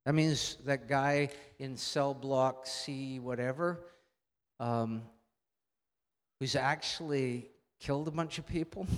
That 0.05 0.13
means 0.13 0.57
that 0.65 0.87
guy 0.87 1.29
in 1.57 1.77
cell 1.77 2.13
block 2.13 2.67
C, 2.67 3.19
whatever, 3.19 3.79
um, 4.59 5.01
who's 6.39 6.55
actually 6.55 7.49
killed 7.79 8.07
a 8.07 8.11
bunch 8.11 8.37
of 8.37 8.45
people. 8.45 8.85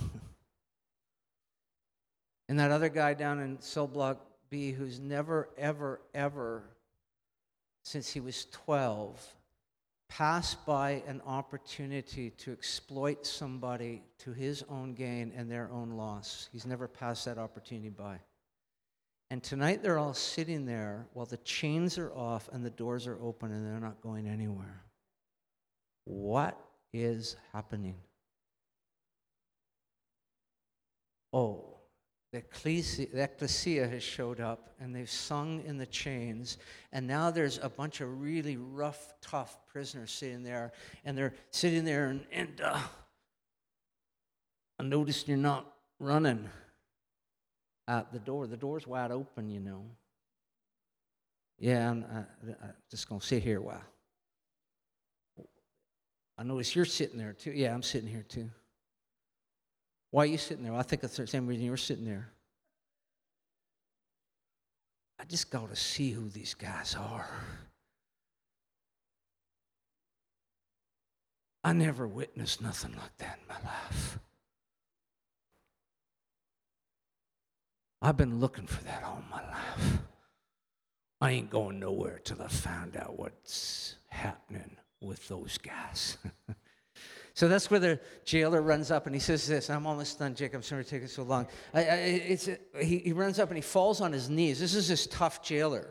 and 2.48 2.60
that 2.60 2.70
other 2.70 2.90
guy 2.90 3.14
down 3.14 3.40
in 3.40 3.58
cell 3.60 3.86
block 3.86 4.20
B 4.50 4.72
who's 4.72 5.00
never, 5.00 5.48
ever, 5.56 6.02
ever, 6.14 6.62
since 7.84 8.12
he 8.12 8.20
was 8.20 8.46
12, 8.52 9.34
passed 10.10 10.64
by 10.66 11.02
an 11.06 11.22
opportunity 11.26 12.30
to 12.30 12.52
exploit 12.52 13.26
somebody 13.26 14.02
to 14.18 14.32
his 14.32 14.62
own 14.68 14.92
gain 14.92 15.32
and 15.34 15.50
their 15.50 15.70
own 15.70 15.92
loss. 15.92 16.50
He's 16.52 16.66
never 16.66 16.86
passed 16.86 17.24
that 17.24 17.38
opportunity 17.38 17.90
by. 17.90 18.18
And 19.30 19.42
tonight 19.42 19.82
they're 19.82 19.98
all 19.98 20.14
sitting 20.14 20.64
there 20.64 21.06
while 21.12 21.26
the 21.26 21.36
chains 21.38 21.98
are 21.98 22.12
off 22.12 22.48
and 22.52 22.64
the 22.64 22.70
doors 22.70 23.06
are 23.06 23.18
open 23.20 23.52
and 23.52 23.66
they're 23.66 23.80
not 23.80 24.00
going 24.00 24.26
anywhere. 24.26 24.84
What 26.04 26.58
is 26.94 27.36
happening? 27.52 27.96
Oh, 31.32 31.76
the 32.32 32.38
ecclesia, 32.38 33.06
the 33.12 33.22
ecclesia 33.24 33.86
has 33.86 34.02
showed 34.02 34.40
up 34.40 34.70
and 34.80 34.94
they've 34.94 35.10
sung 35.10 35.62
in 35.66 35.76
the 35.76 35.86
chains. 35.86 36.56
And 36.92 37.06
now 37.06 37.30
there's 37.30 37.58
a 37.62 37.68
bunch 37.68 38.00
of 38.00 38.22
really 38.22 38.56
rough, 38.56 39.12
tough 39.20 39.58
prisoners 39.66 40.10
sitting 40.10 40.42
there. 40.42 40.72
And 41.04 41.16
they're 41.16 41.34
sitting 41.50 41.84
there 41.84 42.06
and, 42.06 42.24
and 42.32 42.60
uh, 42.62 42.80
I 44.78 44.82
noticed 44.84 45.28
you're 45.28 45.36
not 45.36 45.70
running 46.00 46.48
at 47.88 48.12
the 48.12 48.18
door. 48.20 48.46
The 48.46 48.56
door's 48.56 48.86
wide 48.86 49.10
open, 49.10 49.48
you 49.48 49.58
know. 49.58 49.84
Yeah, 51.58 51.90
I'm, 51.90 52.04
I, 52.12 52.18
am 52.18 52.74
just 52.88 53.08
going 53.08 53.20
to 53.20 53.26
sit 53.26 53.42
here 53.42 53.58
a 53.58 53.62
while. 53.62 53.82
I 56.36 56.44
notice 56.44 56.76
you're 56.76 56.84
sitting 56.84 57.18
there 57.18 57.32
too. 57.32 57.50
Yeah, 57.50 57.74
I'm 57.74 57.82
sitting 57.82 58.08
here 58.08 58.24
too. 58.28 58.48
Why 60.12 60.22
are 60.22 60.26
you 60.26 60.38
sitting 60.38 60.62
there? 60.62 60.72
Well, 60.72 60.80
I 60.80 60.84
think 60.84 61.02
it's 61.02 61.16
the 61.16 61.26
same 61.26 61.48
reason 61.48 61.64
you're 61.64 61.76
sitting 61.76 62.04
there. 62.04 62.30
I 65.18 65.24
just 65.24 65.50
got 65.50 65.68
to 65.68 65.74
see 65.74 66.12
who 66.12 66.28
these 66.28 66.54
guys 66.54 66.94
are. 66.94 67.28
I 71.64 71.72
never 71.72 72.06
witnessed 72.06 72.62
nothing 72.62 72.92
like 72.92 73.16
that 73.18 73.40
in 73.42 73.48
my 73.48 73.68
life. 73.68 74.20
I've 78.00 78.16
been 78.16 78.38
looking 78.38 78.66
for 78.66 78.82
that 78.84 79.02
all 79.02 79.22
my 79.30 79.42
life. 79.42 79.98
I 81.20 81.32
ain't 81.32 81.50
going 81.50 81.80
nowhere 81.80 82.20
till 82.22 82.40
I 82.40 82.48
found 82.48 82.96
out 82.96 83.18
what's 83.18 83.96
happening 84.08 84.76
with 85.00 85.26
those 85.26 85.58
guys. 85.58 86.16
so 87.34 87.48
that's 87.48 87.70
where 87.70 87.80
the 87.80 88.00
jailer 88.24 88.62
runs 88.62 88.92
up 88.92 89.06
and 89.06 89.14
he 89.14 89.20
says 89.20 89.46
this. 89.48 89.68
I'm 89.68 89.86
almost 89.86 90.18
done, 90.20 90.36
Jacob. 90.36 90.58
I'm 90.58 90.62
sorry 90.62 90.82
it's 90.82 90.90
taking 90.90 91.08
so 91.08 91.24
long. 91.24 91.48
I, 91.74 91.80
I, 91.80 91.94
it's, 91.94 92.48
he, 92.80 92.98
he 92.98 93.12
runs 93.12 93.40
up 93.40 93.48
and 93.48 93.56
he 93.56 93.62
falls 93.62 94.00
on 94.00 94.12
his 94.12 94.30
knees. 94.30 94.60
This 94.60 94.74
is 94.74 94.86
this 94.86 95.08
tough 95.08 95.42
jailer. 95.42 95.88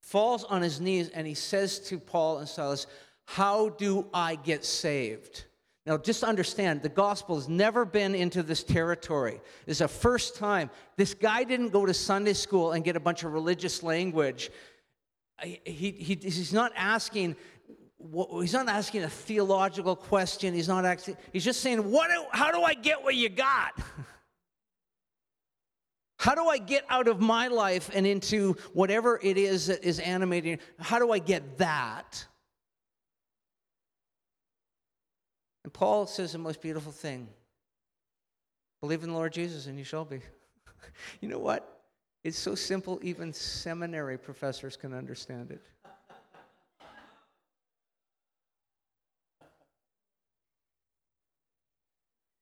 Falls 0.00 0.44
on 0.44 0.62
his 0.62 0.80
knees 0.80 1.10
and 1.10 1.26
he 1.26 1.34
says 1.34 1.78
to 1.80 1.98
Paul 1.98 2.38
and 2.38 2.48
Silas, 2.48 2.86
How 3.26 3.68
do 3.70 4.06
I 4.14 4.36
get 4.36 4.64
saved? 4.64 5.44
Now, 5.86 5.96
just 5.96 6.24
understand, 6.24 6.82
the 6.82 6.88
gospel 6.88 7.36
has 7.36 7.48
never 7.48 7.84
been 7.84 8.16
into 8.16 8.42
this 8.42 8.64
territory. 8.64 9.40
This 9.66 9.76
is 9.76 9.80
a 9.82 9.88
first 9.88 10.34
time. 10.34 10.68
This 10.96 11.14
guy 11.14 11.44
didn't 11.44 11.68
go 11.68 11.86
to 11.86 11.94
Sunday 11.94 12.32
school 12.32 12.72
and 12.72 12.82
get 12.82 12.96
a 12.96 13.00
bunch 13.00 13.22
of 13.22 13.32
religious 13.32 13.84
language. 13.84 14.50
He, 15.40 15.60
he, 15.64 16.18
he's 16.20 16.52
not 16.52 16.72
asking. 16.74 17.36
He's 18.40 18.52
not 18.52 18.68
asking 18.68 19.04
a 19.04 19.08
theological 19.08 19.94
question. 19.94 20.54
He's 20.54 20.68
not 20.68 20.84
asking. 20.84 21.18
He's 21.32 21.44
just 21.44 21.60
saying, 21.60 21.90
"What? 21.90 22.08
Do, 22.08 22.24
how 22.30 22.50
do 22.50 22.62
I 22.62 22.74
get 22.74 23.04
what 23.04 23.14
you 23.14 23.28
got? 23.28 23.72
How 26.18 26.34
do 26.34 26.46
I 26.46 26.56
get 26.56 26.84
out 26.88 27.08
of 27.08 27.20
my 27.20 27.48
life 27.48 27.90
and 27.94 28.06
into 28.06 28.54
whatever 28.72 29.20
it 29.22 29.36
is 29.36 29.66
that 29.66 29.84
is 29.84 30.00
animating? 30.00 30.58
How 30.80 30.98
do 30.98 31.12
I 31.12 31.20
get 31.20 31.58
that?" 31.58 32.26
And 35.66 35.72
Paul 35.72 36.06
says 36.06 36.30
the 36.30 36.38
most 36.38 36.62
beautiful 36.62 36.92
thing 36.92 37.26
believe 38.80 39.02
in 39.02 39.08
the 39.08 39.16
Lord 39.16 39.32
Jesus 39.32 39.66
and 39.66 39.76
you 39.76 39.82
shall 39.82 40.04
be. 40.04 40.20
you 41.20 41.28
know 41.28 41.40
what? 41.40 41.82
It's 42.22 42.38
so 42.38 42.54
simple, 42.54 43.00
even 43.02 43.32
seminary 43.32 44.16
professors 44.16 44.76
can 44.76 44.94
understand 44.94 45.50
it. 45.50 45.60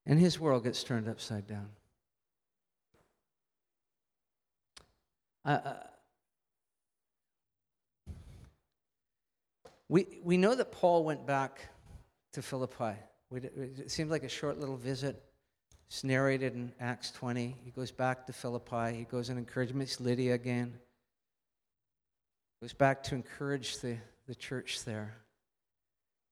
and 0.05 0.20
his 0.20 0.39
world 0.39 0.64
gets 0.64 0.85
turned 0.85 1.09
upside 1.09 1.47
down. 1.47 1.70
Uh, 5.47 5.72
we, 9.89 10.18
we 10.22 10.37
know 10.37 10.55
that 10.55 10.72
Paul 10.72 11.05
went 11.05 11.27
back 11.27 11.70
to 12.35 12.43
Philippi. 12.43 12.97
It 13.35 13.91
seems 13.91 14.11
like 14.11 14.22
a 14.22 14.28
short 14.28 14.59
little 14.59 14.76
visit. 14.76 15.22
It's 15.89 16.05
narrated 16.05 16.55
in 16.55 16.72
Acts 16.80 17.11
20. 17.11 17.57
He 17.64 17.70
goes 17.70 17.91
back 17.91 18.26
to 18.26 18.32
Philippi. 18.32 18.97
He 18.97 19.05
goes 19.05 19.28
and 19.28 19.39
encourages 19.39 20.01
Lydia 20.01 20.35
again. 20.35 20.78
Goes 22.61 22.72
back 22.72 23.03
to 23.05 23.14
encourage 23.14 23.78
the, 23.78 23.97
the 24.26 24.35
church 24.35 24.85
there. 24.85 25.14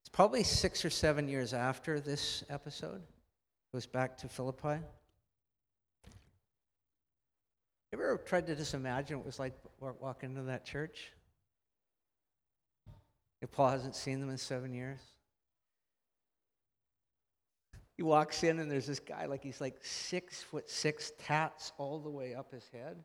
It's 0.03 0.09
probably 0.09 0.43
six 0.43 0.85
or 0.85 0.91
seven 0.91 1.29
years 1.29 1.53
after 1.53 2.01
this 2.01 2.45
episode. 2.49 3.03
Goes 3.73 3.87
back 3.87 4.17
to 4.19 4.29
Philippi. 4.29 4.79
Ever 7.93 8.21
tried 8.25 8.47
to 8.47 8.57
just 8.57 8.75
imagine 8.75 9.19
what 9.19 9.25
it 9.25 9.27
was 9.27 9.39
like 9.39 9.55
walking 9.81 10.31
into 10.31 10.43
that 10.45 10.65
church? 10.65 11.13
If 13.43 13.51
Paul 13.51 13.71
hasn't 13.71 13.97
seen 13.97 14.21
them 14.21 14.31
in 14.31 14.39
seven 14.39 14.73
years? 14.73 15.01
He 17.97 18.03
walks 18.03 18.43
in 18.43 18.59
and 18.59 18.71
there's 18.71 18.87
this 18.87 19.01
guy, 19.01 19.27
like 19.27 19.43
he's 19.43 19.61
like 19.61 19.77
six 19.83 20.43
foot 20.43 20.69
six, 20.69 21.13
tats 21.19 21.73
all 21.79 21.99
the 21.99 22.11
way 22.11 22.35
up 22.35 22.53
his 22.53 22.69
head. 22.73 22.97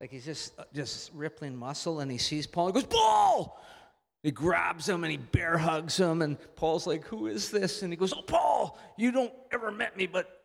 Like 0.00 0.10
he's 0.10 0.24
just 0.24 0.58
uh, 0.58 0.64
just 0.72 1.12
rippling 1.12 1.56
muscle, 1.56 2.00
and 2.00 2.10
he 2.10 2.18
sees 2.18 2.46
Paul 2.46 2.66
and 2.66 2.74
goes, 2.74 2.84
Paul! 2.84 3.60
He 4.22 4.32
grabs 4.32 4.88
him 4.88 5.04
and 5.04 5.10
he 5.12 5.16
bear 5.16 5.56
hugs 5.56 5.96
him, 5.96 6.22
and 6.22 6.36
Paul's 6.56 6.86
like, 6.86 7.04
Who 7.06 7.26
is 7.26 7.50
this? 7.50 7.82
And 7.82 7.92
he 7.92 7.96
goes, 7.96 8.12
Oh, 8.12 8.22
Paul, 8.22 8.78
you 8.96 9.12
don't 9.12 9.32
ever 9.52 9.70
met 9.70 9.96
me, 9.96 10.06
but 10.06 10.42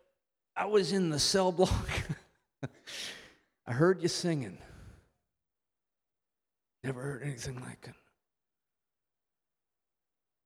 I 0.56 0.66
was 0.66 0.92
in 0.92 1.10
the 1.10 1.18
cell 1.18 1.52
block. 1.52 1.88
I 3.66 3.72
heard 3.72 4.02
you 4.02 4.08
singing. 4.08 4.58
Never 6.82 7.00
heard 7.00 7.22
anything 7.22 7.60
like 7.60 7.86
it. 7.88 7.94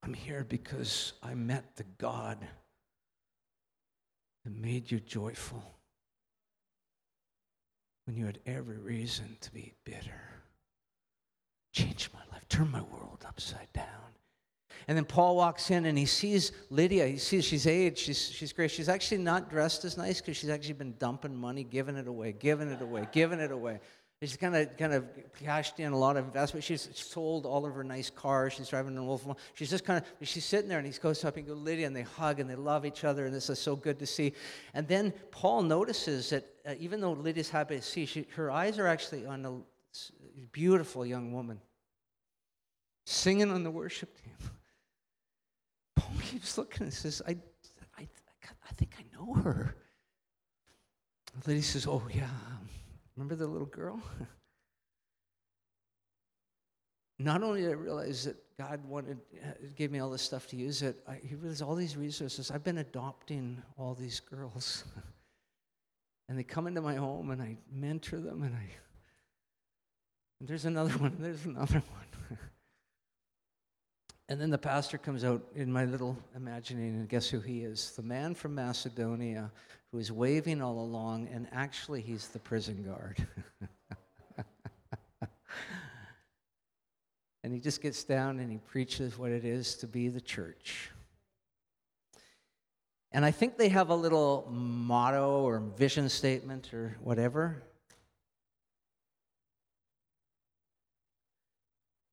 I'm 0.09 0.15
here 0.15 0.43
because 0.49 1.13
I 1.23 1.35
met 1.35 1.77
the 1.77 1.85
God 1.99 2.39
that 4.43 4.57
made 4.57 4.91
you 4.91 5.01
joyful 5.01 5.63
when 8.07 8.17
you 8.17 8.25
had 8.25 8.39
every 8.47 8.79
reason 8.79 9.37
to 9.43 9.53
be 9.53 9.75
bitter. 9.85 10.23
Change 11.75 12.09
my 12.15 12.21
life, 12.33 12.49
turn 12.49 12.71
my 12.71 12.81
world 12.81 13.23
upside 13.29 13.71
down. 13.75 13.85
And 14.87 14.97
then 14.97 15.05
Paul 15.05 15.37
walks 15.37 15.71
in 15.71 15.85
and 15.85 15.99
he 15.99 16.07
sees 16.07 16.53
Lydia. 16.71 17.07
He 17.07 17.19
sees 17.19 17.45
she's 17.45 17.67
aged, 17.67 17.99
she's, 17.99 18.31
she's 18.31 18.55
great. 18.55 18.71
She's 18.71 18.89
actually 18.89 19.19
not 19.19 19.51
dressed 19.51 19.85
as 19.85 19.99
nice 19.99 20.23
because 20.23 20.39
she's 20.39 20.49
actually 20.49 20.73
been 20.73 20.95
dumping 20.99 21.37
money, 21.37 21.65
giving 21.65 21.97
it 21.97 22.09
away, 22.09 22.33
giving 22.33 22.71
it 22.71 22.81
away, 22.81 23.07
giving 23.13 23.41
it 23.41 23.51
away. 23.51 23.81
She's 24.21 24.37
kind 24.37 24.57
of 24.57 24.77
kind 24.77 24.93
of 24.93 25.05
cashed 25.39 25.79
in 25.79 25.93
a 25.93 25.99
lot 25.99 26.17
of 26.17 26.25
investment. 26.25 26.65
She's 26.65 26.89
sold 26.93 27.47
all 27.47 27.65
of 27.65 27.75
her 27.75 27.85
nice 27.85 28.11
cars. 28.11 28.55
She's 28.55 28.69
driving 28.69 28.99
a 28.99 29.05
Wolf. 29.05 29.25
She's 29.55 29.71
just 29.71 29.85
kind 29.85 30.03
of 30.03 30.29
she's 30.29 30.45
sitting 30.45 30.69
there, 30.69 30.79
and 30.79 30.87
he 30.87 30.99
goes 30.99 31.25
up 31.25 31.37
and 31.37 31.47
goes 31.47 31.57
Lydia, 31.57 31.87
and 31.87 31.95
they 31.95 32.03
hug 32.03 32.41
and 32.41 32.51
they 32.51 32.57
love 32.57 32.85
each 32.85 33.05
other, 33.05 33.27
and 33.27 33.35
this 33.35 33.49
is 33.49 33.61
so 33.61 33.77
good 33.77 34.01
to 34.01 34.07
see. 34.07 34.33
And 34.75 34.89
then 34.89 35.13
Paul 35.31 35.63
notices 35.63 36.31
that 36.31 36.47
uh, 36.67 36.75
even 36.81 37.01
though 37.01 37.13
Lydia's 37.13 37.49
happy 37.49 37.77
to 37.77 37.83
see, 37.83 38.07
she, 38.07 38.27
her 38.35 38.51
eyes 38.51 38.81
are 38.81 38.89
actually 38.89 39.25
on 39.25 39.47
a 39.47 39.61
beautiful 40.51 41.07
young 41.07 41.33
woman 41.33 41.61
singing 43.07 43.53
on 43.53 43.63
the 43.63 43.71
worship 43.71 44.13
team. 44.21 44.35
Paul 45.95 46.17
keeps 46.23 46.59
looking 46.59 46.85
and 46.85 46.93
says, 46.93 47.23
"I, 47.25 47.37
I, 47.97 48.09
I 48.69 48.73
think 48.77 48.95
I 48.99 49.17
know 49.17 49.35
her." 49.35 49.77
Lydia 51.47 51.63
says, 51.63 51.87
Oh, 51.87 52.03
yeah, 52.13 52.29
remember 53.19 53.35
the 53.35 53.49
little 53.49 53.67
girl? 53.67 54.01
Not 57.19 57.43
only 57.43 57.63
did 57.63 57.71
I 57.71 57.75
realize 57.75 58.25
that 58.27 58.37
God 58.57 58.85
wanted, 58.85 59.19
uh, 59.45 59.49
gave 59.75 59.91
me 59.91 59.99
all 59.99 60.09
this 60.09 60.23
stuff 60.23 60.47
to 60.49 60.57
use 60.57 60.83
it, 60.83 61.03
I, 61.09 61.19
he 61.25 61.35
realized 61.35 61.63
all 61.63 61.75
these 61.75 61.97
resources. 61.97 62.53
I've 62.53 62.63
been 62.63 62.79
adopting 62.79 63.61
all 63.77 63.95
these 63.95 64.21
girls. 64.21 64.85
and 66.29 66.39
they 66.39 66.45
come 66.45 66.69
into 66.69 66.81
my 66.81 66.95
home 66.95 67.31
and 67.31 67.43
I 67.43 67.57
mentor 67.73 68.21
them 68.21 68.45
and 68.45 68.55
I, 68.55 68.71
and 70.39 70.49
there's 70.49 70.65
another 70.65 70.91
one, 70.99 71.17
there's 71.19 71.45
another 71.45 71.83
one. 71.91 71.98
And 74.29 74.41
then 74.41 74.51
the 74.51 74.59
pastor 74.59 74.99
comes 74.99 75.25
out 75.25 75.43
in 75.55 75.73
my 75.73 75.85
little 75.85 76.17
imagining, 76.37 76.97
and 76.97 77.09
guess 77.09 77.29
who 77.29 77.41
he 77.41 77.61
is? 77.61 77.93
The 77.97 78.03
man 78.03 78.35
from 78.35 78.55
Macedonia 78.55 79.51
who 79.91 79.99
is 79.99 80.13
waving 80.13 80.61
all 80.61 80.79
along, 80.81 81.29
and 81.33 81.49
actually 81.53 82.03
he's 82.03 82.29
the 82.29 82.39
prison 82.39 82.83
guard. 82.83 83.27
and 87.43 87.55
he 87.55 87.59
just 87.59 87.81
gets 87.81 88.05
down 88.05 88.39
and 88.39 88.53
he 88.53 88.59
preaches 88.59 89.17
what 89.19 89.31
it 89.31 89.47
is 89.47 89.77
to 89.77 89.87
be 89.87 90.09
the 90.09 90.21
church. 90.21 90.91
And 93.13 93.25
I 93.25 93.31
think 93.31 93.57
they 93.57 93.71
have 93.71 93.89
a 93.89 93.95
little 93.95 94.47
motto 94.51 95.41
or 95.41 95.61
vision 95.61 96.11
statement 96.11 96.75
or 96.75 96.99
whatever. 97.01 97.63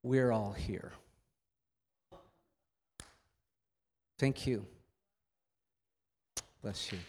We're 0.03 0.31
all 0.31 0.53
here. 0.53 0.93
Thank 4.17 4.47
you. 4.47 4.65
Bless 6.61 6.91
you. 6.91 6.99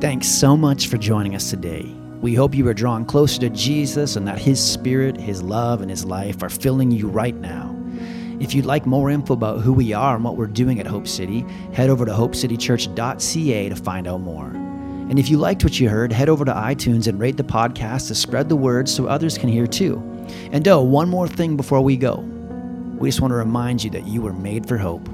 Thanks 0.00 0.28
so 0.28 0.56
much 0.56 0.86
for 0.88 0.96
joining 0.96 1.34
us 1.34 1.50
today. 1.50 1.84
We 2.20 2.34
hope 2.34 2.54
you 2.54 2.66
are 2.68 2.74
drawn 2.74 3.04
closer 3.04 3.40
to 3.40 3.50
Jesus 3.50 4.16
and 4.16 4.26
that 4.28 4.38
His 4.38 4.62
Spirit, 4.62 5.16
His 5.18 5.42
love, 5.42 5.80
and 5.80 5.90
His 5.90 6.04
life 6.04 6.42
are 6.42 6.48
filling 6.48 6.90
you 6.90 7.08
right 7.08 7.34
now. 7.34 7.76
If 8.40 8.54
you'd 8.54 8.64
like 8.64 8.86
more 8.86 9.10
info 9.10 9.34
about 9.34 9.60
who 9.60 9.72
we 9.72 9.92
are 9.92 10.14
and 10.14 10.24
what 10.24 10.36
we're 10.36 10.46
doing 10.46 10.80
at 10.80 10.86
Hope 10.86 11.06
City, 11.06 11.44
head 11.72 11.90
over 11.90 12.06
to 12.06 12.12
hopecitychurch.ca 12.12 13.68
to 13.68 13.76
find 13.76 14.06
out 14.06 14.20
more. 14.20 14.69
And 15.10 15.18
if 15.18 15.28
you 15.28 15.38
liked 15.38 15.64
what 15.64 15.80
you 15.80 15.88
heard, 15.88 16.12
head 16.12 16.28
over 16.28 16.44
to 16.44 16.52
iTunes 16.52 17.08
and 17.08 17.18
rate 17.18 17.36
the 17.36 17.42
podcast 17.42 18.06
to 18.08 18.14
spread 18.14 18.48
the 18.48 18.54
word 18.54 18.88
so 18.88 19.06
others 19.06 19.36
can 19.36 19.48
hear 19.48 19.66
too. 19.66 20.00
And 20.52 20.66
oh, 20.68 20.82
one 20.82 21.08
more 21.08 21.26
thing 21.26 21.56
before 21.56 21.80
we 21.80 21.96
go. 21.96 22.20
We 22.96 23.08
just 23.08 23.20
want 23.20 23.32
to 23.32 23.36
remind 23.36 23.82
you 23.82 23.90
that 23.90 24.06
you 24.06 24.22
were 24.22 24.32
made 24.32 24.68
for 24.68 24.78
hope. 24.78 25.08